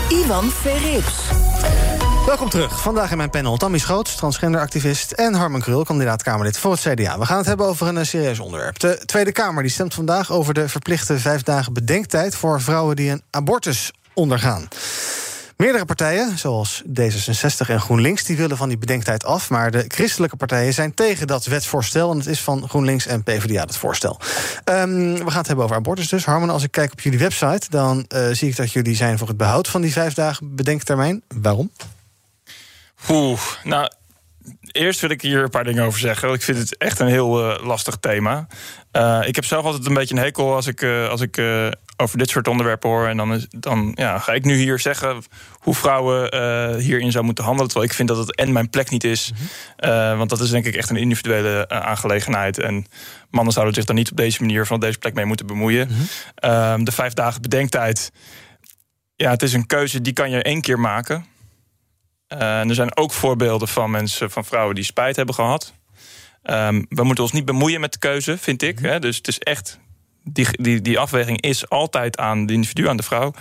Ivan 0.09 0.51
Verrips. 0.61 1.80
Welkom 2.25 2.49
terug. 2.49 2.81
Vandaag 2.81 3.11
in 3.11 3.17
mijn 3.17 3.29
panel 3.29 3.57
Tammy 3.57 3.77
Schoots, 3.77 4.15
transgenderactivist... 4.15 5.11
en 5.11 5.33
Harmen 5.33 5.61
Krul, 5.61 5.83
kandidaat 5.83 6.23
Kamerlid 6.23 6.57
voor 6.57 6.71
het 6.71 6.79
CDA. 6.81 7.19
We 7.19 7.25
gaan 7.25 7.37
het 7.37 7.45
hebben 7.45 7.65
over 7.65 7.87
een 7.87 7.97
eh, 7.97 8.03
serieus 8.03 8.39
onderwerp. 8.39 8.79
De 8.79 9.01
Tweede 9.05 9.31
Kamer 9.31 9.63
die 9.63 9.71
stemt 9.71 9.93
vandaag 9.93 10.31
over 10.31 10.53
de 10.53 10.69
verplichte 10.69 11.19
vijf 11.19 11.43
dagen 11.43 11.73
bedenktijd... 11.73 12.35
voor 12.35 12.61
vrouwen 12.61 12.95
die 12.95 13.09
een 13.09 13.21
abortus 13.29 13.91
ondergaan. 14.13 14.67
Meerdere 15.57 15.85
partijen, 15.85 16.37
zoals 16.37 16.83
D66 16.87 17.67
en 17.67 17.79
GroenLinks, 17.79 18.23
die 18.23 18.37
willen 18.37 18.57
van 18.57 18.69
die 18.69 18.77
bedenktijd 18.77 19.25
af. 19.25 19.49
Maar 19.49 19.71
de 19.71 19.85
christelijke 19.87 20.35
partijen 20.35 20.73
zijn 20.73 20.93
tegen 20.93 21.27
dat 21.27 21.45
wetsvoorstel. 21.45 22.11
En 22.11 22.17
het 22.17 22.27
is 22.27 22.41
van 22.41 22.69
GroenLinks 22.69 23.05
en 23.05 23.23
PvdA 23.23 23.61
het 23.61 23.77
voorstel. 23.77 24.19
Ehm, 24.63 25.13
we 25.13 25.27
gaan 25.27 25.37
het 25.37 25.47
hebben 25.47 25.65
over 25.65 25.75
abortus 25.75 26.09
dus. 26.09 26.25
Harmen, 26.25 26.49
als 26.49 26.63
ik 26.63 26.71
kijk 26.71 26.91
op 26.91 26.99
jullie 26.99 27.19
website, 27.19 27.69
dan 27.69 28.05
eh, 28.07 28.27
zie 28.31 28.49
ik 28.49 28.55
dat 28.55 28.71
jullie 28.71 28.95
zijn 28.95 29.17
voor 29.17 29.27
het 29.27 29.37
behoud 29.37 29.67
van 29.67 29.81
die 29.81 29.91
vijf 29.91 30.13
dagen 30.13 30.55
bedenktermijn. 30.55 31.21
Waarom? 31.41 31.71
Oeh, 33.09 33.39
nou, 33.63 33.89
eerst 34.71 35.01
wil 35.01 35.09
ik 35.09 35.21
hier 35.21 35.43
een 35.43 35.49
paar 35.49 35.63
dingen 35.63 35.83
over 35.83 35.99
zeggen. 35.99 36.27
want 36.27 36.39
Ik 36.39 36.45
vind 36.45 36.57
het 36.57 36.77
echt 36.77 36.99
een 36.99 37.07
heel 37.07 37.51
eh, 37.51 37.65
lastig 37.65 37.95
thema. 37.95 38.47
Eh, 38.91 39.21
ik 39.25 39.35
heb 39.35 39.45
zelf 39.45 39.65
altijd 39.65 39.85
een 39.85 39.93
beetje 39.93 40.15
een 40.15 40.21
hekel 40.21 40.55
als 40.55 40.67
ik, 40.67 40.81
eh, 40.81 41.09
als 41.09 41.21
ik 41.21 41.41
over 41.97 42.17
dit 42.17 42.29
soort 42.29 42.47
onderwerpen 42.47 42.89
hoor. 42.89 43.07
En 43.07 43.17
dan, 43.17 43.33
is, 43.33 43.47
dan 43.49 43.91
ja, 43.95 44.19
ga 44.19 44.33
ik 44.33 44.45
nu 44.45 44.55
hier 44.55 44.79
zeggen 44.79 45.23
hoe 45.51 45.75
vrouwen 45.75 46.79
hierin 46.79 47.11
zou 47.11 47.25
moeten 47.25 47.43
handelen. 47.43 47.69
Terwijl 47.69 47.89
ik 47.89 47.95
vind 47.95 48.07
dat 48.07 48.17
het 48.17 48.35
en 48.35 48.51
mijn 48.51 48.69
plek 48.69 48.89
niet 48.89 49.03
is. 49.03 49.31
Eh, 49.75 50.17
want 50.17 50.29
dat 50.29 50.39
is 50.39 50.49
denk 50.49 50.65
ik 50.65 50.75
echt 50.75 50.89
een 50.89 50.95
individuele 50.95 51.69
aangelegenheid. 51.69 52.59
En 52.59 52.85
mannen 53.29 53.53
zouden 53.53 53.75
zich 53.75 53.85
daar 53.85 53.95
niet 53.95 54.11
op 54.11 54.17
deze 54.17 54.41
manier 54.41 54.65
van 54.65 54.79
deze 54.79 54.97
plek 54.97 55.13
mee 55.13 55.25
moeten 55.25 55.45
bemoeien. 55.45 55.89
Ehm, 56.35 56.83
de 56.83 56.91
vijf 56.91 57.13
dagen 57.13 57.41
bedenktijd. 57.41 58.11
Ja, 59.15 59.29
het 59.29 59.41
is 59.41 59.53
een 59.53 59.65
keuze 59.65 60.01
die 60.01 60.13
kan 60.13 60.29
je 60.29 60.43
één 60.43 60.61
keer 60.61 60.79
maken. 60.79 61.25
Eh, 62.37 62.69
er 62.69 62.75
zijn 62.75 62.97
ook 62.97 63.11
voorbeelden 63.11 63.67
van 63.67 63.91
mensen, 63.91 64.31
van 64.31 64.45
vrouwen 64.45 64.75
die 64.75 64.83
spijt 64.83 65.15
hebben 65.15 65.35
gehad. 65.35 65.73
Ehm, 66.43 66.83
we 66.89 67.03
moeten 67.03 67.23
ons 67.23 67.33
niet 67.33 67.45
bemoeien 67.45 67.81
met 67.81 67.91
de 67.91 67.99
keuze, 67.99 68.37
vind 68.37 68.61
ik. 68.61 68.79
Hè? 68.79 68.99
Dus 68.99 69.17
het 69.17 69.27
is 69.27 69.39
echt. 69.39 69.79
Die, 70.23 70.47
die, 70.51 70.81
die 70.81 70.99
afweging 70.99 71.41
is 71.41 71.69
altijd 71.69 72.17
aan 72.17 72.45
de 72.45 72.53
individu, 72.53 72.87
aan 72.87 72.97
de 72.97 73.03
vrouw. 73.03 73.33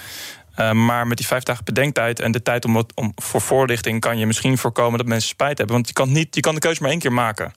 Eh, 0.54 0.72
maar 0.72 1.06
met 1.06 1.16
die 1.16 1.26
vijf 1.26 1.42
dagen 1.42 1.64
bedenktijd 1.64 2.20
en 2.20 2.32
de 2.32 2.42
tijd 2.42 2.64
om, 2.64 2.84
om 2.94 3.12
voor 3.14 3.40
voorlichting 3.40 4.00
kan 4.00 4.18
je 4.18 4.26
misschien 4.26 4.58
voorkomen 4.58 4.98
dat 4.98 5.06
mensen 5.06 5.28
spijt 5.28 5.58
hebben. 5.58 5.76
Want 5.76 5.88
je 5.88 5.94
kan, 5.94 6.12
niet, 6.12 6.34
je 6.34 6.40
kan 6.40 6.54
de 6.54 6.60
keuze 6.60 6.82
maar 6.82 6.90
één 6.90 7.00
keer 7.00 7.12
maken. 7.12 7.52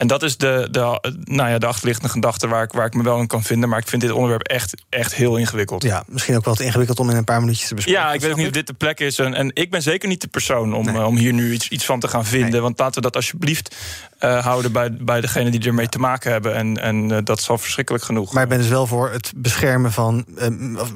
En 0.00 0.06
dat 0.06 0.22
is 0.22 0.36
de, 0.36 0.68
de, 0.70 0.80
nou 1.24 1.50
ja, 1.50 1.58
de 1.58 1.66
achterliggende 1.66 2.08
gedachte 2.08 2.48
waar 2.48 2.62
ik, 2.62 2.72
waar 2.72 2.86
ik 2.86 2.94
me 2.94 3.02
wel 3.02 3.18
in 3.18 3.26
kan 3.26 3.42
vinden. 3.42 3.68
Maar 3.68 3.78
ik 3.78 3.88
vind 3.88 4.02
dit 4.02 4.10
onderwerp 4.10 4.42
echt, 4.42 4.74
echt 4.88 5.14
heel 5.14 5.36
ingewikkeld. 5.36 5.82
Ja, 5.82 6.04
misschien 6.06 6.36
ook 6.36 6.44
wel 6.44 6.54
te 6.54 6.64
ingewikkeld 6.64 7.00
om 7.00 7.10
in 7.10 7.16
een 7.16 7.24
paar 7.24 7.40
minuutjes 7.40 7.68
te 7.68 7.74
bespreken. 7.74 8.02
Ja, 8.02 8.12
ik 8.12 8.20
weet 8.20 8.30
ook 8.30 8.36
niet 8.36 8.46
of 8.46 8.52
dit 8.52 8.66
de 8.66 8.72
plek 8.72 9.00
is. 9.00 9.18
En, 9.18 9.34
en 9.34 9.50
ik 9.54 9.70
ben 9.70 9.82
zeker 9.82 10.08
niet 10.08 10.20
de 10.20 10.28
persoon 10.28 10.74
om, 10.74 10.88
eh, 10.88 11.06
om 11.06 11.16
hier 11.16 11.32
nu 11.32 11.52
iets, 11.52 11.68
iets 11.68 11.84
van 11.84 12.00
te 12.00 12.08
gaan 12.08 12.24
vinden. 12.24 12.62
Want 12.62 12.78
laten 12.78 12.94
we 12.94 13.00
dat 13.00 13.16
alsjeblieft 13.16 13.76
eh, 14.18 14.44
houden 14.44 14.72
bij, 14.72 14.92
bij 14.92 15.20
degenen 15.20 15.52
die 15.52 15.62
ermee 15.62 15.88
te 15.88 15.98
maken 15.98 16.32
hebben. 16.32 16.54
En, 16.54 16.76
en 16.76 17.12
eh, 17.12 17.18
dat 17.24 17.38
is 17.38 17.48
al 17.48 17.58
verschrikkelijk 17.58 18.04
genoeg. 18.04 18.32
Maar 18.32 18.42
ik 18.42 18.48
ben 18.48 18.58
dus 18.58 18.68
wel 18.68 18.86
voor 18.86 19.10
het 19.10 19.32
beschermen 19.36 19.92
van 19.92 20.24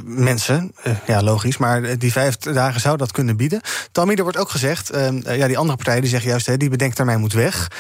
mensen. 0.05 0.75
Ja, 1.07 1.23
logisch. 1.23 1.57
Maar 1.57 1.99
die 1.99 2.13
vijf 2.13 2.37
dagen 2.37 2.81
zou 2.81 2.97
dat 2.97 3.13
kunnen 3.13 3.37
bieden. 3.37 3.61
Tammy, 3.93 4.15
er 4.15 4.23
wordt 4.23 4.39
ook 4.39 4.51
gezegd... 4.51 4.91
ja, 5.25 5.47
die 5.47 5.59
andere 5.59 5.77
partijen 5.77 6.01
die 6.01 6.11
zeggen 6.11 6.31
juist... 6.31 6.47
Hè, 6.47 6.57
die 6.57 6.69
bedenktermijn 6.69 7.21
moet 7.21 7.33
weg. 7.33 7.71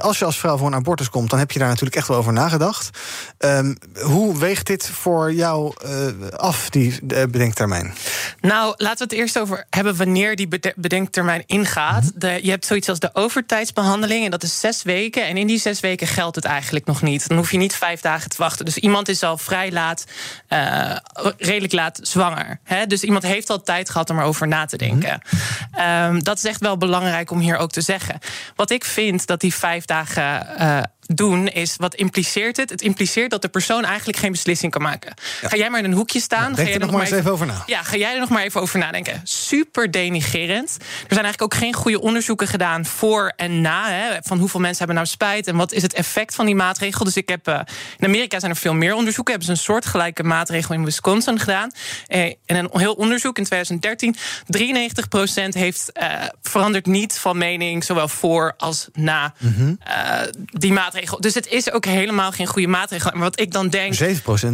Als 0.00 0.18
je 0.18 0.24
als 0.24 0.38
vrouw 0.38 0.57
voor 0.58 0.66
een 0.66 0.74
abortus 0.74 1.10
komt... 1.10 1.30
dan 1.30 1.38
heb 1.38 1.50
je 1.50 1.58
daar 1.58 1.68
natuurlijk 1.68 1.96
echt 1.96 2.08
wel 2.08 2.16
over 2.16 2.32
nagedacht. 2.32 2.98
Ehm, 3.38 3.74
hoe 4.02 4.38
weegt 4.38 4.66
dit 4.66 4.90
voor 4.90 5.32
jou 5.32 5.72
eh, 5.84 6.28
af, 6.36 6.70
die 6.70 7.00
eh, 7.08 7.22
bedenktermijn? 7.22 7.94
Nou, 8.40 8.74
laten 8.76 8.98
we 8.98 9.14
het 9.14 9.22
eerst 9.22 9.38
over 9.38 9.66
hebben 9.70 9.96
wanneer 9.96 10.36
die 10.36 10.48
bede- 10.48 10.72
bedenktermijn 10.76 11.42
ingaat. 11.46 12.02
Mhm. 12.02 12.18
De, 12.18 12.38
je 12.42 12.50
hebt 12.50 12.66
zoiets 12.66 12.88
als 12.88 12.98
de 12.98 13.10
overtijdsbehandeling 13.12 14.24
en 14.24 14.30
dat 14.30 14.42
is 14.42 14.60
zes 14.60 14.82
weken. 14.82 15.26
En 15.26 15.36
in 15.36 15.46
die 15.46 15.58
zes 15.60 15.80
weken 15.80 16.06
geldt 16.06 16.36
het 16.36 16.44
eigenlijk 16.44 16.86
nog 16.86 17.02
niet. 17.02 17.28
Dan 17.28 17.36
hoef 17.36 17.50
je 17.50 17.58
niet 17.58 17.74
vijf 17.74 18.00
dagen 18.00 18.30
te 18.30 18.36
wachten. 18.38 18.64
Dus 18.64 18.76
iemand 18.76 19.08
is 19.08 19.22
al 19.22 19.38
vrij 19.38 19.72
laat, 19.72 20.04
eh, 20.48 20.96
redelijk 21.38 21.72
laat 21.72 21.98
zwanger. 22.02 22.60
Hè? 22.64 22.86
Dus 22.86 23.02
iemand 23.02 23.22
heeft 23.22 23.50
al 23.50 23.62
tijd 23.62 23.90
gehad 23.90 24.10
om 24.10 24.18
erover 24.18 24.48
na 24.48 24.64
te 24.64 24.76
denken. 24.76 25.20
Ehm, 25.72 26.18
dat 26.18 26.36
is 26.36 26.44
echt 26.44 26.60
wel 26.60 26.76
belangrijk 26.76 27.30
om 27.30 27.38
hier 27.38 27.56
ook 27.56 27.70
te 27.70 27.80
zeggen. 27.80 28.18
Wat 28.56 28.70
ik 28.70 28.84
vind 28.84 29.26
dat 29.26 29.40
die 29.40 29.54
vijf 29.54 29.84
dagen. 29.84 30.46
uh, 30.48 30.86
doen 31.14 31.48
is 31.48 31.74
wat 31.76 31.94
impliceert 31.94 32.56
het? 32.56 32.70
Het 32.70 32.82
impliceert 32.82 33.30
dat 33.30 33.42
de 33.42 33.48
persoon 33.48 33.84
eigenlijk 33.84 34.18
geen 34.18 34.32
beslissing 34.32 34.72
kan 34.72 34.82
maken. 34.82 35.14
Ga 35.42 35.56
jij 35.56 35.70
maar 35.70 35.78
in 35.78 35.84
een 35.84 35.92
hoekje 35.92 36.20
staan. 36.20 36.50
ga 36.50 36.54
denk 36.54 36.68
jij 36.68 36.74
er 36.74 36.80
nog 36.80 36.90
maar 36.90 37.00
eens 37.00 37.10
even 37.10 37.32
over 37.32 37.46
na. 37.46 37.62
Ja, 37.66 37.82
ga 37.82 37.96
jij 37.96 38.12
er 38.14 38.20
nog 38.20 38.28
maar 38.28 38.42
even 38.42 38.60
over 38.60 38.78
nadenken. 38.78 39.20
Super 39.24 39.90
denigerend. 39.90 40.76
Er 40.80 41.14
zijn 41.14 41.24
eigenlijk 41.24 41.42
ook 41.42 41.54
geen 41.54 41.74
goede 41.74 42.00
onderzoeken 42.00 42.46
gedaan 42.46 42.84
voor 42.86 43.32
en 43.36 43.60
na. 43.60 43.90
Hè, 43.90 44.16
van 44.22 44.38
hoeveel 44.38 44.60
mensen 44.60 44.78
hebben 44.78 44.96
nou 44.96 45.06
spijt 45.08 45.46
en 45.46 45.56
wat 45.56 45.72
is 45.72 45.82
het 45.82 45.92
effect 45.94 46.34
van 46.34 46.46
die 46.46 46.54
maatregel. 46.54 47.04
Dus 47.04 47.16
ik 47.16 47.28
heb. 47.28 47.46
eh, 47.48 47.60
in 47.98 48.06
Amerika 48.06 48.38
zijn 48.38 48.50
er 48.50 48.56
veel 48.56 48.74
meer 48.74 48.94
onderzoeken. 48.94 49.34
Hebben 49.34 49.54
ze 49.54 49.58
een 49.60 49.66
soortgelijke 49.66 50.22
maatregel 50.22 50.74
in 50.74 50.84
Wisconsin 50.84 51.38
gedaan. 51.38 51.70
Eh, 52.06 52.20
en 52.24 52.36
een 52.56 52.68
heel 52.72 52.92
onderzoek 52.94 53.38
in 53.38 53.44
2013. 53.44 54.16
93% 54.46 55.54
heeft 55.54 55.92
eh, 55.92 56.08
veranderd 56.42 56.86
niet 56.86 57.18
van 57.18 57.38
mening, 57.38 57.84
zowel 57.84 58.08
voor 58.08 58.54
als 58.56 58.88
na 58.92 59.34
eh, 59.84 60.20
die 60.52 60.72
maatregel. 60.72 60.97
Dus 61.18 61.34
het 61.34 61.46
is 61.46 61.72
ook 61.72 61.84
helemaal 61.84 62.32
geen 62.32 62.46
goede 62.46 62.68
maatregel. 62.68 63.10
Maar 63.12 63.22
wat 63.22 63.40
ik 63.40 63.52
dan 63.52 63.68
denk. 63.68 63.94
7% 63.94 63.98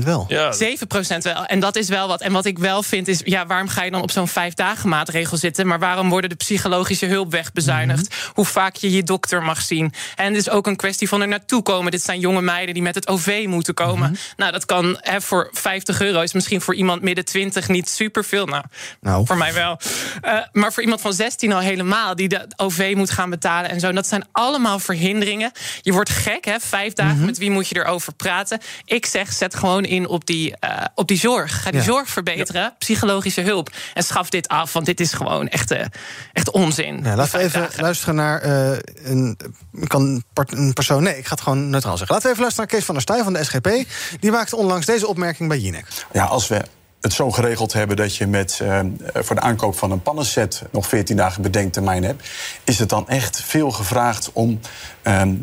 wel. 0.05 0.27
7% 0.29 1.19
wel. 1.23 1.45
En 1.47 1.61
dat 1.61 1.77
is 1.77 1.89
wel 1.89 2.09
wat. 2.09 2.21
En 2.21 2.33
wat 2.33 2.45
ik 2.45 2.59
wel 2.59 2.83
vind 2.83 3.09
is, 3.09 3.21
ja, 3.25 3.47
waarom 3.47 3.69
ga 3.69 3.83
je 3.85 3.91
dan 3.91 4.03
op 4.03 4.11
zo'n 4.11 4.29
vijf 4.29 4.55
dagen 4.55 4.89
maatregel 4.89 5.37
zitten? 5.37 5.67
Maar 5.67 5.79
waarom 5.79 6.09
worden 6.09 6.31
de 6.31 6.37
psychologische 6.37 7.07
hulp 7.07 7.31
wegbezuinigd? 7.31 8.15
Hoe 8.33 8.45
vaak 8.45 8.77
je 8.77 8.91
je 8.91 9.03
dokter 9.03 9.43
mag 9.43 9.61
zien? 9.63 9.93
En 10.17 10.27
het 10.27 10.37
is 10.37 10.51
ook 10.51 10.67
een 10.67 10.77
kwestie 10.77 11.09
van 11.09 11.21
er 11.21 11.29
naartoe 11.29 11.63
komen. 11.63 11.91
Dit 11.91 12.03
zijn 12.03 12.21
jonge 12.21 12.43
meiden 12.43 12.75
die 12.75 12.83
met 12.83 12.95
het 12.95 13.09
OV 13.09 13.45
moeten 13.49 13.75
komen. 13.75 14.17
Nou, 14.37 14.53
dat 14.53 14.65
kan 14.67 14.99
hè, 15.01 15.21
voor 15.21 15.49
50 15.53 16.01
euro 16.01 16.21
is 16.21 16.33
misschien 16.33 16.61
voor 16.61 16.75
iemand 16.75 17.03
midden 17.03 17.25
20 17.25 17.69
niet 17.69 17.89
superveel. 17.89 18.47
Nou, 18.47 18.65
Nou. 19.01 19.27
voor 19.27 19.37
mij 19.37 19.55
wel. 19.55 19.79
Eh, 20.21 20.39
maar 20.53 20.73
voor 20.73 20.83
iemand 20.83 21.01
van 21.01 21.13
16 21.13 21.53
al 21.53 21.61
helemaal, 21.61 22.17
die 22.17 22.29
de 22.29 22.47
OV 22.57 22.93
moet 22.97 23.11
gaan 23.11 23.31
betalen 23.31 23.71
en 23.71 23.81
zo. 23.81 23.89
En 23.89 23.95
dat 23.95 24.07
zijn 24.07 24.25
allemaal 24.33 24.79
verhinderingen. 24.79 25.53
Je 25.81 25.93
wordt 25.93 26.11
gek 26.11 26.34
hè? 26.41 26.59
Vijf 26.61 26.93
dagen, 26.93 27.17
Mhm. 27.17 27.25
met 27.25 27.39
wie 27.39 27.51
moet 27.51 27.69
je 27.69 27.77
erover 27.77 28.15
praten? 28.15 28.61
Ik 28.85 29.07
zeg, 29.07 29.33
zet 29.33 29.55
gewoon 29.55 29.85
in 29.85 30.09
op 30.09 30.27
die, 30.27 30.57
eh, 30.59 30.85
op 30.95 31.09
die 31.09 31.19
zorg. 31.19 31.63
Ga 31.63 31.71
die 31.71 31.81
Ja. 31.81 31.87
zorg 31.87 32.09
verbeteren, 32.09 32.75
psychologische 32.79 33.41
hulp. 33.41 33.71
En 33.95 34.03
schaf 34.03 34.29
dit 34.29 34.49
af, 34.49 34.73
want 34.73 34.87
dit 34.87 35.01
is 35.01 35.13
gewoon 35.13 35.49
echt, 35.49 35.71
eh, 35.71 35.85
echt 36.33 36.51
onzin. 36.51 37.01
Ja, 37.05 37.15
laten 37.17 37.39
we 37.39 37.45
even 37.45 37.69
luisteren 37.77 38.15
naar 38.15 38.41
eh, 38.41 38.79
een, 39.05 39.39
kan 39.87 40.23
part- 40.33 40.53
een 40.53 40.73
persoon. 40.73 41.03
Nee, 41.03 41.19
ik 41.19 41.25
ga 41.27 41.31
het 41.35 41.41
gewoon 41.43 41.71
neutraal 41.71 41.97
zeggen. 41.97 42.15
Laten 42.15 42.23
we 42.29 42.33
even 42.33 42.41
luisteren 42.43 42.69
naar 42.71 42.77
Kees 42.79 42.85
van 42.87 42.95
der 42.95 43.03
Staaij 43.03 43.23
van 43.23 43.33
de 43.33 43.45
SGP. 43.45 43.89
Die 44.21 44.31
maakte 44.31 44.57
onlangs 44.57 44.87
deze 44.87 45.07
opmerking 45.07 45.49
bij 45.49 45.59
Jinek. 45.59 45.87
Ja, 46.13 46.25
als 46.25 46.49
we 46.49 46.63
het 47.01 47.13
zo 47.13 47.31
geregeld 47.31 47.73
hebben 47.73 47.97
dat 47.97 48.17
je 48.17 48.27
met, 48.27 48.59
eh, 48.63 48.81
voor 49.15 49.35
de 49.37 49.43
aankoop 49.43 49.79
van 49.79 49.91
een 49.91 50.03
pannenset 50.03 50.63
nog 50.71 50.87
14 50.89 51.17
dagen 51.17 51.43
bedenktermijn 51.43 52.05
hebt, 52.05 52.29
is 52.65 52.79
het 52.79 52.89
dan 52.89 53.09
echt 53.09 53.41
veel 53.43 53.71
gevraagd 53.71 54.31
om 54.33 54.61
ehm, 55.03 55.35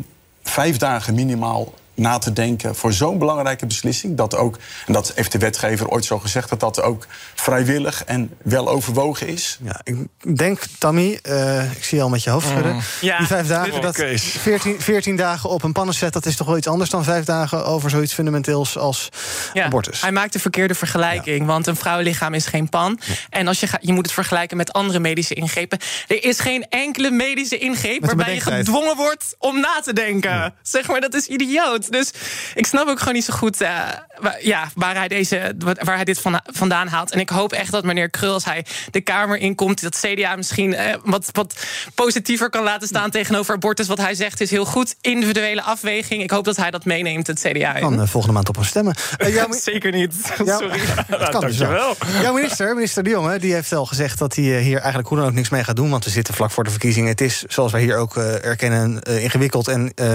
vijf 0.42 0.76
dagen 0.76 1.14
minimaal 1.14 1.74
na 1.94 2.18
te 2.18 2.32
denken 2.32 2.74
voor 2.74 2.92
zo'n 2.92 3.18
belangrijke 3.18 3.66
beslissing. 3.66 4.16
Dat 4.16 4.36
ook, 4.36 4.58
en 4.86 4.92
dat 4.92 5.12
heeft 5.14 5.32
de 5.32 5.38
wetgever 5.38 5.88
ooit 5.88 6.04
zo 6.04 6.18
gezegd, 6.18 6.48
dat 6.48 6.60
dat 6.60 6.82
ook 6.82 7.06
vrijwillig 7.34 8.04
en 8.04 8.30
wel 8.42 8.68
overwogen 8.68 9.26
is. 9.28 9.58
Ja, 9.62 9.80
ik 9.84 9.96
denk, 10.36 10.60
Tammy, 10.78 11.18
eh, 11.22 11.72
ik 11.72 11.84
zie 11.84 11.96
je 11.98 12.02
al 12.04 12.08
met 12.10 12.22
je 12.22 12.30
hoofd 12.30 12.48
schudden. 12.48 12.74
Mm. 12.74 12.80
Ja, 13.00 13.18
die 13.18 13.26
vijf 13.26 13.46
dagen, 13.46 13.80
dat 13.80 13.96
wel, 13.96 14.06
Kees. 14.08 14.22
14, 14.24 14.80
14 14.80 15.16
dagen 15.16 15.50
op 15.50 15.62
een 15.62 15.72
pannenset, 15.72 16.12
dat 16.12 16.26
is 16.26 16.36
toch 16.36 16.46
wel 16.46 16.56
iets 16.56 16.66
anders 16.66 16.90
dan 16.90 17.04
vijf 17.04 17.24
dagen 17.24 17.64
over 17.66 17.90
zoiets 17.90 18.12
fundamenteels 18.12 18.78
als 18.78 19.08
Ja, 19.52 19.64
abortus. 19.64 20.00
Hij 20.00 20.12
maakt 20.12 20.32
de 20.32 20.38
verkeerde 20.38 20.74
vergelijking, 20.74 21.46
want 21.46 21.66
een 21.66 21.76
vrouwenlichaam 21.76 22.34
is 22.34 22.46
geen 22.46 22.68
pan. 22.68 22.98
En 23.30 23.48
als 23.48 23.60
je, 23.60 23.66
ga- 23.66 23.78
je 23.80 23.92
moet 23.92 24.04
het 24.04 24.14
vergelijken 24.14 24.56
met 24.56 24.72
andere 24.72 24.98
medische 24.98 25.34
ingrepen. 25.34 25.78
Er 26.08 26.24
is 26.24 26.40
geen 26.40 26.66
enkele 26.68 27.10
medische 27.10 27.58
ingreep 27.58 28.04
waarbij 28.06 28.34
je 28.34 28.40
gedwongen 28.40 28.96
wordt 28.96 29.34
om 29.38 29.60
na 29.60 29.80
te 29.84 29.92
denken. 29.92 30.54
Zeg 30.62 30.86
maar, 30.88 31.00
dat 31.00 31.14
is 31.14 31.26
idioot. 31.26 31.81
Dus 31.90 32.10
ik 32.54 32.66
snap 32.66 32.88
ook 32.88 32.98
gewoon 32.98 33.14
niet 33.14 33.24
zo 33.24 33.32
goed 33.34 33.60
eh, 33.60 33.70
waar, 34.18 34.38
ja, 34.44 34.70
waar, 34.74 34.94
hij 34.94 35.08
deze, 35.08 35.54
waar 35.58 35.94
hij 35.94 36.04
dit 36.04 36.20
van, 36.20 36.40
vandaan 36.44 36.88
haalt. 36.88 37.10
En 37.10 37.20
ik 37.20 37.28
hoop 37.28 37.52
echt 37.52 37.70
dat 37.70 37.84
meneer 37.84 38.10
Krul, 38.10 38.32
als 38.32 38.44
hij 38.44 38.64
de 38.90 39.00
Kamer 39.00 39.36
inkomt, 39.36 39.82
dat 39.82 40.00
CDA 40.00 40.36
misschien 40.36 40.74
eh, 40.74 40.94
wat, 41.04 41.28
wat 41.32 41.54
positiever 41.94 42.50
kan 42.50 42.62
laten 42.62 42.88
staan 42.88 43.10
tegenover 43.10 43.54
abortus. 43.54 43.86
Wat 43.86 43.98
hij 43.98 44.14
zegt 44.14 44.40
is 44.40 44.50
heel 44.50 44.64
goed. 44.64 44.94
Individuele 45.00 45.62
afweging. 45.62 46.22
Ik 46.22 46.30
hoop 46.30 46.44
dat 46.44 46.56
hij 46.56 46.70
dat 46.70 46.84
meeneemt, 46.84 47.26
het 47.26 47.40
CDA. 47.40 47.74
in. 47.74 47.80
kan 47.80 48.00
eh, 48.00 48.06
volgende 48.06 48.34
maand 48.34 48.48
op 48.48 48.54
hem 48.54 48.64
stemmen. 48.64 48.94
Zeker 49.62 49.92
niet. 49.92 50.14
Ja, 50.44 50.58
Sorry. 50.58 50.80
dat 51.08 51.28
kan 51.28 51.40
dus 51.40 51.58
wel. 51.58 51.96
Jouw 52.22 52.32
minister, 52.32 52.74
minister 52.74 53.02
De 53.02 53.10
Jonge, 53.10 53.38
die 53.38 53.52
heeft 53.52 53.72
al 53.72 53.86
gezegd 53.86 54.18
dat 54.18 54.34
hij 54.34 54.44
hier 54.44 54.78
eigenlijk 54.78 55.08
hoe 55.08 55.18
dan 55.18 55.26
ook 55.26 55.32
niks 55.32 55.48
mee 55.48 55.64
gaat 55.64 55.76
doen. 55.76 55.90
Want 55.90 56.04
we 56.04 56.10
zitten 56.10 56.34
vlak 56.34 56.50
voor 56.50 56.64
de 56.64 56.70
verkiezingen. 56.70 57.08
Het 57.08 57.20
is, 57.20 57.44
zoals 57.48 57.72
wij 57.72 57.80
hier 57.80 57.96
ook 57.96 58.16
eh, 58.16 58.44
erkennen, 58.44 58.80
een 58.80 59.02
eh, 59.02 59.22
ingewikkeld 59.22 59.68
en 59.68 59.92
eh, 59.94 60.14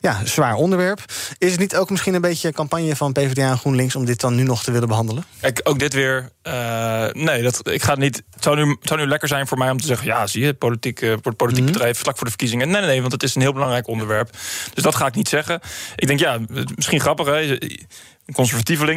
ja, 0.00 0.20
zwaar 0.24 0.54
onderwerp. 0.54 1.01
Is 1.38 1.50
het 1.50 1.60
niet 1.60 1.76
ook 1.76 1.90
misschien 1.90 2.14
een 2.14 2.20
beetje 2.20 2.52
campagne 2.52 2.96
van 2.96 3.12
PvdA 3.12 3.50
en 3.50 3.58
GroenLinks 3.58 3.96
om 3.96 4.04
dit 4.04 4.20
dan 4.20 4.34
nu 4.34 4.42
nog 4.42 4.64
te 4.64 4.72
willen 4.72 4.88
behandelen? 4.88 5.24
Kijk, 5.40 5.60
ook 5.64 5.78
dit 5.78 5.94
weer. 5.94 6.30
eh, 6.42 7.06
nee, 7.12 7.42
dat, 7.42 7.68
ik 7.70 7.82
ga 7.82 7.90
het 7.90 7.98
niet. 7.98 8.22
Het 8.30 8.42
zou, 8.42 8.56
nu, 8.56 8.68
het 8.68 8.88
zou 8.88 9.00
nu 9.00 9.06
lekker 9.06 9.28
zijn 9.28 9.46
voor 9.46 9.58
mij 9.58 9.70
om 9.70 9.80
te 9.80 9.86
zeggen: 9.86 10.06
ja, 10.06 10.26
zie 10.26 10.44
je, 10.44 10.54
politiek, 10.54 11.00
eh, 11.00 11.12
wordt 11.22 11.38
politiek 11.38 11.64
bedrijf 11.64 11.98
vlak 11.98 12.14
voor 12.14 12.24
de 12.24 12.30
verkiezingen. 12.30 12.68
Nee, 12.70 12.80
nee, 12.80 12.90
nee, 12.90 13.00
want 13.00 13.12
het 13.12 13.22
is 13.22 13.34
een 13.34 13.42
heel 13.42 13.52
belangrijk 13.52 13.86
onderwerp. 13.86 14.30
Dus 14.74 14.82
dat 14.82 14.94
ga 14.94 15.06
ik 15.06 15.14
niet 15.14 15.28
zeggen. 15.28 15.60
Ik 15.96 16.06
denk, 16.06 16.20
ja, 16.20 16.38
misschien 16.76 17.00
grappig, 17.00 17.26
hè. 17.26 17.58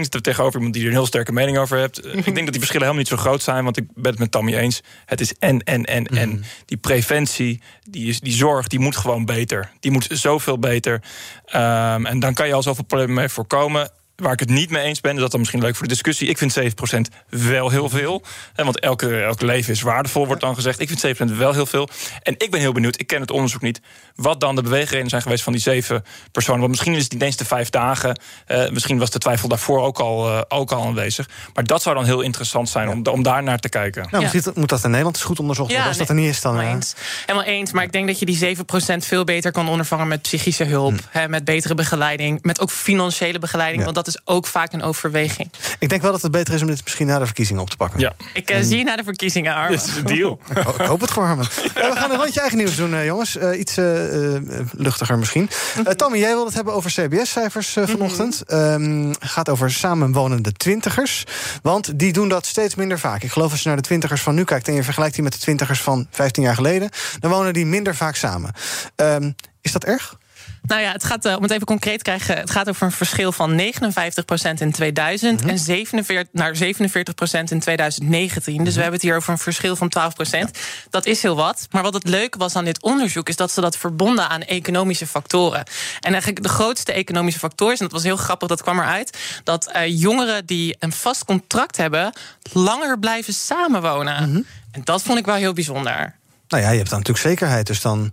Zit 0.04 0.14
er 0.14 0.22
tegenover 0.22 0.56
iemand 0.56 0.74
die 0.74 0.84
er 0.84 0.90
een 0.90 0.96
heel 0.96 1.06
sterke 1.06 1.32
mening 1.32 1.58
over 1.58 1.78
hebt. 1.78 2.00
Eh, 2.00 2.14
Ik 2.16 2.24
denk 2.24 2.36
dat 2.36 2.36
die 2.36 2.60
verschillen 2.60 2.88
helemaal 2.88 2.96
niet 2.96 3.08
zo 3.08 3.18
groot 3.18 3.44
zijn, 3.44 3.64
want 3.64 3.78
ik 3.78 3.86
ben 3.94 4.12
het 4.12 4.20
met 4.20 4.32
Tammy 4.32 4.54
eens. 4.56 4.82
Het 5.06 5.22
is 5.22 5.34
en, 5.40 5.64
en, 5.64 5.84
en, 5.86 6.06
en. 6.06 6.44
Die 6.66 6.78
preventie, 6.78 7.62
die, 7.90 8.08
is, 8.10 8.20
die 8.20 8.34
zorg, 8.34 8.68
die 8.68 8.80
moet 8.80 8.96
gewoon 8.96 9.26
beter. 9.26 9.72
Die 9.80 9.92
moet 9.92 10.08
zoveel 10.12 10.60
beter. 10.60 11.02
Ehm, 11.46 12.06
en 12.06 12.20
dan 12.20 12.34
kan 12.34 12.48
je 12.48 12.54
al 12.54 12.64
zoveel 12.64 12.84
problemen 12.84 13.16
mee 13.16 13.30
voorkomen. 13.30 13.90
Waar 14.16 14.34
ik 14.34 14.40
het 14.40 14.50
niet 14.50 14.70
mee 14.70 14.84
eens 14.84 15.02
ben, 15.02 15.14
is 15.14 15.20
dat 15.20 15.32
dan 15.32 15.40
misschien 15.40 15.62
leuk 15.62 15.76
voor 15.76 15.88
de 15.88 15.94
discussie. 15.94 16.28
Ik 16.28 16.38
vind 16.38 16.58
7% 16.60 17.16
wel 17.30 17.70
heel 17.70 17.90
veel. 17.90 18.24
Hè, 18.54 18.64
want 18.64 18.80
elke, 18.80 19.22
elke 19.22 19.46
leven 19.46 19.74
is 19.74 19.82
waardevol, 19.82 20.28
wordt 20.28 20.42
dan 20.42 20.56
gezegd. 20.56 20.80
Ik 20.80 20.90
vind 20.90 21.18
7% 21.18 21.38
wel 21.38 21.54
heel 21.54 21.66
veel. 21.66 21.90
En 22.24 22.36
ik 22.38 22.52
ben 22.52 22.60
heel 22.60 22.72
benieuwd, 22.72 23.00
ik 23.00 23.08
ken 23.08 23.22
het 23.22 23.32
onderzoek 23.32 23.62
niet... 23.62 23.82
wat 24.16 24.40
dan 24.40 24.56
de 24.56 24.62
beweegredenen 24.62 25.10
zijn 25.10 25.22
geweest 25.22 25.44
van 25.44 25.54
die 25.54 25.62
zeven 25.62 26.04
personen. 26.32 26.60
Want 26.60 26.72
misschien 26.72 26.94
is 26.94 27.04
het 27.04 27.12
niet 27.12 27.22
eens 27.22 27.36
de 27.36 27.46
vijf 27.46 27.70
dagen. 27.70 28.20
eh, 28.46 28.70
misschien 28.70 28.98
was 28.98 29.10
de 29.10 29.20
twijfel 29.20 29.48
daarvoor 29.50 29.82
ook 29.82 30.00
al, 30.00 30.28
eh, 30.28 30.42
ook 30.48 30.72
al 30.72 30.86
aanwezig. 30.86 31.30
Maar 31.54 31.64
dat 31.64 31.82
zou 31.82 31.96
dan 31.96 32.06
heel 32.06 32.22
interessant 32.22 32.70
zijn 32.70 32.90
om, 32.90 33.06
om 33.06 33.24
daar 33.24 33.44
naar 33.44 33.60
te 33.60 33.70
kijken. 33.70 34.08
Nou, 34.12 34.24
misschien 34.24 34.54
moet 34.56 34.70
dat 34.70 34.84
in 34.84 34.90
Nederland 34.90 35.16
eens 35.16 35.26
goed 35.26 35.40
onderzocht 35.40 35.70
worden. 35.70 35.88
Als 35.88 35.98
dat 35.98 36.10
er 36.10 36.16
niet 36.16 36.30
is, 36.30 36.42
dan... 36.42 36.52
helemaal 36.52 36.72
eh, 36.72 36.78
eens. 36.78 36.96
Helemaal 37.26 37.48
eens. 37.48 37.72
Maar 37.72 37.84
ik 37.84 37.92
denk 37.92 38.08
dat 38.08 38.20
je 38.20 38.26
die 38.26 38.58
7% 38.58 39.06
veel 39.06 39.24
beter 39.24 39.52
kan 39.52 39.70
ondervangen 39.70 40.08
met 40.08 40.22
psychische 40.22 40.64
hulp. 40.64 40.94
Hè, 41.10 41.28
met 41.28 41.46
betere 41.46 41.76
begeleiding. 41.76 42.42
Met 42.42 42.62
ook 42.62 42.72
financiële 42.72 43.40
begeleiding. 43.40 43.82
Hm. 43.82 43.88
Ja. 43.88 43.94
Want 43.94 44.05
dat 44.05 44.05
is 44.08 44.20
ook 44.26 44.48
vaak 44.48 44.74
een 44.74 44.82
overweging. 44.82 45.52
Ik 45.80 45.90
denk 45.90 46.02
wel 46.02 46.12
dat 46.12 46.22
het 46.22 46.32
beter 46.32 46.54
is 46.54 46.62
om 46.62 46.68
dit 46.68 46.84
misschien 46.84 47.08
na 47.08 47.20
de 47.20 47.26
verkiezingen 47.26 47.62
op 47.62 47.70
te 47.70 47.78
pakken. 47.78 48.00
Ja. 48.00 48.14
Ik 48.34 48.50
eh, 48.50 48.62
zie 48.62 48.78
je 48.78 48.84
na 48.84 48.96
de 48.96 49.04
verkiezingen, 49.04 49.54
Armen. 49.54 49.78
Dat 49.78 49.88
is 49.88 49.94
de 49.94 50.04
deal. 50.04 50.40
Oh, 50.68 50.76
ik 50.80 50.86
hoop 50.86 51.02
het 51.02 51.12
voor 51.12 51.24
Harmen. 51.24 51.48
Ja, 51.76 51.90
we 51.90 51.96
gaan 51.96 52.12
een 52.12 52.18
rondje 52.18 52.40
eigen 52.40 52.58
nieuws 52.58 52.76
doen, 52.76 52.94
eh, 52.94 53.06
jongens. 53.06 53.38
Eh, 53.38 53.60
iets 53.60 53.78
eh, 53.78 54.36
eh, 54.36 54.42
luchtiger 54.72 55.18
misschien. 55.18 55.50
Eh, 55.86 55.94
Tammy, 55.94 56.18
jij 56.18 56.30
wilde 56.30 56.46
het 56.46 56.54
hebben 56.54 56.74
over 56.74 56.92
CBS-cijfers 56.92 57.78
vanochtend. 57.86 58.42
Ehm, 58.42 59.14
gaat 59.20 59.50
over 59.50 59.72
samenwonende 59.72 60.52
twintigers. 60.52 61.24
Want 61.62 62.00
die 62.00 62.14
doen 62.14 62.30
dat 62.30 62.46
steeds 62.46 62.76
minder 62.76 63.00
vaak. 63.00 63.24
Ik 63.24 63.32
geloof 63.32 63.52
als 63.52 63.62
je 63.62 63.68
naar 63.68 63.78
de 63.78 63.84
twintigers 63.84 64.22
van 64.22 64.36
nu 64.36 64.44
kijkt... 64.44 64.68
en 64.68 64.74
je 64.74 64.84
vergelijkt 64.84 65.16
die 65.16 65.24
met 65.24 65.34
de 65.34 65.40
twintigers 65.40 65.82
van 65.82 66.08
15 66.12 66.44
jaar 66.44 66.56
geleden... 66.56 66.90
dan 67.20 67.32
wonen 67.32 67.54
die 67.54 67.66
minder 67.66 67.96
vaak 67.96 68.16
samen. 68.16 68.54
Ehm, 68.96 69.32
is 69.62 69.72
dat 69.72 69.84
erg? 69.84 70.18
Nou 70.68 70.82
ja, 70.82 70.92
het 70.92 71.04
gaat, 71.04 71.26
eh, 71.26 71.36
om 71.36 71.42
het 71.42 71.52
even 71.52 71.66
concreet 71.66 71.98
te 71.98 72.04
krijgen, 72.04 72.38
het 72.38 72.52
gaat 72.52 72.70
over 72.70 72.86
een 72.86 72.92
verschil 72.92 73.32
van 73.32 73.56
59% 73.56 74.62
in 74.62 74.72
2000 74.72 75.40
Mhm. 75.40 75.50
en 75.50 75.60
47, 75.60 76.28
naar 76.32 76.56
47% 76.56 77.52
in 77.52 77.60
2019. 77.60 78.54
Mhm. 78.56 78.64
Dus 78.64 78.74
we 78.76 78.82
hebben 78.82 79.00
het 79.00 79.08
hier 79.10 79.16
over 79.16 79.32
een 79.32 79.38
verschil 79.38 79.76
van 79.76 79.90
12%. 79.90 80.58
Dat 80.90 81.06
is 81.06 81.22
heel 81.22 81.36
wat. 81.36 81.68
Maar 81.72 81.84
wat 81.84 81.94
het 81.94 82.08
leuke 82.08 82.38
was 82.38 82.56
aan 82.56 82.66
dit 82.66 82.82
onderzoek, 82.82 83.30
is 83.30 83.36
dat 83.36 83.52
ze 83.52 83.62
dat 83.62 83.78
verbonden 83.78 84.30
aan 84.30 84.42
economische 84.42 85.08
factoren. 85.08 85.64
En 86.00 86.12
eigenlijk 86.12 86.44
de 86.44 86.50
grootste 86.50 86.94
economische 86.94 87.40
factor 87.40 87.72
is, 87.72 87.80
en 87.80 87.86
dat 87.86 87.94
was 87.94 88.04
heel 88.04 88.18
grappig, 88.18 88.48
dat 88.48 88.62
kwam 88.62 88.80
eruit, 88.80 89.18
dat 89.44 89.68
eh, 89.72 90.00
jongeren 90.00 90.46
die 90.46 90.76
een 90.80 90.92
vast 90.92 91.26
contract 91.26 91.78
hebben, 91.78 92.14
langer 92.54 93.00
blijven 93.00 93.34
samenwonen. 93.34 94.30
Mhm. 94.30 94.42
En 94.72 94.82
dat 94.84 95.02
vond 95.02 95.20
ik 95.20 95.26
wel 95.26 95.36
heel 95.36 95.54
bijzonder. 95.54 96.16
Nou 96.48 96.64
ja, 96.64 96.70
je 96.70 96.78
hebt 96.78 96.90
dan 96.90 97.00
natuurlijk 97.00 97.28
zekerheid. 97.28 97.68
Dus 97.68 97.82
dan 97.82 98.12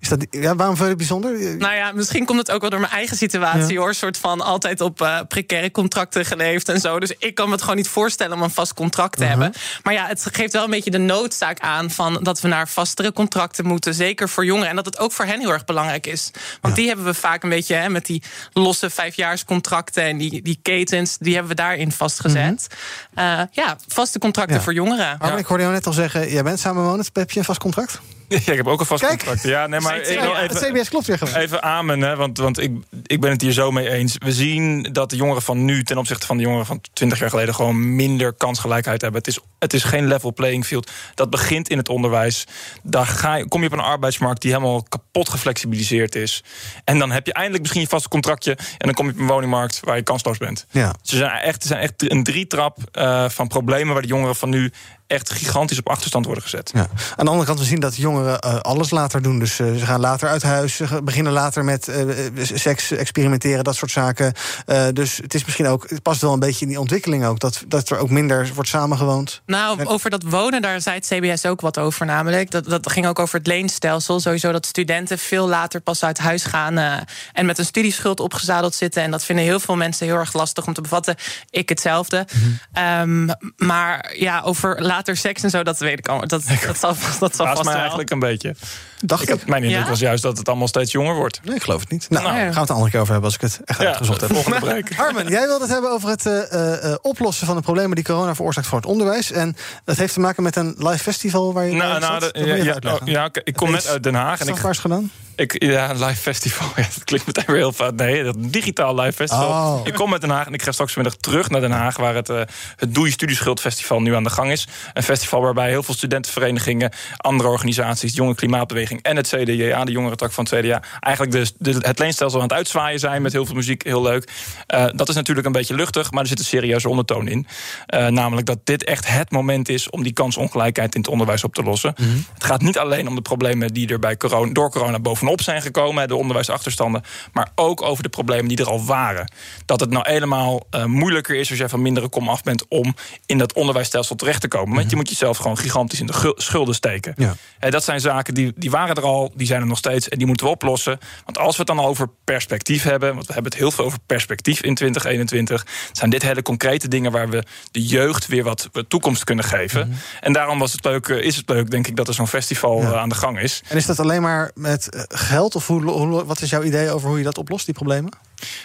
is 0.00 0.08
dat. 0.08 0.26
Ja, 0.30 0.54
waarom 0.56 0.74
vind 0.76 0.78
je 0.78 0.84
het 0.88 0.96
bijzonder? 0.96 1.56
Nou 1.58 1.74
ja, 1.74 1.92
misschien 1.92 2.24
komt 2.24 2.38
het 2.38 2.50
ook 2.50 2.60
wel 2.60 2.70
door 2.70 2.80
mijn 2.80 2.92
eigen 2.92 3.16
situatie 3.16 3.72
Ja. 3.72 3.78
hoor. 3.80 3.94
soort 3.94 4.16
van 4.16 4.40
altijd 4.40 4.80
op 4.80 5.00
eh, 5.02 5.18
precaire 5.28 5.70
contracten 5.70 6.24
geleefd 6.24 6.68
en 6.68 6.80
zo. 6.80 7.00
Dus 7.00 7.12
ik 7.18 7.34
kan 7.34 7.46
me 7.46 7.52
het 7.52 7.60
gewoon 7.60 7.76
niet 7.76 7.88
voorstellen 7.88 8.36
om 8.36 8.42
een 8.42 8.50
vast 8.50 8.74
contract 8.74 9.16
te 9.16 9.22
Mhm. 9.24 9.30
hebben. 9.30 9.52
Maar 9.82 9.92
ja, 9.94 10.06
het 10.06 10.26
geeft 10.32 10.52
wel 10.52 10.64
een 10.64 10.70
beetje 10.70 10.90
de 10.90 10.98
noodzaak 10.98 11.58
aan 11.60 11.90
van 11.90 12.18
dat 12.22 12.40
we 12.40 12.48
naar 12.48 12.68
vastere 12.68 13.12
contracten 13.12 13.66
moeten. 13.66 13.94
Zeker 13.94 14.28
voor 14.28 14.44
jongeren. 14.44 14.68
En 14.68 14.76
dat 14.76 14.84
het 14.86 14.98
ook 14.98 15.12
voor 15.12 15.24
hen 15.24 15.40
heel 15.40 15.52
erg 15.52 15.64
belangrijk 15.64 16.06
is. 16.06 16.30
Want 16.60 16.74
die 16.74 16.86
hebben 16.86 17.04
we 17.04 17.14
vaak 17.14 17.42
een 17.42 17.48
beetje 17.48 17.74
hè, 17.74 17.88
met 17.88 18.06
die 18.06 18.22
losse 18.52 18.90
vijfjaarscontracten 18.90 20.02
en 20.02 20.18
die, 20.18 20.42
die 20.42 20.58
ketens, 20.62 21.16
die 21.18 21.32
hebben 21.32 21.50
we 21.50 21.56
daarin 21.62 21.92
vastgezet. 21.92 22.66
Eh, 23.14 23.40
ja, 23.50 23.76
vaste 23.88 24.18
contracten 24.18 24.54
Mhm. 24.54 24.64
Voor 24.64 24.74
jongeren. 24.74 25.18
Armin, 25.18 25.38
ik 25.38 25.46
hoorde 25.46 25.62
jou 25.62 25.74
net 25.74 25.86
al 25.86 25.92
zeggen, 25.92 26.30
jij 26.30 26.42
bent 26.42 26.60
samenwonend. 26.60 27.10
Heb 27.12 27.30
je 27.30 27.38
een 27.38 27.44
vast 27.44 27.58
contract? 27.58 27.68
Nachtrag? 27.76 28.00
Ja, 28.44 28.52
ik 28.52 28.56
heb 28.56 28.66
ook 28.66 28.80
een 28.80 28.86
vast 28.86 29.02
Kijk. 29.02 29.18
contract. 29.18 29.42
Ja, 29.42 29.66
nee, 29.66 29.80
maar 29.80 29.96
ik 29.96 30.20
wil 30.20 30.36
Het 30.36 30.58
CBS 30.58 30.88
klopt 30.88 31.06
weer 31.06 31.18
gewoon. 31.18 31.34
Even 31.34 31.62
amen, 31.62 32.00
hè, 32.00 32.16
want, 32.16 32.38
want 32.38 32.58
ik, 32.58 32.72
ik 33.06 33.20
ben 33.20 33.30
het 33.30 33.40
hier 33.40 33.52
zo 33.52 33.70
mee 33.70 33.90
eens. 33.90 34.16
We 34.18 34.32
zien 34.32 34.82
dat 34.92 35.10
de 35.10 35.16
jongeren 35.16 35.42
van 35.42 35.64
nu 35.64 35.84
ten 35.84 35.98
opzichte 35.98 36.26
van 36.26 36.36
de 36.36 36.42
jongeren 36.42 36.66
van 36.66 36.80
20 36.92 37.18
jaar 37.18 37.30
geleden 37.30 37.54
gewoon 37.54 37.94
minder 37.94 38.32
kansgelijkheid 38.32 39.00
hebben. 39.00 39.20
Het 39.20 39.28
is, 39.28 39.38
het 39.58 39.72
is 39.72 39.82
geen 39.82 40.06
level 40.06 40.32
playing 40.32 40.66
field. 40.66 40.90
Dat 41.14 41.30
begint 41.30 41.68
in 41.68 41.78
het 41.78 41.88
onderwijs. 41.88 42.46
Daar 42.82 43.06
ga 43.06 43.34
je, 43.34 43.48
kom 43.48 43.60
je 43.60 43.66
op 43.66 43.72
een 43.72 43.80
arbeidsmarkt 43.80 44.42
die 44.42 44.50
helemaal 44.50 44.82
kapot 44.82 45.28
geflexibiliseerd 45.28 46.14
is. 46.14 46.44
En 46.84 46.98
dan 46.98 47.10
heb 47.10 47.26
je 47.26 47.32
eindelijk 47.32 47.62
misschien 47.62 47.82
je 47.82 47.88
vaste 47.88 48.08
contractje. 48.08 48.50
En 48.56 48.86
dan 48.86 48.94
kom 48.94 49.06
je 49.06 49.12
op 49.12 49.18
een 49.18 49.26
woningmarkt 49.26 49.80
waar 49.84 49.96
je 49.96 50.02
kansloos 50.02 50.38
bent. 50.38 50.66
Ja. 50.70 50.94
Ze 51.02 51.16
zijn 51.16 51.30
echt, 51.30 51.62
ze 51.62 51.68
zijn 51.68 51.80
echt 51.80 52.10
een 52.10 52.22
drietrap 52.22 52.78
eh 52.92 53.28
van 53.28 53.48
problemen 53.48 53.92
waar 53.92 54.02
de 54.02 54.08
jongeren 54.08 54.36
van 54.36 54.48
nu 54.48 54.72
echt 55.10 55.30
gigantisch 55.30 55.78
op 55.78 55.88
achterstand 55.88 56.24
worden 56.24 56.42
gezet. 56.42 56.70
Ja. 56.74 56.80
Aan 57.16 57.24
de 57.24 57.30
andere 57.30 57.46
kant, 57.46 57.58
we 57.58 57.64
zien 57.64 57.80
dat 57.80 57.96
jongeren 57.96 58.19
eh, 58.26 58.60
alles 58.60 58.90
later 58.90 59.22
doen. 59.22 59.38
Dus 59.38 59.58
eh, 59.58 59.74
ze 59.74 59.86
gaan 59.86 60.00
later 60.00 60.28
uit 60.28 60.42
huis, 60.42 60.76
ze 60.76 61.00
beginnen 61.04 61.32
later 61.32 61.64
met 61.64 61.88
eh, 61.88 62.06
seks 62.42 62.90
experimenteren, 62.90 63.64
dat 63.64 63.76
soort 63.76 63.90
zaken. 63.90 64.32
Eh, 64.66 64.86
dus 64.92 65.16
het 65.16 65.34
is 65.34 65.44
misschien 65.44 65.66
ook, 65.66 65.90
het 65.90 66.02
past 66.02 66.20
wel 66.20 66.32
een 66.32 66.38
beetje 66.38 66.62
in 66.64 66.68
die 66.68 66.80
ontwikkeling 66.80 67.24
ook, 67.24 67.38
dat, 67.40 67.64
dat 67.66 67.90
er 67.90 67.98
ook 67.98 68.10
minder 68.10 68.50
wordt 68.54 68.70
samengewoond. 68.70 69.42
Nou, 69.46 69.84
over 69.84 70.10
dat 70.10 70.22
wonen, 70.22 70.62
daar 70.62 70.80
zei 70.80 70.96
het 70.96 71.06
CBS 71.06 71.46
ook 71.46 71.60
wat 71.60 71.78
over. 71.78 72.06
Namelijk, 72.06 72.50
dat, 72.50 72.64
dat 72.64 72.90
ging 72.92 73.06
ook 73.06 73.18
over 73.18 73.38
het 73.38 73.46
leenstelsel. 73.46 74.20
Sowieso 74.20 74.52
dat 74.52 74.66
studenten 74.66 75.18
veel 75.18 75.48
later 75.48 75.80
pas 75.80 76.04
uit 76.04 76.18
huis 76.18 76.44
gaan. 76.44 76.78
eh, 76.78 76.96
en 77.32 77.46
met 77.46 77.58
een 77.58 77.64
studieschuld 77.64 78.20
opgezadeld 78.20 78.74
zitten. 78.74 79.02
En 79.02 79.10
dat 79.10 79.24
vinden 79.24 79.44
heel 79.44 79.60
veel 79.60 79.76
mensen 79.76 80.06
heel 80.06 80.16
erg 80.16 80.32
lastig 80.32 80.66
om 80.66 80.72
te 80.72 80.80
bevatten. 80.80 81.16
Ik 81.50 81.68
hetzelfde. 81.68 82.26
Ehm, 82.72 83.28
maar 83.56 84.14
ja, 84.18 84.40
over 84.40 84.82
later 84.82 85.16
seks 85.16 85.42
en 85.42 85.50
zo, 85.50 85.62
dat 85.62 85.78
weet 85.78 85.98
ik 85.98 86.08
al. 86.08 86.26
Dat, 86.26 86.42
dat 86.66 86.78
zal, 86.78 86.94
dat 87.20 87.36
zal 87.36 87.46
vast 87.46 87.62
mij 87.62 87.72
wel. 87.72 87.80
eigenlijk 87.82 88.09
een 88.10 88.18
beetje. 88.18 88.54
Dacht 89.00 89.22
ik. 89.22 89.28
had- 89.28 89.46
mijn 89.46 89.62
indruk 89.62 89.82
Ja? 89.82 89.88
was 89.88 89.98
juist 89.98 90.22
dat 90.22 90.38
het 90.38 90.48
allemaal 90.48 90.68
steeds 90.68 90.92
jonger 90.92 91.14
wordt. 91.14 91.40
Nee, 91.44 91.54
ik 91.54 91.62
geloof 91.62 91.80
het 91.80 91.90
niet. 91.90 92.06
Nou, 92.10 92.24
Nou. 92.24 92.34
daar 92.36 92.44
gaan 92.44 92.52
we 92.54 92.60
het 92.60 92.68
een 92.68 92.74
andere 92.74 92.90
keer 92.90 93.00
over 93.00 93.12
hebben 93.12 93.30
als 93.32 93.38
ik 93.42 93.50
het 93.50 93.60
echt 93.64 93.80
Ja, 93.80 93.86
uitgezocht 93.86 94.20
heb. 94.20 94.32
volgende 94.32 94.58
break. 94.58 94.92
Harmen, 95.02 95.28
jij 95.28 95.46
wilde 95.46 95.62
het 95.64 95.72
hebben 95.72 95.90
over 95.90 96.08
het 96.08 96.26
eh, 96.26 96.52
eh, 96.52 96.84
eh, 96.92 96.98
oplossen 97.02 97.46
van 97.46 97.56
de 97.56 97.62
problemen 97.62 97.94
die 97.94 98.04
corona 98.04 98.34
veroorzaakt 98.34 98.66
voor 98.66 98.78
het 98.78 98.86
onderwijs. 98.86 99.30
En 99.32 99.56
dat 99.84 99.96
heeft 99.96 100.12
te 100.14 100.20
maken 100.20 100.42
met 100.42 100.56
een 100.56 100.74
live 100.78 100.98
festival 100.98 101.52
waar 101.52 101.64
je 101.66 101.74
Nou, 101.74 102.00
nou, 102.00 102.20
de- 102.20 102.30
ja, 102.44 102.54
je 102.54 102.64
ja, 102.64 102.76
oh, 102.92 103.00
ja, 103.04 103.28
ik- 103.44 103.56
kom 103.56 103.70
net 103.70 103.86
uit 103.88 104.02
Den 104.02 104.14
Haag. 104.14 104.40
En 104.40 104.48
ik, 104.48 104.56
gedaan? 104.78 105.10
ik, 105.36 105.62
ja, 105.62 105.90
een 105.90 106.04
live 106.04 106.20
festival. 106.20 106.68
Ja, 106.76 106.86
dat 106.94 107.04
klinkt 107.04 107.26
meteen 107.26 107.44
weer 107.46 107.56
heel 107.56 107.72
fout. 107.72 107.94
Nee, 107.94 108.24
dat 108.24 108.36
digitaal 108.38 108.94
live 108.94 109.12
festival. 109.12 109.48
Oh. 109.78 109.80
Ik 109.86 109.94
kom 109.94 110.12
uit 110.12 110.20
Den 110.20 110.30
Haag 110.30 110.46
en 110.46 110.52
ik 110.54 110.62
ga 110.62 110.72
straks 110.72 110.92
vanmiddag 110.92 111.20
terug 111.20 111.50
naar 111.50 111.60
Den 111.60 111.70
Haag... 111.70 111.96
waar 111.96 112.14
het, 112.14 112.28
eh 112.28 112.40
het 112.76 112.94
Doe 112.94 113.08
je 113.18 113.54
Festival 113.60 114.00
nu 114.00 114.14
aan 114.14 114.24
de 114.24 114.30
gang 114.30 114.50
is. 114.50 114.68
Een 114.92 115.02
festival 115.02 115.40
waarbij 115.40 115.68
heel 115.68 115.82
veel 115.82 115.94
studentenverenigingen... 115.94 116.92
andere 117.16 117.48
organisaties, 117.48 117.99
de 118.00 118.08
Jonge 118.08 118.34
Klimaatbeweging 118.34 119.02
en 119.02 119.16
het 119.16 119.28
CDA... 119.28 119.84
de 119.84 119.92
jongerentak 119.92 120.32
van 120.32 120.46
het 120.50 120.60
CDA... 120.60 120.82
eigenlijk 121.00 121.36
de, 121.36 121.72
de, 121.72 121.86
het 121.86 121.98
leenstelsel 121.98 122.40
aan 122.40 122.46
het 122.46 122.56
uitzwaaien 122.56 122.98
zijn... 122.98 123.22
met 123.22 123.32
heel 123.32 123.46
veel 123.46 123.54
muziek, 123.54 123.84
heel 123.84 124.02
leuk. 124.02 124.30
Eh, 124.66 124.86
dat 124.94 125.08
is 125.08 125.14
natuurlijk 125.14 125.46
een 125.46 125.52
beetje 125.52 125.74
luchtig, 125.74 126.10
maar 126.10 126.22
er 126.22 126.28
zit 126.28 126.38
een 126.38 126.44
serieuze 126.44 126.88
ondertoon 126.88 127.28
in. 127.28 127.46
Eh, 127.86 128.06
namelijk 128.06 128.46
dat 128.46 128.58
dit 128.64 128.84
echt 128.84 129.08
het 129.08 129.30
moment 129.30 129.68
is... 129.68 129.90
om 129.90 130.02
die 130.02 130.12
kansongelijkheid 130.12 130.94
in 130.94 131.00
het 131.00 131.10
onderwijs 131.10 131.44
op 131.44 131.54
te 131.54 131.62
lossen. 131.62 131.94
Het 132.34 132.44
gaat 132.44 132.62
niet 132.62 132.78
alleen 132.78 133.08
om 133.08 133.14
de 133.14 133.22
problemen 133.22 133.72
die 133.72 133.88
er 133.88 133.98
bij 133.98 134.16
corona, 134.16 134.52
door 134.52 134.70
corona 134.70 134.98
bovenop 134.98 135.40
zijn 135.40 135.62
gekomen... 135.62 136.08
de 136.08 136.16
onderwijsachterstanden, 136.16 137.02
maar 137.32 137.50
ook 137.54 137.82
over 137.82 138.02
de 138.02 138.08
problemen 138.08 138.48
die 138.48 138.58
er 138.58 138.68
al 138.68 138.84
waren. 138.84 139.32
Dat 139.64 139.80
het 139.80 139.90
nou 139.90 140.10
helemaal 140.10 140.66
eh, 140.70 140.84
moeilijker 140.84 141.36
is 141.36 141.50
als 141.50 141.58
jij 141.58 141.68
van 141.68 141.82
mindere 141.82 142.08
kom 142.08 142.28
af 142.28 142.42
bent... 142.42 142.64
om 142.68 142.94
in 143.26 143.38
dat 143.38 143.52
onderwijsstelsel 143.52 144.16
terecht 144.16 144.40
te 144.40 144.48
komen. 144.48 144.74
Want 144.76 144.90
je 144.90 144.96
moet 144.96 145.08
jezelf 145.08 145.36
gewoon 145.36 145.58
gigantisch 145.58 146.00
in 146.00 146.06
de 146.06 146.34
schulden 146.36 146.74
steken. 146.74 147.14
Ja. 147.16 147.34
Eh, 147.58 147.70
dat 147.80 147.88
zijn 147.88 148.00
zaken 148.12 148.34
die, 148.34 148.52
die 148.56 148.70
waren 148.70 148.94
er 148.96 149.02
al, 149.02 149.32
die 149.34 149.46
zijn 149.46 149.60
er 149.60 149.66
nog 149.66 149.78
steeds... 149.78 150.08
en 150.08 150.18
die 150.18 150.26
moeten 150.26 150.46
we 150.46 150.52
oplossen. 150.52 150.98
Want 151.24 151.38
als 151.38 151.56
we 151.56 151.62
het 151.66 151.76
dan 151.76 151.84
over 151.86 152.08
perspectief 152.24 152.82
hebben... 152.82 153.14
want 153.14 153.26
we 153.26 153.32
hebben 153.32 153.50
het 153.52 153.60
heel 153.60 153.70
veel 153.70 153.84
over 153.84 153.98
perspectief 154.06 154.60
in 154.62 154.74
2021... 154.74 155.66
zijn 155.92 156.10
dit 156.10 156.22
hele 156.22 156.42
concrete 156.42 156.88
dingen 156.88 157.12
waar 157.12 157.28
we 157.28 157.44
de 157.70 157.82
jeugd 157.86 158.26
weer 158.26 158.44
wat 158.44 158.68
toekomst 158.88 159.24
kunnen 159.24 159.44
geven. 159.44 159.92
En 160.20 160.32
daarom 160.32 160.58
was 160.58 160.72
het 160.72 160.84
leuk, 160.84 161.08
eh, 161.08 161.24
is 161.24 161.36
het 161.36 161.48
leuk, 161.48 161.70
denk 161.70 161.86
ik, 161.86 161.96
dat 161.96 162.08
er 162.08 162.14
zo'n 162.14 162.28
festival 162.28 162.80
Ja. 162.80 162.90
eh, 162.92 162.98
aan 163.00 163.08
de 163.08 163.14
gang 163.14 163.40
is. 163.40 163.62
En 163.68 163.76
is 163.76 163.86
dat 163.86 163.98
alleen 164.00 164.22
maar 164.22 164.50
met 164.54 164.88
eh, 164.88 165.02
geld? 165.08 165.54
Of 165.54 165.66
hoe, 165.66 165.82
hoe- 165.90 166.24
wat 166.24 166.40
is 166.40 166.50
jouw 166.50 166.62
idee 166.62 166.90
over 166.90 167.08
hoe 167.08 167.18
je 167.18 167.24
dat 167.24 167.38
oplost, 167.38 167.64
die 167.64 167.74
problemen? 167.74 168.12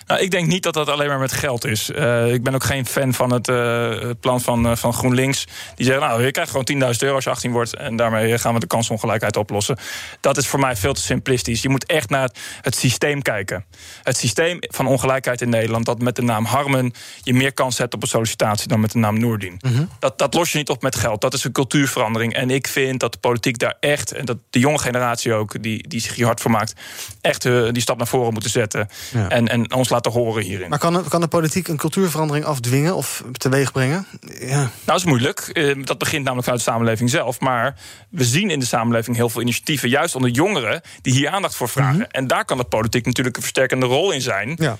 Nou, 0.07 0.21
ik 0.21 0.31
denk 0.31 0.47
niet 0.47 0.63
dat 0.63 0.73
dat 0.73 0.89
alleen 0.89 1.07
maar 1.07 1.19
met 1.19 1.31
geld 1.31 1.65
is. 1.65 1.91
Eh, 1.91 2.33
ik 2.33 2.43
ben 2.43 2.53
ook 2.53 2.63
geen 2.63 2.85
fan 2.85 3.13
van 3.13 3.31
het 3.31 3.47
eh, 3.47 3.99
het 3.99 4.19
plan 4.19 4.41
van, 4.41 4.67
eh, 4.67 4.75
van 4.75 4.93
GroenLinks. 4.93 5.45
Die 5.75 5.85
zeggen, 5.85 6.07
nou, 6.07 6.23
je 6.23 6.31
krijgt 6.31 6.51
gewoon 6.51 6.65
10.000 6.65 7.01
euro 7.01 7.15
als 7.15 7.23
je 7.23 7.29
18 7.29 7.51
wordt... 7.51 7.75
en 7.75 7.95
daarmee 7.95 8.37
gaan 8.37 8.53
we 8.53 8.59
de 8.59 8.67
kansongelijkheid 8.67 9.37
oplossen. 9.37 9.77
Dat 10.19 10.37
is 10.37 10.47
voor 10.47 10.59
mij 10.59 10.75
veel 10.75 10.93
te 10.93 11.01
simplistisch. 11.01 11.61
Je 11.61 11.69
moet 11.69 11.85
echt 11.85 12.09
naar 12.09 12.29
het 12.61 12.75
systeem 12.75 13.21
kijken. 13.21 13.65
Het 14.03 14.17
systeem 14.17 14.57
van 14.61 14.87
ongelijkheid 14.87 15.41
in 15.41 15.49
Nederland... 15.49 15.85
dat 15.85 16.01
met 16.01 16.15
de 16.15 16.21
naam 16.21 16.45
Harmen 16.45 16.93
je 17.23 17.33
meer 17.33 17.53
kans 17.53 17.77
hebt 17.77 17.93
op 17.93 18.01
een 18.01 18.07
sollicitatie... 18.07 18.67
dan 18.67 18.79
met 18.79 18.91
de 18.91 18.97
naam 18.97 19.19
Noordin. 19.19 19.61
Dat, 19.99 20.17
dat 20.17 20.33
los 20.33 20.51
je 20.51 20.57
niet 20.57 20.69
op 20.69 20.81
met 20.81 20.95
geld. 20.95 21.21
Dat 21.21 21.33
is 21.33 21.43
een 21.43 21.51
cultuurverandering. 21.51 22.33
En 22.33 22.49
ik 22.49 22.67
vind 22.67 22.99
dat 22.99 23.11
de 23.11 23.19
politiek 23.19 23.57
daar 23.57 23.77
echt... 23.79 24.11
en 24.11 24.25
dat 24.25 24.37
de 24.49 24.59
jonge 24.59 24.79
generatie 24.79 25.33
ook, 25.33 25.63
die, 25.63 25.87
die 25.87 25.99
zich 25.99 26.15
hier 26.15 26.25
hard 26.25 26.41
voor 26.41 26.51
maakt... 26.51 26.73
echt 27.21 27.41
die 27.41 27.81
stap 27.81 27.97
naar 27.97 28.07
voren 28.07 28.33
moeten 28.33 28.51
zetten. 28.51 28.87
Ja. 29.13 29.29
En, 29.29 29.47
en 29.47 29.64
ons 29.73 29.89
laten 29.89 30.11
horen 30.11 30.43
hierin. 30.43 30.69
Maar 30.69 30.79
kan, 30.79 30.93
de- 30.93 31.03
kan 31.09 31.21
de 31.21 31.27
politiek 31.27 31.67
een 31.67 31.77
cultuurverandering 31.77 32.45
afdwingen 32.45 32.95
of 32.95 33.23
teweeg 33.31 33.71
brengen? 33.71 34.05
Ja. 34.39 34.55
Nou, 34.57 34.67
dat 34.85 34.95
is 34.97 35.03
moeilijk. 35.05 35.39
Eh, 35.39 35.75
Dat 35.83 35.97
begint 35.97 36.23
namelijk 36.23 36.43
vanuit 36.47 36.63
de 36.65 36.71
samenleving 36.71 37.09
zelf. 37.09 37.39
Maar 37.39 37.75
we 38.09 38.23
zien 38.23 38.49
in 38.49 38.59
de 38.59 38.65
samenleving 38.65 39.15
heel 39.15 39.29
veel 39.29 39.41
initiatieven, 39.41 39.89
juist 39.89 40.15
onder 40.15 40.29
jongeren, 40.29 40.81
die 41.01 41.13
hier 41.13 41.29
aandacht 41.29 41.55
voor 41.55 41.69
vragen. 41.69 42.11
En 42.11 42.27
daar 42.27 42.45
kan 42.45 42.57
de 42.57 42.63
politiek 42.63 43.05
natuurlijk 43.05 43.35
een 43.35 43.41
versterkende 43.41 43.85
rol 43.85 44.11
in 44.11 44.21
zijn. 44.21 44.49
Mhm. 44.49 44.63
Ja. 44.63 44.77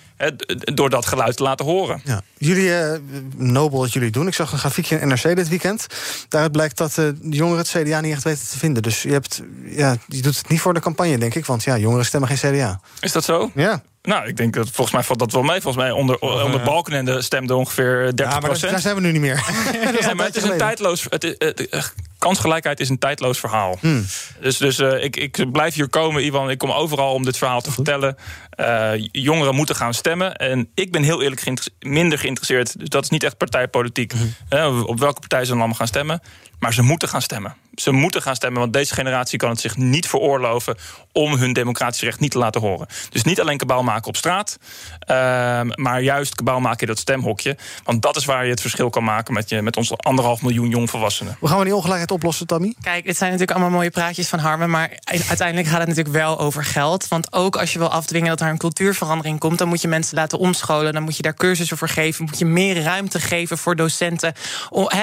door 0.73 0.89
dat 0.89 1.05
geluid 1.05 1.37
te 1.37 1.43
laten 1.43 1.65
horen. 1.65 2.01
Ja. 2.03 2.21
Jullie, 2.37 2.75
eh, 2.77 2.99
nobel 3.35 3.79
dat 3.79 3.93
jullie 3.93 4.11
doen. 4.11 4.27
Ik 4.27 4.33
zag 4.33 4.51
een 4.51 4.57
grafiekje 4.57 4.99
in 4.99 5.07
NRC 5.07 5.35
dit 5.35 5.47
weekend. 5.49 5.87
Daaruit 6.29 6.51
blijkt 6.51 6.77
dat 6.77 6.89
eh, 6.89 6.95
de 7.21 7.35
jongeren 7.35 7.57
het 7.57 7.67
CDA 7.69 8.01
niet 8.01 8.11
echt 8.13 8.23
weten 8.23 8.47
te 8.47 8.57
vinden. 8.57 8.83
Dus 8.83 9.01
je, 9.01 9.11
hebt, 9.11 9.41
ja, 9.65 9.95
je 10.07 10.21
doet 10.21 10.37
het 10.37 10.49
niet 10.49 10.61
voor 10.61 10.73
de 10.73 10.79
campagne, 10.79 11.17
denk 11.17 11.35
ik. 11.35 11.45
Want 11.45 11.63
ja, 11.63 11.77
jongeren 11.77 12.05
stemmen 12.05 12.29
geen 12.37 12.51
CDA. 12.53 12.79
Is 12.99 13.11
dat 13.11 13.23
zo? 13.23 13.51
Ja. 13.55 13.81
Nou, 14.05 14.27
ik 14.27 14.37
denk 14.37 14.53
dat 14.53 14.65
volgens 14.69 14.91
mij 14.91 15.03
valt 15.03 15.19
dat 15.19 15.31
wel 15.31 15.41
mee. 15.43 15.61
Volgens 15.61 15.83
mij 15.83 15.91
onder, 15.91 16.19
onder 16.19 16.61
Balkenende 16.63 17.21
stemde 17.21 17.55
ongeveer 17.55 18.11
30% 18.11 18.13
Ja, 18.15 18.39
maar 18.39 18.59
daar, 18.59 18.71
daar 18.71 18.79
zijn 18.79 18.95
we 18.95 19.01
nu 19.01 19.11
niet 19.11 19.21
meer. 19.21 19.43
Ja, 19.99 20.13
maar 20.13 20.25
het 20.25 20.35
is 20.35 20.43
een 20.43 20.57
tijdloos. 20.57 21.05
Het 21.09 21.23
is, 21.23 21.35
het- 21.37 21.69
eh, 21.69 21.83
kansgelijkheid 22.19 22.79
is 22.79 22.89
een 22.89 22.97
tijdloos 22.99 23.39
verhaal. 23.39 23.77
Hmm. 23.79 24.05
Dus, 24.39 24.57
dus 24.57 24.79
eh, 24.79 25.03
ik, 25.03 25.15
ik 25.17 25.51
blijf 25.51 25.73
hier 25.73 25.89
komen, 25.89 26.25
Ivan. 26.25 26.49
Ik 26.49 26.57
kom 26.57 26.71
overal 26.71 27.13
om 27.13 27.23
dit 27.25 27.37
verhaal 27.37 27.61
te 27.61 27.71
vertellen. 27.71 28.15
Eh, 28.49 28.91
jongeren 29.11 29.55
moeten 29.55 29.75
gaan 29.75 29.93
stemmen. 29.93 30.35
En 30.35 30.69
ik 30.73 30.91
ben 30.91 31.03
heel 31.03 31.21
eerlijk 31.21 31.41
geïnter- 31.41 31.71
minder 31.79 32.19
geïnteresseerd. 32.19 32.79
Dus 32.79 32.89
dat 32.89 33.03
is 33.03 33.09
niet 33.09 33.23
echt 33.23 33.37
partijpolitiek. 33.37 34.13
Eh, 34.49 34.81
op 34.85 34.99
welke 34.99 35.19
partij 35.19 35.41
ze 35.43 35.49
dan 35.49 35.57
allemaal 35.57 35.75
gaan 35.77 35.87
stemmen. 35.87 36.21
Maar 36.59 36.73
ze 36.73 36.81
moeten 36.81 37.09
gaan 37.09 37.21
stemmen. 37.21 37.55
Ze 37.75 37.91
moeten 37.91 38.21
gaan 38.21 38.35
stemmen, 38.35 38.59
want 38.59 38.73
deze 38.73 38.93
generatie 38.93 39.37
kan 39.37 39.49
het 39.49 39.59
zich 39.59 39.77
niet 39.77 40.07
veroorloven 40.07 40.77
om 41.11 41.33
hun 41.33 41.53
democratisch 41.53 42.01
recht 42.01 42.19
niet 42.19 42.31
te 42.31 42.37
laten 42.37 42.61
horen. 42.61 42.87
Dus 43.09 43.23
niet 43.23 43.41
alleen 43.41 43.57
kabaal 43.57 43.83
maken 43.83 44.07
op 44.07 44.15
straat, 44.15 44.57
ehm, 44.99 45.67
maar 45.75 46.01
juist 46.01 46.35
kabaal 46.35 46.59
maken 46.59 46.81
in 46.81 46.87
dat 46.87 46.97
stemhokje. 46.97 47.57
Want 47.83 48.01
dat 48.01 48.15
is 48.15 48.25
waar 48.25 48.43
je 48.43 48.49
het 48.49 48.61
verschil 48.61 48.89
kan 48.89 49.03
maken 49.03 49.33
met, 49.33 49.49
je, 49.49 49.61
met 49.61 49.77
onze 49.77 49.95
anderhalf 49.95 50.41
miljoen 50.41 50.69
jongvolwassenen. 50.69 51.35
Hoe 51.39 51.49
gaan 51.49 51.57
we 51.57 51.63
die 51.63 51.75
ongelijkheid 51.75 52.11
oplossen, 52.11 52.47
Tammy? 52.47 52.73
Kijk, 52.81 53.05
dit 53.05 53.17
zijn 53.17 53.31
natuurlijk 53.31 53.57
allemaal 53.57 53.77
mooie 53.77 53.89
praatjes 53.89 54.27
van 54.27 54.39
Harmen. 54.39 54.69
Maar 54.69 54.99
uiteindelijk 55.27 55.67
gaat 55.67 55.79
het 55.79 55.87
natuurlijk 55.87 56.15
wel 56.15 56.39
over 56.39 56.63
geld. 56.63 57.07
Want 57.07 57.33
ook 57.33 57.55
als 57.55 57.73
je 57.73 57.79
wil 57.79 57.91
afdwingen 57.91 58.29
dat 58.29 58.41
er 58.41 58.47
een 58.47 58.57
cultuurverandering 58.57 59.39
komt, 59.39 59.57
dan 59.57 59.67
moet 59.67 59.81
je 59.81 59.87
mensen 59.87 60.15
laten 60.15 60.39
omscholen. 60.39 60.93
Dan 60.93 61.03
moet 61.03 61.15
je 61.15 61.21
daar 61.21 61.33
cursussen 61.33 61.77
voor 61.77 61.89
geven. 61.89 62.25
Moet 62.25 62.39
je 62.39 62.45
meer 62.45 62.81
ruimte 62.81 63.19
geven 63.19 63.57
voor 63.57 63.75
docenten. 63.75 64.33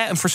en 0.09 0.16
voor 0.16 0.30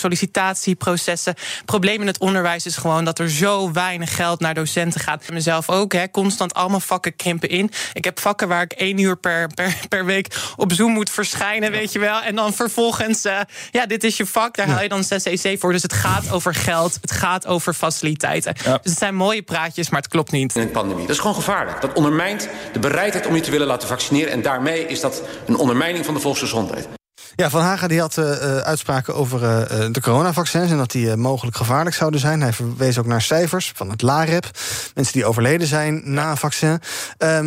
Het 1.08 1.34
probleem 1.64 2.00
in 2.00 2.06
het 2.06 2.18
onderwijs 2.18 2.66
is 2.66 2.76
gewoon 2.76 3.04
dat 3.04 3.18
er 3.18 3.30
zo 3.30 3.72
weinig 3.72 4.16
geld 4.16 4.40
naar 4.40 4.54
docenten 4.54 5.00
gaat. 5.00 5.24
En 5.26 5.34
mezelf 5.34 5.70
ook, 5.70 5.92
hè, 5.92 6.10
constant 6.10 6.54
allemaal 6.54 6.80
vakken 6.80 7.16
krimpen 7.16 7.48
in. 7.48 7.70
Ik 7.92 8.04
heb 8.04 8.20
vakken 8.20 8.48
waar 8.48 8.62
ik 8.62 8.72
één 8.72 8.98
uur 8.98 9.16
per, 9.16 9.48
per, 9.54 9.76
per 9.88 10.04
week 10.04 10.36
op 10.56 10.72
Zoom 10.72 10.92
moet 10.92 11.10
verschijnen, 11.10 11.70
weet 11.70 11.92
je 11.92 11.98
wel. 11.98 12.20
En 12.20 12.34
dan 12.34 12.52
vervolgens, 12.52 13.24
eh, 13.24 13.40
ja, 13.70 13.86
dit 13.86 14.04
is 14.04 14.16
je 14.16 14.26
vak, 14.26 14.56
daar 14.56 14.68
haal 14.68 14.82
je 14.82 14.88
dan 14.88 15.04
6 15.04 15.24
EC 15.24 15.58
voor. 15.58 15.72
Dus 15.72 15.82
het 15.82 15.92
gaat 15.92 16.30
over 16.30 16.54
geld, 16.54 16.98
het 17.00 17.10
gaat 17.10 17.46
over 17.46 17.74
faciliteiten. 17.74 18.54
Dus 18.54 18.64
het 18.82 18.98
zijn 18.98 19.14
mooie 19.14 19.42
praatjes, 19.42 19.90
maar 19.90 20.00
het 20.00 20.10
klopt 20.10 20.30
niet. 20.30 20.54
in 20.54 20.62
een 20.62 20.70
pandemie. 20.70 21.06
Dat 21.06 21.14
is 21.14 21.20
gewoon 21.20 21.34
gevaarlijk. 21.34 21.80
Dat 21.80 21.92
ondermijnt 21.92 22.48
de 22.72 22.78
bereidheid 22.78 23.26
om 23.26 23.34
je 23.34 23.40
te 23.40 23.50
willen 23.50 23.66
laten 23.66 23.88
vaccineren. 23.88 24.32
En 24.32 24.42
daarmee 24.42 24.86
is 24.86 25.00
dat 25.00 25.22
een 25.46 25.56
ondermijning 25.56 26.04
van 26.04 26.14
de 26.14 26.20
volksgezondheid. 26.20 26.97
Ja, 27.36 27.50
Van 27.50 27.60
Haga 27.60 27.86
die 27.86 28.00
had 28.00 28.18
eh, 28.18 28.32
eh, 28.32 28.56
uitspraken 28.56 29.14
over 29.14 29.44
eh, 29.44 29.86
de 29.92 30.00
coronavaccins... 30.00 30.70
en 30.70 30.76
dat 30.76 30.90
die 30.90 31.16
mogelijk 31.16 31.56
gevaarlijk 31.56 31.96
zouden 31.96 32.20
zijn. 32.20 32.40
Hij 32.40 32.52
verwees 32.52 32.98
ook 32.98 33.06
naar 33.06 33.22
cijfers 33.22 33.72
van 33.74 33.90
het 33.90 34.02
LAREP. 34.02 34.50
Mensen 34.94 35.12
die 35.12 35.24
overleden 35.24 35.66
zijn 35.66 36.02
na 36.04 36.30
een 36.30 36.36
vaccin. 36.36 36.80
Eh, 37.18 37.40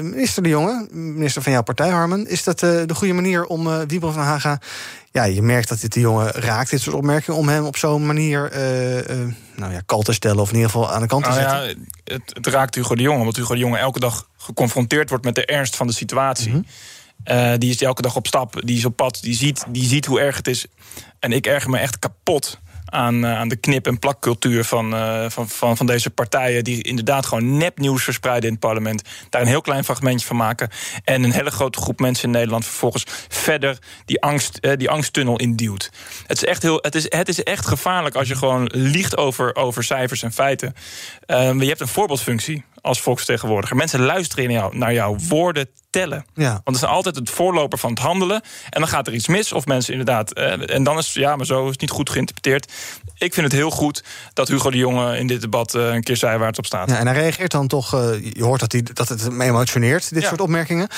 minister 0.00 0.42
De 0.42 0.48
Jonge, 0.48 0.86
minister 0.92 1.42
van 1.42 1.52
jouw 1.52 1.62
partij, 1.62 1.88
Harmen... 1.88 2.26
is 2.28 2.44
dat 2.44 2.58
de 2.58 2.94
goede 2.94 3.12
manier 3.12 3.44
om 3.44 3.68
eh 3.68 3.80
Wiebren 3.86 4.12
van 4.12 4.22
Haga... 4.22 4.58
Ja, 5.10 5.24
je 5.24 5.42
merkt 5.42 5.68
dat 5.68 5.80
dit 5.80 5.92
de 5.92 6.00
jongen 6.00 6.30
raakt, 6.30 6.70
dit 6.70 6.80
soort 6.80 6.96
opmerkingen... 6.96 7.40
om 7.40 7.48
hem 7.48 7.64
op 7.64 7.76
zo'n 7.76 8.06
manier 8.06 8.50
nou 9.56 9.72
ja, 9.72 9.80
kal 9.86 10.02
te 10.02 10.12
stellen... 10.12 10.38
of 10.42 10.48
in 10.48 10.54
ieder 10.54 10.70
geval 10.70 10.92
aan 10.92 11.00
de 11.00 11.06
kant 11.06 11.24
te 11.24 11.30
Nou 11.30 11.40
zetten. 11.40 11.68
ja, 11.68 11.74
het, 12.14 12.22
het 12.26 12.46
raakt 12.46 12.74
Hugo 12.74 12.94
de 12.94 13.02
Jonge, 13.02 13.18
omdat 13.18 13.36
Hugo 13.36 13.54
de 13.54 13.60
Jonge 13.60 13.78
elke 13.78 14.00
dag 14.00 14.28
geconfronteerd 14.36 15.08
wordt 15.08 15.24
met 15.24 15.34
de 15.34 15.46
ernst 15.46 15.76
van 15.76 15.86
de 15.86 15.92
situatie. 15.92 16.52
Mhm. 16.52 16.62
Eh, 17.24 17.52
die 17.58 17.70
is 17.70 17.82
elke 17.82 18.02
dag 18.02 18.16
op 18.16 18.26
stap, 18.26 18.60
die 18.64 18.76
is 18.76 18.84
op 18.84 18.96
pad, 18.96 19.18
die 19.22 19.34
ziet, 19.34 19.64
die 19.68 19.84
ziet 19.84 20.06
hoe 20.06 20.20
erg 20.20 20.36
het 20.36 20.48
is. 20.48 20.66
En 21.18 21.32
ik 21.32 21.46
erger 21.46 21.70
me 21.70 21.78
echt 21.78 21.98
kapot 21.98 22.58
aan, 22.84 23.24
eh, 23.24 23.38
aan 23.38 23.48
de 23.48 23.56
knip- 23.56 23.86
en 23.86 23.98
plakcultuur 23.98 24.64
van, 24.64 24.94
eh, 24.94 25.24
van, 25.28 25.48
van, 25.48 25.76
van 25.76 25.86
deze 25.86 26.10
partijen... 26.10 26.64
die 26.64 26.82
inderdaad 26.82 27.26
gewoon 27.26 27.56
nepnieuws 27.56 28.04
verspreiden 28.04 28.44
in 28.44 28.50
het 28.50 28.60
parlement. 28.60 29.02
Daar 29.30 29.40
een 29.40 29.46
heel 29.46 29.60
klein 29.60 29.84
fragmentje 29.84 30.26
van 30.26 30.36
maken. 30.36 30.68
En 31.04 31.22
een 31.22 31.32
hele 31.32 31.50
grote 31.50 31.80
groep 31.80 32.00
mensen 32.00 32.24
in 32.24 32.30
Nederland 32.30 32.64
vervolgens 32.64 33.04
verder 33.28 33.78
die, 34.04 34.22
angst, 34.22 34.68
die 34.78 34.90
angsttunnel 34.90 35.38
induwt. 35.38 35.90
Het 36.26 36.36
is, 36.36 36.44
echt 36.44 36.62
heel, 36.62 36.78
het, 36.80 36.94
is, 36.94 37.06
het 37.08 37.28
is 37.28 37.42
echt 37.42 37.66
gevaarlijk 37.66 38.14
als 38.14 38.28
je 38.28 38.36
gewoon 38.36 38.70
liegt 38.72 39.16
over, 39.16 39.54
over 39.54 39.84
cijfers 39.84 40.22
en 40.22 40.32
feiten. 40.32 40.74
Eh, 41.26 41.60
je 41.60 41.66
hebt 41.66 41.80
een 41.80 41.88
voorbeeldfunctie 41.88 42.64
als 42.84 43.00
volksvertegenwoordiger. 43.00 43.76
Mensen 43.76 44.00
luisteren 44.00 44.44
naar 44.44 44.52
jou, 44.54 44.76
naar 44.76 44.92
jouw 44.92 45.16
woorden 45.28 45.68
tellen. 45.90 46.24
Ja. 46.34 46.50
Want 46.50 46.76
het 46.76 46.76
is 46.76 46.84
altijd 46.84 47.16
het 47.16 47.30
voorloper 47.30 47.78
van 47.78 47.90
het 47.90 47.98
handelen. 47.98 48.42
En 48.70 48.80
dan 48.80 48.88
gaat 48.88 49.06
er 49.06 49.14
iets 49.14 49.28
mis. 49.28 49.52
Of 49.52 49.66
mensen 49.66 49.92
inderdaad. 49.92 50.32
eh, 50.32 50.74
en 50.74 50.82
dan 50.84 50.98
is 50.98 51.12
ja, 51.12 51.36
maar 51.36 51.46
zo 51.46 51.64
is 51.64 51.70
het 51.70 51.80
niet 51.80 51.90
goed 51.90 52.10
geïnterpreteerd. 52.10 52.72
Ik 53.18 53.34
vind 53.34 53.46
het 53.46 53.54
heel 53.54 53.70
goed 53.70 54.04
dat 54.32 54.48
Hugo 54.48 54.70
de 54.70 54.76
Jonge 54.76 55.18
in 55.18 55.26
dit 55.26 55.40
debat 55.40 55.74
eh, 55.74 55.86
een 55.94 56.02
keer 56.02 56.16
zei 56.16 56.38
waar 56.38 56.46
het 56.48 56.58
op 56.58 56.66
staat. 56.66 56.90
Ja, 56.90 56.98
en 56.98 57.06
hij 57.06 57.16
reageert 57.16 57.50
dan 57.50 57.66
toch, 57.68 57.94
eh, 57.94 58.32
je 58.32 58.44
hoort 58.44 58.60
dat, 58.60 58.72
hij, 58.72 58.82
dat 58.92 59.08
het 59.08 59.20
hem 59.20 59.40
emotioneert, 59.40 60.12
dit 60.14 60.22
Ja. 60.22 60.28
soort 60.28 60.40
opmerkingen. 60.40 60.88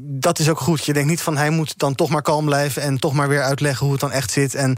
Dat 0.00 0.38
is 0.38 0.48
ook 0.48 0.60
goed. 0.60 0.84
Je 0.84 0.92
denkt 0.92 1.08
niet 1.08 1.20
van 1.22 1.36
hij 1.36 1.50
moet 1.50 1.78
dan 1.78 1.94
toch 1.94 2.08
maar 2.08 2.22
kalm 2.22 2.44
blijven 2.44 2.82
en 2.82 2.98
toch 2.98 3.12
maar 3.12 3.28
weer 3.28 3.42
uitleggen 3.42 3.82
hoe 3.84 3.92
het 3.92 4.00
dan 4.00 4.12
echt 4.12 4.30
zit. 4.30 4.54
En 4.54 4.76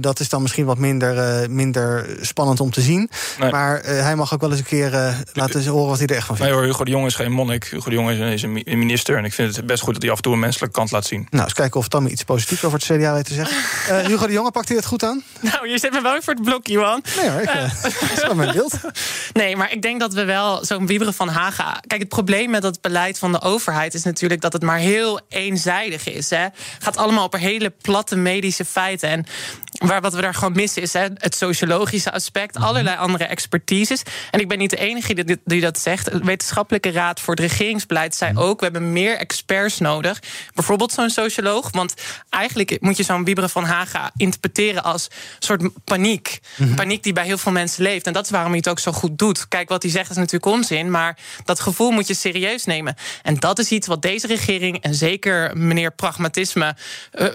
dat 0.00 0.20
is 0.20 0.28
dan 0.28 0.42
misschien 0.42 0.64
wat 0.64 0.78
minder, 0.78 1.50
minder 1.50 2.06
spannend 2.20 2.60
om 2.60 2.70
te 2.70 2.80
zien. 2.80 3.10
Nee. 3.38 3.50
Maar 3.50 3.80
hij 3.84 4.16
mag 4.16 4.34
ook 4.34 4.40
wel 4.40 4.50
eens 4.50 4.58
een 4.58 4.64
keer 4.64 5.14
eh, 5.34 5.42
laten 5.42 5.66
horen 5.66 5.88
wat 5.88 5.98
hij 5.98 6.06
er 6.06 6.16
echt 6.16 6.26
van 6.26 6.36
vindt. 6.36 6.50
Nee 6.52 6.60
hoor, 6.60 6.68
Hugo 6.70 6.84
de 6.84 6.90
Jonge 6.90 7.06
is 7.06 7.14
geen 7.14 7.32
monnik. 7.32 7.64
Hugo 7.64 7.88
de 7.90 7.96
Jonge 7.96 8.12
is 8.12 8.18
een, 8.18 8.26
is 8.32 8.42
een 8.42 8.52
mi- 8.52 8.62
een 8.64 8.78
minister. 8.78 9.16
En 9.16 9.24
ik 9.24 9.32
vind 9.32 9.56
het 9.56 9.66
best 9.66 9.82
goed 9.82 9.92
dat 9.92 10.02
hij 10.02 10.10
af 10.10 10.16
en 10.16 10.22
toe 10.22 10.32
een 10.32 10.38
menselijke 10.38 10.74
kant 10.74 10.90
laat 10.90 11.06
zien. 11.06 11.26
Nou, 11.30 11.44
eens 11.44 11.52
kijken 11.52 11.80
of 11.80 11.88
Tammy 11.88 12.10
iets 12.10 12.22
positiefs 12.24 12.64
over 12.64 12.78
het 12.78 12.88
CDA 12.98 13.12
weet 13.12 13.24
te 13.24 13.34
zeggen. 13.34 13.56
Eh, 13.88 14.06
Hugo 14.06 14.26
de 14.26 14.32
Jonge, 14.32 14.50
pakt 14.50 14.68
hij 14.68 14.76
het 14.76 14.86
goed 14.86 15.02
aan? 15.04 15.22
Nou, 15.40 15.68
je 15.68 15.78
zet 15.78 15.92
me 15.92 16.00
wel 16.00 16.22
voor 16.22 16.34
het 16.34 16.42
blok, 16.42 16.66
Johan. 16.66 17.02
Nee 17.16 17.30
hoor, 17.30 17.40
ik, 17.40 17.48
eh, 17.48 17.62
dat 17.82 18.10
is 18.16 18.22
wel 18.22 18.34
mijn 18.34 18.52
beeld. 18.52 18.74
Nee, 19.32 19.56
maar 19.56 19.72
ik 19.72 19.82
denk 19.82 20.00
dat 20.00 20.12
we 20.14 20.24
wel 20.24 20.64
zo'n 20.64 20.86
wieberen 20.86 21.14
van 21.14 21.28
Haga. 21.28 21.80
Kijk, 21.86 22.00
het 22.00 22.08
probleem 22.08 22.50
met 22.50 22.62
het 22.62 22.80
beleid 22.80 23.18
van 23.18 23.32
de 23.32 23.40
overheid 23.40 23.94
is 23.94 24.02
natuurlijk 24.02 24.40
dat 24.40 24.52
het 24.52 24.62
maar 24.62 24.78
heel 24.78 25.20
eenzijdig 25.28 26.08
is. 26.08 26.30
Hè. 26.30 26.46
Gaat 26.78 26.96
allemaal 26.96 27.24
op 27.24 27.32
hele 27.36 27.70
platte 27.82 28.16
medische 28.16 28.64
feiten. 28.64 29.08
En 29.08 29.26
waar, 29.72 30.00
wat 30.00 30.14
we 30.14 30.20
daar 30.20 30.34
gewoon 30.34 30.52
missen 30.52 30.82
is 30.82 30.92
hè, 30.92 31.06
het 31.14 31.34
sociologische 31.34 32.12
aspect, 32.12 32.56
allerlei 32.56 32.96
andere 32.96 33.24
expertises. 33.24 34.02
En 34.30 34.40
ik 34.40 34.48
ben 34.48 34.58
niet 34.58 34.70
de 34.70 34.76
enige 34.76 35.14
die, 35.14 35.21
die 35.44 35.60
dat 35.60 35.78
zegt. 35.78 36.12
De 36.12 36.18
Wetenschappelijke 36.18 36.90
Raad 36.90 37.20
voor 37.20 37.34
het 37.34 37.42
Regeringsbeleid 37.42 38.14
zei 38.14 38.36
ook: 38.36 38.58
we 38.58 38.64
hebben 38.64 38.92
meer 38.92 39.16
experts 39.16 39.78
nodig. 39.78 40.22
Bijvoorbeeld 40.54 40.92
zo'n 40.92 41.10
socioloog. 41.10 41.70
Want 41.70 41.94
eigenlijk 42.30 42.76
moet 42.80 42.96
je 42.96 43.02
zo'n 43.02 43.24
wieberen 43.24 43.50
van 43.50 43.64
Haga 43.64 44.10
interpreteren 44.16 44.82
als 44.82 45.04
een 45.04 45.18
soort 45.38 45.84
paniek. 45.84 46.40
Paniek 46.76 47.02
die 47.02 47.12
bij 47.12 47.24
heel 47.24 47.38
veel 47.38 47.52
mensen 47.52 47.82
leeft. 47.82 48.06
En 48.06 48.12
dat 48.12 48.24
is 48.24 48.30
waarom 48.30 48.50
hij 48.50 48.58
het 48.58 48.68
ook 48.68 48.78
zo 48.78 48.92
goed 48.92 49.18
doet. 49.18 49.48
Kijk, 49.48 49.68
wat 49.68 49.82
hij 49.82 49.92
zegt 49.92 50.10
is 50.10 50.16
natuurlijk 50.16 50.46
onzin. 50.46 50.90
Maar 50.90 51.18
dat 51.44 51.60
gevoel 51.60 51.90
moet 51.90 52.06
je 52.06 52.14
serieus 52.14 52.64
nemen. 52.64 52.94
En 53.22 53.34
dat 53.34 53.58
is 53.58 53.70
iets 53.70 53.86
wat 53.86 54.02
deze 54.02 54.26
regering 54.26 54.82
en 54.82 54.94
zeker 54.94 55.56
meneer 55.56 55.90
Pragmatisme, 55.92 56.76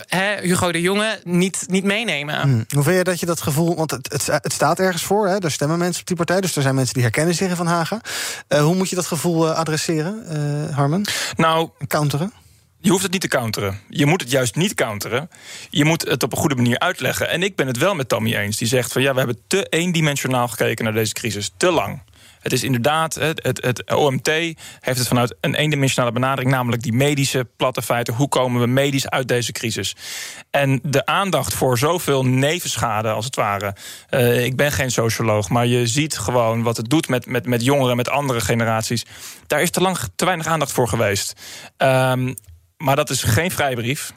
eh, 0.07 0.21
Hugo 0.41 0.71
de 0.71 0.81
Jonge, 0.81 1.19
niet, 1.23 1.63
niet 1.67 1.83
meenemen. 1.83 2.41
Hm. 2.41 2.75
Hoe 2.75 2.83
vind 2.83 2.97
je 2.97 3.03
dat 3.03 3.19
je 3.19 3.25
dat 3.25 3.41
gevoel... 3.41 3.75
Want 3.75 3.91
het, 3.91 4.11
het, 4.11 4.25
het 4.25 4.53
staat 4.53 4.79
ergens 4.79 5.03
voor, 5.03 5.27
hè? 5.27 5.39
daar 5.39 5.51
stemmen 5.51 5.77
mensen 5.77 6.01
op 6.01 6.07
die 6.07 6.15
partij... 6.15 6.41
dus 6.41 6.55
er 6.55 6.61
zijn 6.61 6.75
mensen 6.75 6.93
die 6.93 7.03
herkennen 7.03 7.35
zich 7.35 7.55
Van 7.55 7.67
Hagen. 7.78 8.01
Eh, 8.47 8.61
hoe 8.61 8.75
moet 8.75 8.89
je 8.89 8.95
dat 8.95 9.05
gevoel 9.05 9.47
eh, 9.47 9.55
adresseren, 9.55 10.25
eh, 10.28 10.75
Harmen? 10.75 11.05
Nou, 11.36 11.69
counteren? 11.88 12.34
Je 12.80 12.89
hoeft 12.89 13.03
het 13.03 13.11
niet 13.11 13.21
te 13.21 13.28
counteren. 13.28 13.80
Je 13.89 14.05
moet 14.05 14.21
het 14.21 14.32
juist 14.32 14.55
niet 14.55 14.73
counteren. 14.73 15.30
Je 15.69 15.86
moet 15.86 16.07
het 16.07 16.23
op 16.23 16.32
een 16.32 16.38
goede 16.38 16.55
manier 16.55 16.80
uitleggen. 16.80 17.30
En 17.30 17.43
ik 17.43 17.55
ben 17.55 17.67
het 17.67 17.78
wel 17.78 17.95
met 17.95 18.09
Tammy 18.09 18.36
eens. 18.36 18.57
Die 18.57 18.67
zegt 18.67 18.91
van 18.91 19.01
ja, 19.01 19.11
we 19.11 19.17
hebben 19.17 19.39
te 19.47 19.65
eendimensionaal 19.69 20.47
gekeken 20.47 20.84
naar 20.84 20.93
deze 20.93 21.13
crisis. 21.13 21.51
Te 21.57 21.71
lang. 21.71 22.01
Het 22.39 22.53
is 22.53 22.63
inderdaad, 22.63 23.15
het, 23.15 23.43
het, 23.43 23.63
het 23.63 23.93
OMT 23.93 24.27
heeft 24.79 24.97
het 24.97 25.07
vanuit 25.07 25.35
een 25.41 25.55
eendimensionale 25.55 26.13
benadering, 26.13 26.51
namelijk 26.51 26.81
die 26.81 26.93
medische 26.93 27.47
platte 27.57 27.81
feiten. 27.81 28.13
Hoe 28.13 28.29
komen 28.29 28.61
we 28.61 28.67
medisch 28.67 29.09
uit 29.09 29.27
deze 29.27 29.51
crisis? 29.51 29.95
En 30.49 30.79
de 30.83 31.05
aandacht 31.05 31.53
voor 31.53 31.77
zoveel 31.77 32.25
nevenschade, 32.25 33.09
als 33.09 33.25
het 33.25 33.35
ware. 33.35 33.75
eh, 34.09 34.45
ik 34.45 34.55
ben 34.55 34.71
geen 34.71 34.91
socioloog, 34.91 35.49
maar 35.49 35.65
je 35.65 35.88
ziet 35.88 36.17
gewoon 36.17 36.63
wat 36.63 36.77
het 36.77 36.89
doet 36.89 37.07
met, 37.07 37.25
met, 37.25 37.45
met 37.45 37.63
jongeren, 37.63 37.95
met 37.95 38.09
andere 38.09 38.41
generaties. 38.41 39.05
Daar 39.47 39.61
is 39.61 39.69
te 39.69 39.81
lang 39.81 39.97
te 40.15 40.25
weinig 40.25 40.47
aandacht 40.47 40.71
voor 40.71 40.88
geweest. 40.88 41.33
Ehm, 41.77 42.33
maar 42.77 42.95
dat 42.95 43.09
is 43.09 43.23
geen 43.23 43.51
vrijbrief. 43.51 44.13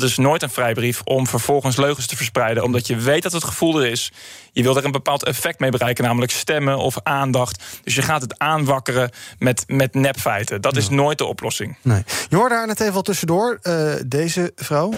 Dat 0.00 0.02
is 0.02 0.16
nooit 0.16 0.42
een 0.42 0.50
vrijbrief 0.50 1.00
om 1.04 1.26
vervolgens 1.26 1.76
leugens 1.76 2.06
te 2.06 2.16
verspreiden. 2.16 2.62
Omdat 2.62 2.86
je 2.86 2.96
weet 2.96 3.22
dat 3.22 3.32
het 3.32 3.44
gevoel 3.44 3.80
er 3.82 3.90
is. 3.90 4.12
Je 4.52 4.62
wil 4.62 4.76
er 4.76 4.84
een 4.84 4.90
bepaald 4.92 5.24
effect 5.24 5.58
mee 5.58 5.70
bereiken, 5.70 6.04
namelijk 6.04 6.32
stemmen 6.32 6.78
of 6.78 6.96
aandacht. 7.02 7.62
Dus 7.84 7.94
je 7.94 8.02
gaat 8.02 8.20
het 8.22 8.38
aanwakkeren 8.38 9.10
met, 9.38 9.64
met 9.66 9.94
nepfeiten. 9.94 10.60
Dat 10.60 10.76
is 10.76 10.88
nooit 10.88 11.18
de 11.18 11.24
oplossing. 11.24 11.76
Nee. 11.82 12.04
Je 12.28 12.36
hoorde 12.36 12.54
daar 12.54 12.66
net 12.66 12.80
even 12.80 12.94
al 12.94 13.02
tussendoor. 13.02 13.58
eh, 13.62 13.92
deze 14.06 14.52
vrouw. 14.56 14.92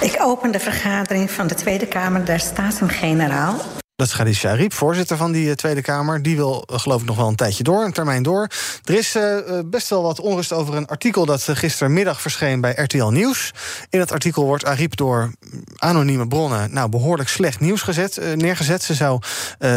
Ik 0.00 0.16
open 0.20 0.52
de 0.52 0.60
vergadering 0.60 1.30
van 1.30 1.46
de 1.46 1.54
Tweede 1.54 1.86
Kamer 1.86 2.24
der 2.24 2.40
Staten-Generaal. 2.40 3.81
Dat 4.02 4.10
is 4.10 4.16
Khadija 4.16 4.50
Ariep, 4.50 4.72
voorzitter 4.72 5.16
van 5.16 5.32
die 5.32 5.48
eh, 5.48 5.54
Tweede 5.54 5.82
Kamer. 5.82 6.22
Die 6.22 6.36
wil, 6.36 6.64
eh, 6.66 6.78
geloof 6.78 7.00
ik, 7.00 7.06
nog 7.06 7.16
wel 7.16 7.28
een 7.28 7.36
tijdje 7.36 7.62
door, 7.62 7.84
een 7.84 7.92
termijn 7.92 8.22
door. 8.22 8.48
Er 8.84 8.94
is 8.94 9.14
eh, 9.14 9.38
best 9.64 9.88
wel 9.88 10.02
wat 10.02 10.20
onrust 10.20 10.52
over 10.52 10.74
een 10.74 10.86
artikel 10.86 11.26
dat 11.26 11.48
gistermiddag 11.52 12.20
verscheen 12.20 12.60
bij 12.60 12.72
RTL 12.72 13.04
Nieuws. 13.04 13.52
In 13.90 13.98
dat 13.98 14.12
artikel 14.12 14.44
wordt 14.44 14.64
Ariep 14.64 14.96
door 14.96 15.32
mm, 15.40 15.62
anonieme 15.76 16.28
bronnen 16.28 16.72
nou, 16.72 16.88
behoorlijk 16.88 17.28
slecht 17.28 17.60
nieuws 17.60 17.82
gezet, 17.82 18.20
neergezet. 18.36 18.82
Ze 18.82 18.94
zou 18.94 19.20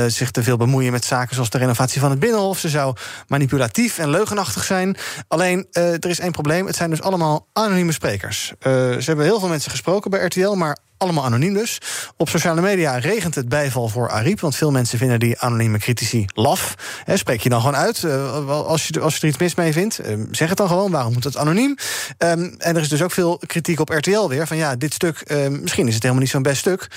zich 0.08 0.32
te 0.32 0.44
veel 0.44 0.58
bemoeien 0.58 0.92
met 0.92 1.06
zaken 1.06 1.34
zoals 1.34 1.50
de 1.50 1.58
renovatie 1.58 2.02
van 2.02 2.10
het 2.10 2.20
Binnenhof. 2.20 2.60
Ze 2.60 2.70
zou 2.70 2.96
manipulatief 3.28 3.98
en 3.98 4.10
leugenachtig 4.10 4.64
zijn. 4.64 4.98
Alleen, 5.28 5.68
er 5.72 6.10
is 6.10 6.20
één 6.20 6.32
probleem. 6.32 6.66
Het 6.66 6.76
zijn 6.76 6.90
dus 6.90 7.02
allemaal 7.02 7.48
anonieme 7.54 7.92
sprekers. 7.92 8.54
Ze 8.60 9.04
hebben 9.06 9.26
heel 9.26 9.40
veel 9.40 9.50
mensen 9.50 9.72
gesproken 9.72 10.12
bij 10.12 10.26
RTL, 10.26 10.52
maar 10.52 10.78
allemaal 10.98 11.26
anoniem 11.26 11.54
dus. 11.54 11.78
Op 12.18 12.30
sociale 12.30 12.62
media 12.62 12.98
regent 12.98 13.36
het 13.36 13.50
bijval 13.50 13.88
voor 13.88 14.10
Ariep. 14.10 14.40
Want 14.40 14.56
veel 14.56 14.72
mensen 14.72 14.98
vinden 14.98 15.20
die 15.20 15.40
anonieme 15.40 15.78
critici 15.78 16.26
laf. 16.34 16.76
Hè, 17.04 17.18
spreek 17.18 17.42
je 17.42 17.50
dan 17.50 17.60
gewoon 17.60 17.76
uit. 17.76 18.04
eh, 18.04 18.50
als, 18.50 18.88
je, 18.88 19.00
als 19.00 19.16
je 19.16 19.22
er 19.22 19.28
iets 19.28 19.38
mis 19.38 19.56
mee 19.56 19.74
vindt, 19.74 20.00
eh, 20.00 20.18
zeg 20.32 20.50
het 20.50 20.58
dan 20.58 20.68
gewoon. 20.68 20.92
Waarom 20.92 21.14
moet 21.14 21.24
het 21.24 21.38
anoniem? 21.38 21.76
Ehm, 22.18 22.40
en 22.58 22.76
er 22.76 22.82
is 22.82 22.90
dus 22.90 23.02
ook 23.02 23.12
veel 23.12 23.42
kritiek 23.48 23.80
op 23.80 23.90
RTL 23.90 24.28
weer. 24.28 24.48
Van 24.48 24.58
ja, 24.58 24.76
dit 24.76 24.94
stuk, 24.94 25.20
eh, 25.20 25.48
misschien 25.48 25.88
is 25.88 25.94
het 25.94 26.02
helemaal 26.04 26.24
niet 26.24 26.32
zo'n 26.32 26.42
best 26.42 26.60
stuk. 26.60 26.88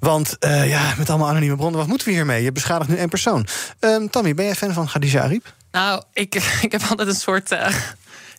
Want 0.00 0.36
eh, 0.38 0.68
ja, 0.68 0.94
met 0.98 1.10
allemaal 1.10 1.28
anonieme 1.28 1.56
bronnen, 1.56 1.78
wat 1.80 1.88
moeten 1.88 2.06
we 2.06 2.12
hiermee? 2.12 2.42
Je 2.42 2.52
beschadigt 2.52 2.90
nu 2.90 2.96
één 2.96 3.08
persoon. 3.08 3.46
Ehm 3.80 4.06
Tammy, 4.06 4.34
ben 4.34 4.44
jij 4.44 4.54
fan 4.54 4.72
van 4.72 4.86
Khadija 4.86 5.22
Ariep? 5.22 5.52
Nou, 5.70 6.02
ik, 6.12 6.34
ik 6.66 6.72
heb 6.72 6.82
altijd 6.88 7.08
een 7.08 7.14
soort. 7.14 7.56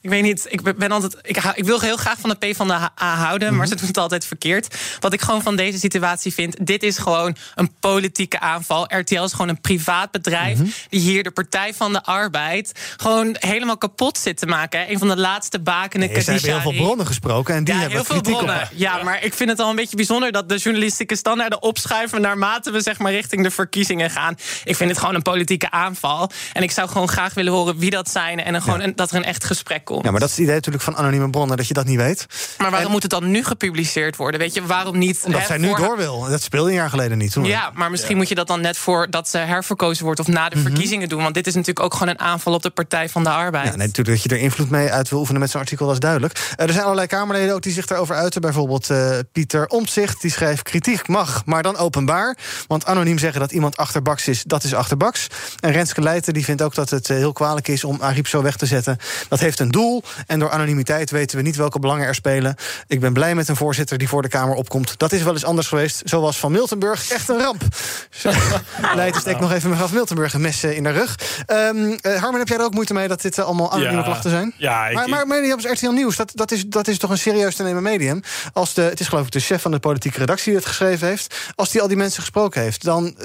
Ik 0.04 0.10
weet 0.10 0.24
niet, 0.24 0.45
ik 0.49 0.78
ben 0.78 0.91
altijd. 0.91 1.18
Ik, 1.22 1.36
hou- 1.36 1.56
ik 1.58 1.64
wil 1.66 1.80
heel 1.80 1.97
graag 1.97 2.20
van 2.20 2.30
de 2.39 2.47
P 2.51 2.56
van 2.56 2.68
de 2.68 2.74
A 2.74 2.89
houden, 3.16 3.56
maar 3.56 3.68
ze 3.68 3.76
doen 3.76 3.88
het 3.88 3.97
altijd 3.97 4.26
verkeerd. 4.26 4.76
Wat 4.99 5.14
ik 5.14 5.22
gewoon 5.22 5.41
van 5.41 5.56
deze 5.56 5.78
situatie 5.80 6.34
vind: 6.34 6.66
dit 6.66 6.84
is 6.84 6.97
gewoon 6.97 7.36
een 7.56 7.74
politieke 7.80 8.39
aanval. 8.39 8.84
RTL 8.97 9.24
is 9.24 9.32
gewoon 9.32 9.49
een 9.49 9.62
privaat 9.62 10.12
bedrijf 10.12 10.60
die 10.89 10.99
hier 10.99 11.24
de 11.24 11.32
Partij 11.32 11.74
van 11.74 11.93
de 11.93 12.04
Arbeid 12.04 12.72
gewoon 12.97 13.36
helemaal 13.39 13.78
kapot 13.78 14.18
zit 14.18 14.38
te 14.38 14.45
maken. 14.45 14.80
hè. 14.80 14.91
Een 14.91 14.99
van 14.99 15.08
de 15.08 15.18
laatste 15.18 15.60
bakenen. 15.60 16.08
Nee, 16.08 16.16
ze 16.24 16.32
hebben 16.32 16.49
heel 16.62 16.72
veel 16.72 16.86
bronnen 16.86 17.06
gesproken 17.08 17.56
en 17.56 17.64
die 17.64 17.74
ja, 17.74 17.80
hebben 17.80 17.97
heel 17.97 18.06
veel 18.06 18.22
kritiek 18.22 18.39
op 18.41 18.45
bronnen. 18.47 18.70
Ja, 18.74 19.04
maar 19.04 19.24
ik 19.24 19.34
vind 19.34 19.49
het 19.49 19.60
al 19.60 19.70
een 19.70 19.76
beetje 19.76 19.95
bijzonder 19.95 20.32
dat 20.32 20.49
de 20.49 20.58
journalistieke 20.58 21.16
standaarden 21.16 21.62
opschuiven 21.62 22.22
naarmate 22.22 22.72
we 22.72 22.82
zeg 22.82 22.99
maar 22.99 23.12
richting 23.12 23.43
de 23.43 23.51
verkiezingen 23.51 24.10
gaan. 24.10 24.36
Ik 24.64 24.76
vind 24.76 24.89
het 24.89 24.99
gewoon 24.99 25.16
een 25.16 25.22
politieke 25.22 25.72
aanval. 25.72 26.32
En 26.54 26.64
ik 26.64 26.72
zou 26.72 26.89
gewoon 26.89 27.08
graag 27.10 27.34
willen 27.34 27.54
horen 27.54 27.78
wie 27.78 27.89
dat 27.89 28.10
zijn 28.10 28.43
en 28.43 28.62
gewoon 28.62 28.82
een- 28.82 28.95
dat 28.95 29.10
er 29.12 29.16
een 29.16 29.24
echt 29.24 29.43
gesprek 29.43 29.86
komt. 29.86 29.92
Ja, 30.03 30.11
maar 30.11 30.19
dat 30.19 30.29
is 30.29 30.35
het 30.35 30.43
idee 30.43 30.55
natuurlijk 30.55 30.83
van 30.83 30.95
anonieme 30.95 31.29
bronnen, 31.29 31.57
dat 31.57 31.67
je 31.67 31.73
dat 31.73 31.85
niet 31.85 31.97
weet. 31.97 32.25
Maar 32.57 32.71
waarom 32.71 32.91
moet 32.91 33.01
het 33.01 33.11
dan 33.11 33.31
nu 33.31 33.43
gepubliceerd 33.43 34.15
worden? 34.15 34.39
Weet 34.39 34.53
je, 34.53 34.65
waarom 34.65 34.97
niet? 34.97 35.21
Omdat 35.25 35.41
hè, 35.41 35.47
zij 35.47 35.57
nu 35.57 35.67
voor- 35.67 35.77
door 35.77 35.97
wil. 35.97 36.25
Dat 36.29 36.41
speelde 36.41 36.69
een 36.69 36.75
jaar 36.75 36.89
geleden 36.89 37.17
niet. 37.17 37.31
Toen 37.31 37.45
Ja, 37.45 37.71
maar 37.73 37.91
misschien 37.91 38.17
moet 38.17 38.29
je 38.29 38.35
dat 38.35 38.47
dan 38.47 38.61
net 38.61 38.77
voordat 38.77 39.29
ze 39.29 39.37
herverkozen 39.37 40.05
wordt 40.05 40.19
of 40.19 40.27
na 40.27 40.41
Mhm. 40.45 40.49
de 40.55 40.59
verkiezingen 40.61 41.09
doen. 41.09 41.21
Want 41.21 41.33
dit 41.33 41.47
is 41.47 41.53
natuurlijk 41.53 41.85
ook 41.85 41.93
gewoon 41.93 42.07
een 42.07 42.19
aanval 42.19 42.53
op 42.53 42.61
de 42.61 42.69
Partij 42.69 43.09
van 43.09 43.23
de 43.23 43.29
Arbeid. 43.29 43.65
Ja, 43.65 43.75
nee, 43.75 43.87
natuurlijk 43.87 44.21
dat 44.21 44.31
je 44.31 44.37
er 44.37 44.43
invloed 44.43 44.69
mee 44.69 44.91
uit 44.91 45.09
wil 45.09 45.19
oefenen 45.19 45.41
met 45.41 45.49
zo'n 45.51 45.59
artikel, 45.61 45.85
dat 45.85 45.93
is 45.93 45.99
duidelijk. 45.99 46.53
Eh, 46.55 46.65
er 46.65 46.71
zijn 46.71 46.83
allerlei 46.83 47.07
Kamerleden 47.07 47.53
ook 47.55 47.61
die 47.61 47.73
zich 47.73 47.85
daarover 47.85 48.15
uiten. 48.15 48.41
Bijvoorbeeld 48.41 48.89
eh, 48.89 49.17
Pieter 49.31 49.67
Omtzigt, 49.67 50.21
die 50.21 50.31
schreef... 50.31 50.61
kritiek 50.61 51.07
mag, 51.07 51.41
maar 51.45 51.63
dan 51.63 51.77
openbaar. 51.77 52.37
Want 52.67 52.85
anoniem 52.85 53.17
zeggen 53.17 53.39
dat 53.39 53.51
iemand 53.51 53.77
achterbaks 53.77 54.27
is, 54.27 54.43
dat 54.43 54.63
is 54.63 54.73
achterbaks. 54.73 55.27
En 55.59 55.71
Renske 55.71 56.01
Leijten 56.01 56.33
die 56.33 56.43
vindt 56.43 56.61
ook 56.61 56.75
dat 56.75 56.89
het 56.89 57.09
eh, 57.09 57.17
heel 57.17 57.33
kwalijk 57.33 57.67
is... 57.67 57.83
om 57.83 57.97
Ariep 58.01 58.27
zo 58.27 58.41
weg 58.41 58.55
te 58.57 58.65
zetten. 58.65 58.97
Dat 59.29 59.39
heeft 59.39 59.59
een 59.59 59.71
doel. 59.71 59.82
En 60.27 60.39
door 60.39 60.49
anonimiteit 60.49 61.11
weten 61.11 61.38
we 61.38 61.43
niet 61.43 61.55
welke 61.55 61.79
belangen 61.79 62.07
er 62.07 62.15
spelen. 62.15 62.55
Ik 62.88 62.99
ben 62.99 63.13
blij 63.13 63.36
met 63.36 63.47
een 63.47 63.55
voorzitter 63.55 63.97
die 63.97 64.07
voor 64.07 64.21
de 64.21 64.27
Kamer 64.27 64.55
opkomt. 64.55 64.93
Dat 64.97 65.11
is 65.11 65.23
wel 65.23 65.34
eens 65.34 65.45
anders 65.45 65.67
geweest. 65.67 66.01
Zoals 66.05 66.38
van 66.38 66.51
Miltenburg. 66.51 67.09
Echt 67.11 67.29
een 67.29 67.39
ramp. 67.39 67.61
Zo, 68.09 68.31
Leijten 68.95 69.21
steekt 69.21 69.39
nog 69.39 69.51
even 69.51 69.69
mevrouw 69.69 69.88
van 69.88 69.95
Miltenburg 69.95 70.34
een 70.34 70.41
mes 70.41 70.63
eh, 70.63 70.75
in 70.77 70.84
de 70.84 70.89
rug. 70.89 71.15
Ehm 71.45 71.91
eh, 72.01 72.21
Harmen, 72.21 72.39
heb 72.39 72.47
jij 72.47 72.57
er 72.57 72.63
ook 72.63 72.73
moeite 72.73 72.93
mee 72.93 73.07
dat 73.07 73.21
dit 73.21 73.38
eh, 73.38 73.45
allemaal 73.45 73.71
anonieme 73.71 73.97
Ja. 73.97 74.03
klachten 74.03 74.29
zijn? 74.29 74.53
Ja, 74.57 74.88
ik- 74.88 74.95
maar, 74.95 75.09
maar 75.09 75.27
media 75.27 75.53
op 75.53 75.59
RTL 75.59 75.89
Nieuws, 75.91 76.15
dat, 76.15 76.31
dat, 76.36 76.51
is, 76.51 76.65
dat 76.67 76.88
is 76.88 76.97
toch 76.97 77.09
een 77.09 77.17
serieus 77.17 77.55
te 77.55 77.63
nemen 77.63 77.84
medium. 77.84 78.21
Als 78.53 78.73
de, 78.73 78.81
het 78.81 78.99
is 78.99 79.07
geloof 79.07 79.25
ik 79.25 79.31
de 79.31 79.39
chef 79.39 79.61
van 79.61 79.71
de 79.71 79.79
politieke 79.79 80.19
redactie 80.19 80.45
die 80.45 80.55
het 80.55 80.65
geschreven 80.65 81.07
heeft. 81.07 81.36
Als 81.55 81.71
die 81.71 81.81
al 81.81 81.88
die 81.88 81.97
mensen 81.97 82.21
gesproken 82.21 82.61
heeft, 82.61 82.84
dan 82.84 83.15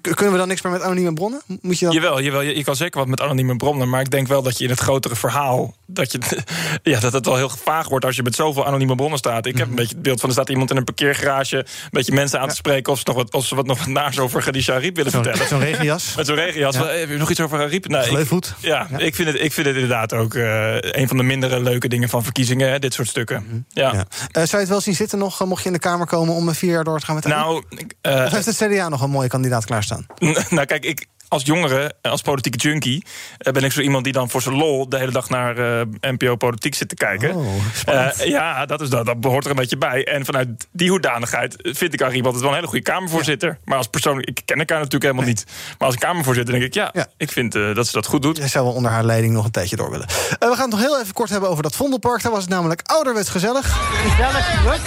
kunnen 0.00 0.32
we 0.32 0.38
dan 0.38 0.48
niks 0.48 0.62
meer 0.62 0.72
met 0.72 0.82
anonieme 0.82 1.12
bronnen? 1.12 1.40
Moet 1.60 1.78
je 1.78 1.84
dan... 1.84 1.94
Jawel, 1.94 2.20
jawel 2.20 2.40
je, 2.40 2.56
je 2.56 2.64
kan 2.64 2.76
zeker 2.76 2.98
wat 2.98 3.08
met 3.08 3.20
anonieme 3.20 3.56
bronnen. 3.56 3.88
Maar 3.88 4.00
ik 4.00 4.10
denk 4.10 4.26
wel 4.28 4.42
dat 4.42 4.58
je 4.58 4.64
in 4.64 4.70
het 4.70 4.80
grotere 4.80 5.16
verhaal. 5.16 5.74
dat 5.86 6.05
dat, 6.10 6.30
je, 6.30 6.38
ja, 6.90 7.00
dat 7.00 7.12
het 7.12 7.26
wel 7.26 7.36
heel 7.36 7.48
vaag 7.48 7.88
wordt 7.88 8.04
als 8.04 8.16
je 8.16 8.22
met 8.22 8.34
zoveel 8.34 8.66
anonieme 8.66 8.94
bronnen 8.94 9.18
staat. 9.18 9.46
Ik 9.46 9.58
heb 9.58 9.68
een 9.68 9.74
beetje 9.74 9.94
het 9.94 10.02
beeld 10.02 10.20
van 10.20 10.28
er 10.28 10.34
staat 10.34 10.48
iemand 10.48 10.70
in 10.70 10.76
een 10.76 10.84
parkeergarage... 10.84 11.56
een 11.56 11.64
beetje 11.90 12.12
mensen 12.12 12.40
aan 12.40 12.48
te 12.48 12.54
spreken 12.54 12.92
of 12.92 12.98
ze, 12.98 13.04
nog 13.06 13.16
wat, 13.16 13.32
of 13.32 13.46
ze 13.46 13.54
wat 13.54 13.66
nog 13.66 13.78
wat 13.78 13.86
naars 13.86 14.18
over 14.18 14.42
Khadija 14.42 14.74
Ariep 14.74 14.96
willen 14.96 15.12
vertellen. 15.12 15.46
zo'n 15.48 15.60
regenjas. 15.60 16.12
Met 16.16 16.26
zo'n 16.26 16.36
regenjas. 16.36 16.74
Ja. 16.76 16.86
Heb 16.86 17.08
je 17.08 17.16
nog 17.16 17.30
iets 17.30 17.40
over 17.40 17.60
Ariep? 17.60 17.88
Nee, 17.88 18.00
ik, 18.00 18.06
Gleufvoet. 18.06 18.54
ja, 18.60 18.88
Ik, 18.96 19.14
vind 19.14 19.28
het, 19.28 19.40
ik 19.40 19.52
vind 19.52 19.66
het 19.66 19.74
inderdaad 19.74 20.12
ook 20.12 20.34
eh, 20.34 20.74
een 20.80 21.08
van 21.08 21.16
de 21.16 21.22
mindere 21.22 21.60
leuke 21.60 21.88
dingen 21.88 22.08
van 22.08 22.22
verkiezingen. 22.22 22.70
hè, 22.70 22.78
dit 22.78 22.94
soort 22.94 23.08
stukken. 23.08 23.66
Ja. 23.68 23.92
Ja. 23.92 24.06
Eh, 24.32 24.32
zou 24.32 24.48
je 24.50 24.56
het 24.56 24.68
wel 24.68 24.80
zien 24.80 24.94
zitten 24.94 25.18
nog, 25.18 25.40
eh, 25.40 25.46
mocht 25.46 25.60
je 25.62 25.66
in 25.66 25.72
de 25.72 25.78
Kamer 25.78 26.06
komen... 26.06 26.34
om 26.34 26.48
eh, 26.48 26.54
vier 26.54 26.70
jaar 26.70 26.84
door 26.84 26.98
te 27.00 27.06
gaan 27.06 27.14
met 27.14 27.24
Nou, 27.24 27.62
Of 28.02 28.30
heeft 28.30 28.46
het 28.46 28.56
CDA 28.56 28.88
nog 28.88 29.02
een 29.02 29.10
mooie 29.10 29.28
kandidaat 29.28 29.64
klaarstaan? 29.64 30.06
nou, 30.50 30.64
kijk, 30.66 30.84
ik. 30.84 31.06
Als 31.28 31.42
jongere, 31.44 31.94
als 32.02 32.22
politieke 32.22 32.58
junkie, 32.58 33.04
eh, 33.38 33.52
ben 33.52 33.64
ik 33.64 33.72
zo 33.72 33.80
iemand 33.80 34.04
die 34.04 34.12
dan 34.12 34.30
voor 34.30 34.42
zijn 34.42 34.56
lol 34.56 34.88
de 34.88 34.98
hele 34.98 35.12
dag 35.12 35.28
naar 35.28 35.58
eh, 35.58 35.86
NPO 36.00 36.36
Politiek 36.36 36.74
zit 36.74 36.88
te 36.88 36.94
kijken. 36.94 37.34
Oh. 37.34 37.46
Eh, 37.86 38.26
ja, 38.26 38.66
dat, 38.66 38.80
is 38.80 38.88
dat, 38.88 39.06
dat 39.06 39.20
behoort 39.20 39.44
er 39.44 39.50
een 39.50 39.56
beetje 39.56 39.78
bij. 39.78 40.04
En 40.04 40.24
vanuit 40.24 40.66
die 40.72 40.90
hoedanigheid 40.90 41.56
vind 41.62 41.94
ik 41.94 42.02
Arie 42.02 42.22
altijd 42.22 42.42
wel 42.42 42.50
een 42.50 42.56
hele 42.56 42.68
goede 42.68 42.84
Kamervoorzitter. 42.84 43.58
Maar 43.64 43.76
als 43.76 43.86
persoon, 43.86 44.20
ik 44.20 44.40
ken 44.44 44.58
elkaar 44.58 44.78
natuurlijk 44.78 45.04
helemaal 45.04 45.24
niet. 45.24 45.44
Maar 45.78 45.88
als 45.88 45.96
Kamervoorzitter 45.96 46.54
denk 46.54 46.66
ik, 46.66 46.74
ja, 46.74 46.92
ik 47.16 47.32
vind 47.32 47.54
eh, 47.54 47.74
dat 47.74 47.86
ze 47.86 47.92
dat 47.92 48.06
goed 48.06 48.22
doet. 48.22 48.36
Jij 48.36 48.48
zou 48.48 48.64
wel 48.64 48.74
onder 48.74 48.90
haar 48.90 49.04
leiding 49.04 49.32
nog 49.32 49.44
een 49.44 49.50
tijdje 49.50 49.76
door 49.76 49.90
willen. 49.90 50.06
Eh, 50.06 50.48
we 50.48 50.54
gaan 50.54 50.70
het 50.70 50.70
nog 50.70 50.80
heel 50.80 51.00
even 51.00 51.14
kort 51.14 51.30
hebben 51.30 51.48
over 51.48 51.62
dat 51.62 51.76
Vondelpark. 51.76 52.22
Daar 52.22 52.32
was 52.32 52.40
het 52.40 52.50
namelijk 52.50 52.82
ouderwets 52.84 53.28
gezellig. 53.28 53.66
Gezellig, 54.08 54.62
druk. 54.62 54.80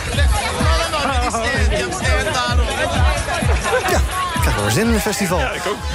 Weer 4.61 4.71
zin 4.71 4.87
in 4.87 4.93
een 4.93 4.99
festival. 4.99 5.41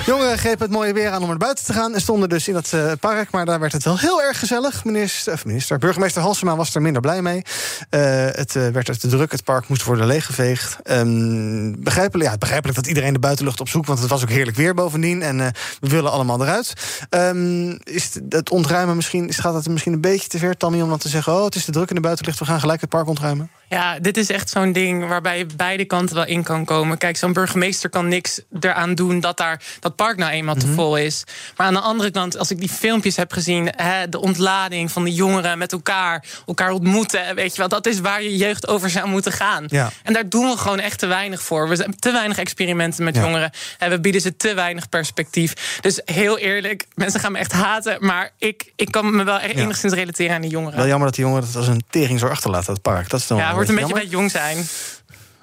Jongeren 0.06 0.38
grepen 0.38 0.62
het 0.62 0.70
mooie 0.70 0.92
weer 0.92 1.10
aan 1.10 1.22
om 1.22 1.28
naar 1.28 1.36
buiten 1.36 1.64
te 1.64 1.72
gaan... 1.72 1.94
en 1.94 2.00
stonden 2.00 2.28
dus 2.28 2.48
in 2.48 2.54
dat 2.54 2.72
eh, 2.72 2.92
park, 3.00 3.30
maar 3.30 3.44
daar 3.44 3.60
werd 3.60 3.72
het 3.72 3.84
wel 3.84 3.98
heel 3.98 4.22
erg 4.22 4.38
gezellig. 4.38 4.84
Minister, 4.84 5.32
of 5.32 5.44
minister 5.44 5.78
burgemeester 5.78 6.22
Halsema 6.22 6.56
was 6.56 6.74
er 6.74 6.82
minder 6.82 7.02
blij 7.02 7.22
mee. 7.22 7.42
Eh, 7.90 8.00
het 8.26 8.56
eh, 8.56 8.68
werd 8.68 8.88
er 8.88 8.98
te 8.98 9.08
druk, 9.08 9.32
het 9.32 9.44
park 9.44 9.68
moest 9.68 9.84
worden 9.84 10.06
leeggeveegd. 10.06 10.76
Ehm, 10.82 11.72
begrijpelijk, 11.78 12.30
ja, 12.30 12.38
begrijpelijk 12.38 12.76
dat 12.76 12.86
iedereen 12.86 13.12
de 13.12 13.18
buitenlucht 13.18 13.60
op 13.60 13.68
zoek... 13.68 13.86
want 13.86 13.98
het 13.98 14.08
was 14.08 14.22
ook 14.22 14.30
heerlijk 14.30 14.56
weer 14.56 14.74
bovendien 14.74 15.22
en 15.22 15.40
eh, 15.40 15.46
we 15.80 15.88
willen 15.88 16.10
allemaal 16.10 16.42
eruit. 16.42 16.72
Ehm, 17.08 17.70
is 17.70 18.14
het, 18.14 18.22
het 18.28 18.50
ontruimen 18.50 18.96
misschien, 18.96 19.32
gaat 19.32 19.54
het 19.54 19.68
misschien 19.68 19.92
een 19.92 20.00
beetje 20.00 20.28
te 20.28 20.38
ver, 20.38 20.56
Tammy... 20.56 20.80
om 20.80 20.88
dan 20.88 20.98
te 20.98 21.08
zeggen, 21.08 21.32
oh, 21.32 21.44
het 21.44 21.54
is 21.54 21.64
te 21.64 21.72
druk 21.72 21.88
in 21.88 21.94
de 21.94 22.00
buitenlucht... 22.00 22.38
we 22.38 22.44
gaan 22.44 22.60
gelijk 22.60 22.80
het 22.80 22.90
park 22.90 23.08
ontruimen? 23.08 23.50
Ja, 23.68 23.98
dit 23.98 24.16
is 24.16 24.30
echt 24.30 24.50
zo'n 24.50 24.72
ding 24.72 25.08
waarbij 25.08 25.46
beide 25.56 25.84
kanten 25.84 26.14
wel 26.14 26.26
in 26.26 26.42
kan 26.42 26.64
komen. 26.64 26.98
Kijk, 26.98 27.16
zo'n 27.16 27.32
burgemeester 27.32 27.90
kan 27.90 28.08
niks 28.08 28.40
eraan 28.60 28.94
doen 28.94 29.20
dat 29.20 29.36
daar 29.36 29.62
dat 29.80 29.96
park 29.96 30.16
nou 30.16 30.32
eenmaal 30.32 30.54
te 30.54 30.66
vol 30.66 30.96
is. 30.96 31.24
Maar 31.56 31.66
aan 31.66 31.72
de 31.74 31.80
andere 31.80 32.10
kant, 32.10 32.38
als 32.38 32.50
ik 32.50 32.58
die 32.60 32.68
filmpjes 32.68 33.16
heb 33.16 33.32
gezien, 33.32 33.72
hè, 33.76 34.08
de 34.08 34.20
ontlading 34.20 34.92
van 34.92 35.04
de 35.04 35.12
jongeren 35.12 35.58
met 35.58 35.72
elkaar, 35.72 36.24
elkaar 36.46 36.70
ontmoeten, 36.70 37.34
weet 37.34 37.52
je 37.52 37.58
wel, 37.58 37.68
dat 37.68 37.86
is 37.86 38.00
waar 38.00 38.22
je 38.22 38.36
jeugd 38.36 38.68
over 38.68 38.90
zou 38.90 39.08
moeten 39.08 39.32
gaan. 39.32 39.64
Ja. 39.68 39.90
En 40.02 40.12
daar 40.12 40.28
doen 40.28 40.48
we 40.50 40.56
gewoon 40.56 40.78
echt 40.80 40.98
te 40.98 41.06
weinig 41.06 41.42
voor. 41.42 41.68
We 41.68 41.76
zijn 41.76 41.98
te 41.98 42.12
weinig 42.12 42.38
experimenten 42.38 43.04
met 43.04 43.14
Ja. 43.14 43.22
jongeren 43.22 43.50
en 43.78 43.90
we 43.90 44.00
bieden 44.00 44.20
ze 44.20 44.36
te 44.36 44.54
weinig 44.54 44.88
perspectief. 44.88 45.78
Dus 45.80 46.00
heel 46.04 46.38
eerlijk, 46.38 46.86
mensen 46.94 47.20
gaan 47.20 47.32
me 47.32 47.38
echt 47.38 47.52
haten, 47.52 47.96
maar 48.00 48.30
ik, 48.38 48.72
ik 48.76 48.90
kan 48.90 49.16
me 49.16 49.24
wel 49.24 49.38
echt 49.38 49.54
Ja. 49.54 49.60
enigszins 49.60 49.92
relateren 49.92 50.34
aan 50.34 50.40
die 50.40 50.50
jongeren. 50.50 50.76
Wel 50.78 50.86
jammer 50.86 51.06
dat 51.06 51.16
die 51.16 51.24
jongen 51.24 51.40
dat 51.40 51.56
als 51.56 51.66
een 51.66 51.84
tering 51.90 52.18
zo 52.18 52.26
achterlaten, 52.26 52.72
het 52.72 52.82
park. 52.82 53.08
Dat 53.10 53.20
is 53.20 53.26
dan 53.26 53.38
ja, 53.38 53.52
hoort 53.52 53.68
een 53.68 53.74
beetje 53.74 53.94
bij 53.94 54.06
jong 54.06 54.30
zijn. 54.30 54.66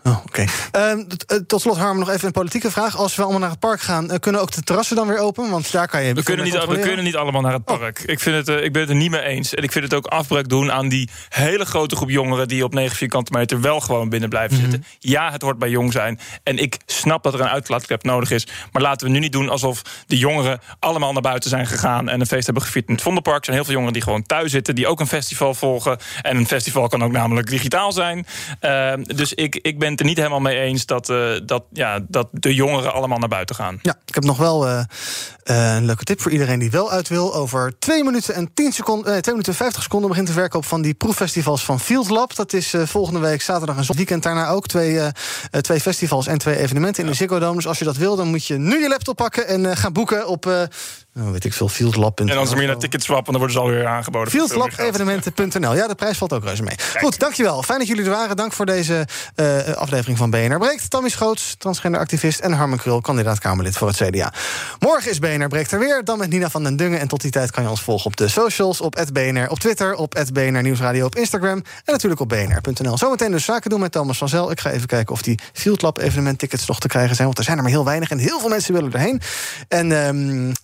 Oh, 0.04 0.18
oké. 0.26 0.46
Ehm, 0.72 1.00
eh, 1.28 1.38
tot 1.48 1.62
slot, 1.62 1.78
Harm, 1.78 2.00
nog 2.00 2.10
even 2.10 2.26
een 2.26 2.32
politieke 2.32 2.72
vraag. 2.72 2.98
Als 2.98 3.16
we 3.16 3.22
allemaal 3.22 3.40
naar 3.40 3.50
het 3.50 3.60
park 3.60 3.82
gaan, 3.82 4.12
eh, 4.12 4.20
kunnen 4.20 4.42
ook 4.42 4.52
de 4.52 4.62
terrassen 4.62 4.96
dan 4.96 5.08
weer 5.08 5.18
open? 5.18 5.50
Want 5.50 5.72
daar 5.72 5.88
kan 5.88 6.04
je... 6.04 6.14
We 6.14 6.24
kunnen, 6.24 6.46
niet, 6.46 6.66
we 6.66 6.80
kunnen 6.80 7.04
niet 7.04 7.16
allemaal 7.16 7.42
naar 7.42 7.54
het 7.54 7.66
park. 7.66 8.00
Ik, 8.00 8.20
vind 8.20 8.36
het, 8.36 8.48
eh, 8.58 8.64
ik 8.64 8.72
ben 8.72 8.82
het 8.82 8.90
er 8.90 8.96
niet 8.96 9.12
mee 9.12 9.22
eens. 9.22 9.54
En 9.54 9.64
ik 9.64 9.72
vind 9.72 9.84
het 9.84 9.94
ook 9.94 10.06
afbreuk 10.06 10.50
doen 10.50 10.72
aan 10.72 10.90
die 10.90 11.10
hele 11.30 11.66
grote 11.66 11.96
groep 11.96 12.10
jongeren... 12.10 12.48
die 12.48 12.64
op 12.64 12.74
9 12.74 12.98
vierkante 12.98 13.32
meter 13.32 13.62
wel 13.62 13.80
gewoon 13.80 14.10
binnen 14.10 14.30
blijven 14.30 14.58
Mhm. 14.58 14.70
zitten. 14.70 14.86
Ja, 15.00 15.32
het 15.32 15.42
hoort 15.42 15.60
bij 15.60 15.70
jong 15.70 15.92
zijn. 15.92 16.20
En 16.44 16.58
ik 16.58 16.78
snap 16.86 17.24
dat 17.24 17.34
er 17.34 17.40
een 17.40 17.48
uitlaatklep 17.50 18.04
nodig 18.04 18.32
is. 18.32 18.48
Maar 18.72 18.82
laten 18.82 19.08
we 19.08 19.14
nu 19.14 19.20
niet 19.20 19.32
doen 19.32 19.50
alsof 19.50 19.82
de 20.08 20.18
jongeren 20.18 20.60
allemaal 20.80 21.14
naar 21.14 21.22
buiten 21.22 21.50
zijn 21.50 21.68
gegaan... 21.68 22.10
en 22.10 22.20
een 22.20 22.26
feest 22.28 22.46
hebben 22.46 22.64
gevierd 22.64 22.88
in 22.88 22.94
het 22.94 23.04
Vondelpark. 23.04 23.38
Er 23.38 23.44
zijn 23.46 23.56
heel 23.56 23.66
veel 23.66 23.74
jongeren 23.74 23.94
die 23.94 24.04
gewoon 24.04 24.24
thuis 24.24 24.52
zitten... 24.52 24.76
die 24.76 24.88
ook 24.88 25.00
een 25.00 25.08
festival 25.08 25.54
volgen. 25.54 25.98
En 26.22 26.38
een 26.38 26.48
festival 26.48 26.88
kan 26.88 27.04
ook 27.04 27.12
namelijk 27.12 27.50
digitaal 27.50 27.92
zijn. 27.92 28.26
Eh, 28.60 28.94
dus 29.04 29.34
ik, 29.34 29.56
ik 29.62 29.80
ben 29.80 29.91
het 29.92 30.00
er 30.00 30.06
niet 30.06 30.18
helemaal 30.18 30.40
mee 30.40 30.60
eens... 30.60 30.86
Dat, 30.86 31.10
eh, 31.10 31.32
dat, 31.46 31.64
ja, 31.72 32.00
dat 32.08 32.28
de 32.32 32.54
jongeren 32.54 32.94
allemaal 32.94 33.18
naar 33.18 33.30
buiten 33.30 33.56
gaan. 33.56 33.80
Ja, 33.82 33.96
ik 34.06 34.14
heb 34.18 34.24
nog 34.24 34.38
wel 34.38 34.68
eh, 34.68 34.80
eh, 35.44 35.76
een 35.76 35.86
leuke 35.86 36.04
tip 36.04 36.22
voor 36.22 36.32
iedereen 36.32 36.60
die 36.60 36.72
wel 36.72 36.92
uit 36.92 37.08
wil. 37.08 37.34
Over 37.34 37.80
2 37.80 38.04
minuten 38.04 38.34
en 38.34 38.54
10 38.54 38.72
seconden, 38.72 39.06
eh, 39.06 39.20
2 39.20 39.34
minuten 39.34 39.52
en 39.52 39.58
50 39.58 39.84
seconden 39.84 40.10
begint 40.10 40.28
de 40.28 40.34
verkoop 40.34 40.66
van 40.66 40.82
die 40.82 40.94
proeffestivals 40.94 41.66
van 41.66 41.80
Field 41.80 42.10
Lab. 42.10 42.36
Dat 42.36 42.54
is 42.54 42.74
volgende 42.84 43.20
week 43.20 43.42
zaterdag 43.42 43.78
en 43.78 43.84
zondag. 43.84 43.96
weekend 43.96 44.24
daarna 44.24 44.50
ook 44.50 44.68
twee, 44.68 45.00
twee 45.62 45.80
festivals 45.80 46.28
en 46.28 46.38
twee 46.38 46.58
evenementen 46.58 47.04
in 47.04 47.10
de 47.10 47.16
Ziggo 47.16 47.40
Dome. 47.40 47.56
Dus 47.56 47.68
als 47.68 47.80
je 47.80 47.86
dat 47.86 47.98
wil, 47.98 48.16
dan 48.16 48.28
moet 48.28 48.46
je 48.46 48.58
nu 48.58 48.82
je 48.82 48.88
laptop 48.88 49.16
pakken 49.16 49.48
en 49.48 49.78
gaan 49.78 49.94
boeken 49.94 50.28
op, 50.28 50.70
weet 51.14 51.46
ik 51.46 51.54
veel. 51.54 51.70
En 52.16 52.26
dan 52.28 52.44
is 52.44 52.52
er 52.52 52.58
meer 52.58 52.68
naar 52.68 52.78
ticketswap... 52.78 53.26
en 53.26 53.32
dan 53.32 53.38
worden 53.38 53.52
ze 53.52 53.60
alweer 53.60 53.86
aangeboden. 53.86 54.32
FieldsLab-evenementen.nl. 54.32 55.76
Ja, 55.76 55.88
de 55.88 55.96
prijs 55.96 56.18
valt 56.18 56.34
ook 56.34 56.44
reuze 56.44 56.64
mee. 56.64 56.76
Goed, 57.00 57.20
dankjewel. 57.20 57.64
Fijn 57.64 57.80
dat 57.80 57.88
jullie 57.88 58.04
er 58.04 58.10
waren. 58.10 58.36
Dank 58.36 58.54
voor 58.54 58.66
deze 58.66 59.08
eh, 59.36 59.58
aflevering 59.74 60.18
van 60.18 60.30
BNR 60.30 60.58
Breekt. 60.58 60.90
Tammy 60.90 61.10
Schoots, 61.10 61.56
transgenderactivist... 61.58 62.40
en 62.40 62.52
Harmen 62.52 62.78
Krul, 62.78 63.02
kandidaat 63.02 63.40
Kamerlid 63.40 63.78
voor 63.78 63.88
het 63.88 63.98
CDA. 63.98 64.34
Morgen 64.80 65.12
is 65.12 65.20
BNR 65.20 65.48
Breekt 65.48 65.72
er 65.72 65.80
weer. 65.80 66.04
Dan 66.04 66.18
met 66.18 66.30
Nina 66.30 66.50
van 66.50 66.64
den 66.64 66.76
Dungen. 66.76 67.00
En 67.00 67.08
tot 67.08 67.22
die 67.22 67.32
tijd 67.32 67.52
kan 67.52 67.64
je 67.64 67.70
ons 67.70 67.82
volgen 67.82 68.06
op 68.06 68.18
de 68.18 68.28
socials. 68.28 68.82
Op 68.82 69.04
BNR 69.14 69.50
op 69.50 69.60
Twitter, 69.60 69.96
op 69.96 70.26
BNR 70.34 70.62
Nieuwsradio 70.62 71.06
op 71.06 71.16
Instagram... 71.16 71.58
en 71.58 71.64
natuurlijk 71.86 72.22
op 72.22 72.30
bnr.nl. 72.30 72.98
Zometeen 72.98 73.32
dus 73.32 73.46
zaken 73.46 73.70
doen 73.70 73.80
met 73.80 73.92
Thomas 73.92 74.18
van 74.18 74.30
Zel. 74.30 74.52
Ik 74.52 74.60
ga 74.60 74.70
even 74.70 74.88
kijken 74.88 75.14
of 75.14 75.22
die 75.22 75.40
Field 75.54 75.82
Lab 75.82 75.98
evenementtickets 75.98 76.66
nog 76.66 76.80
te 76.80 76.88
krijgen 76.88 77.16
zijn... 77.16 77.28
want 77.28 77.40
er 77.40 77.44
zijn 77.44 77.58
er 77.58 77.64
maar 77.64 77.72
heel 77.72 77.86
weinig 77.86 78.12
en 78.12 78.18
heel 78.18 78.40
veel 78.40 78.50
mensen 78.50 78.74
willen 78.74 78.94
erheen. 78.94 79.22
En 79.68 80.06
ehm, 80.06 80.54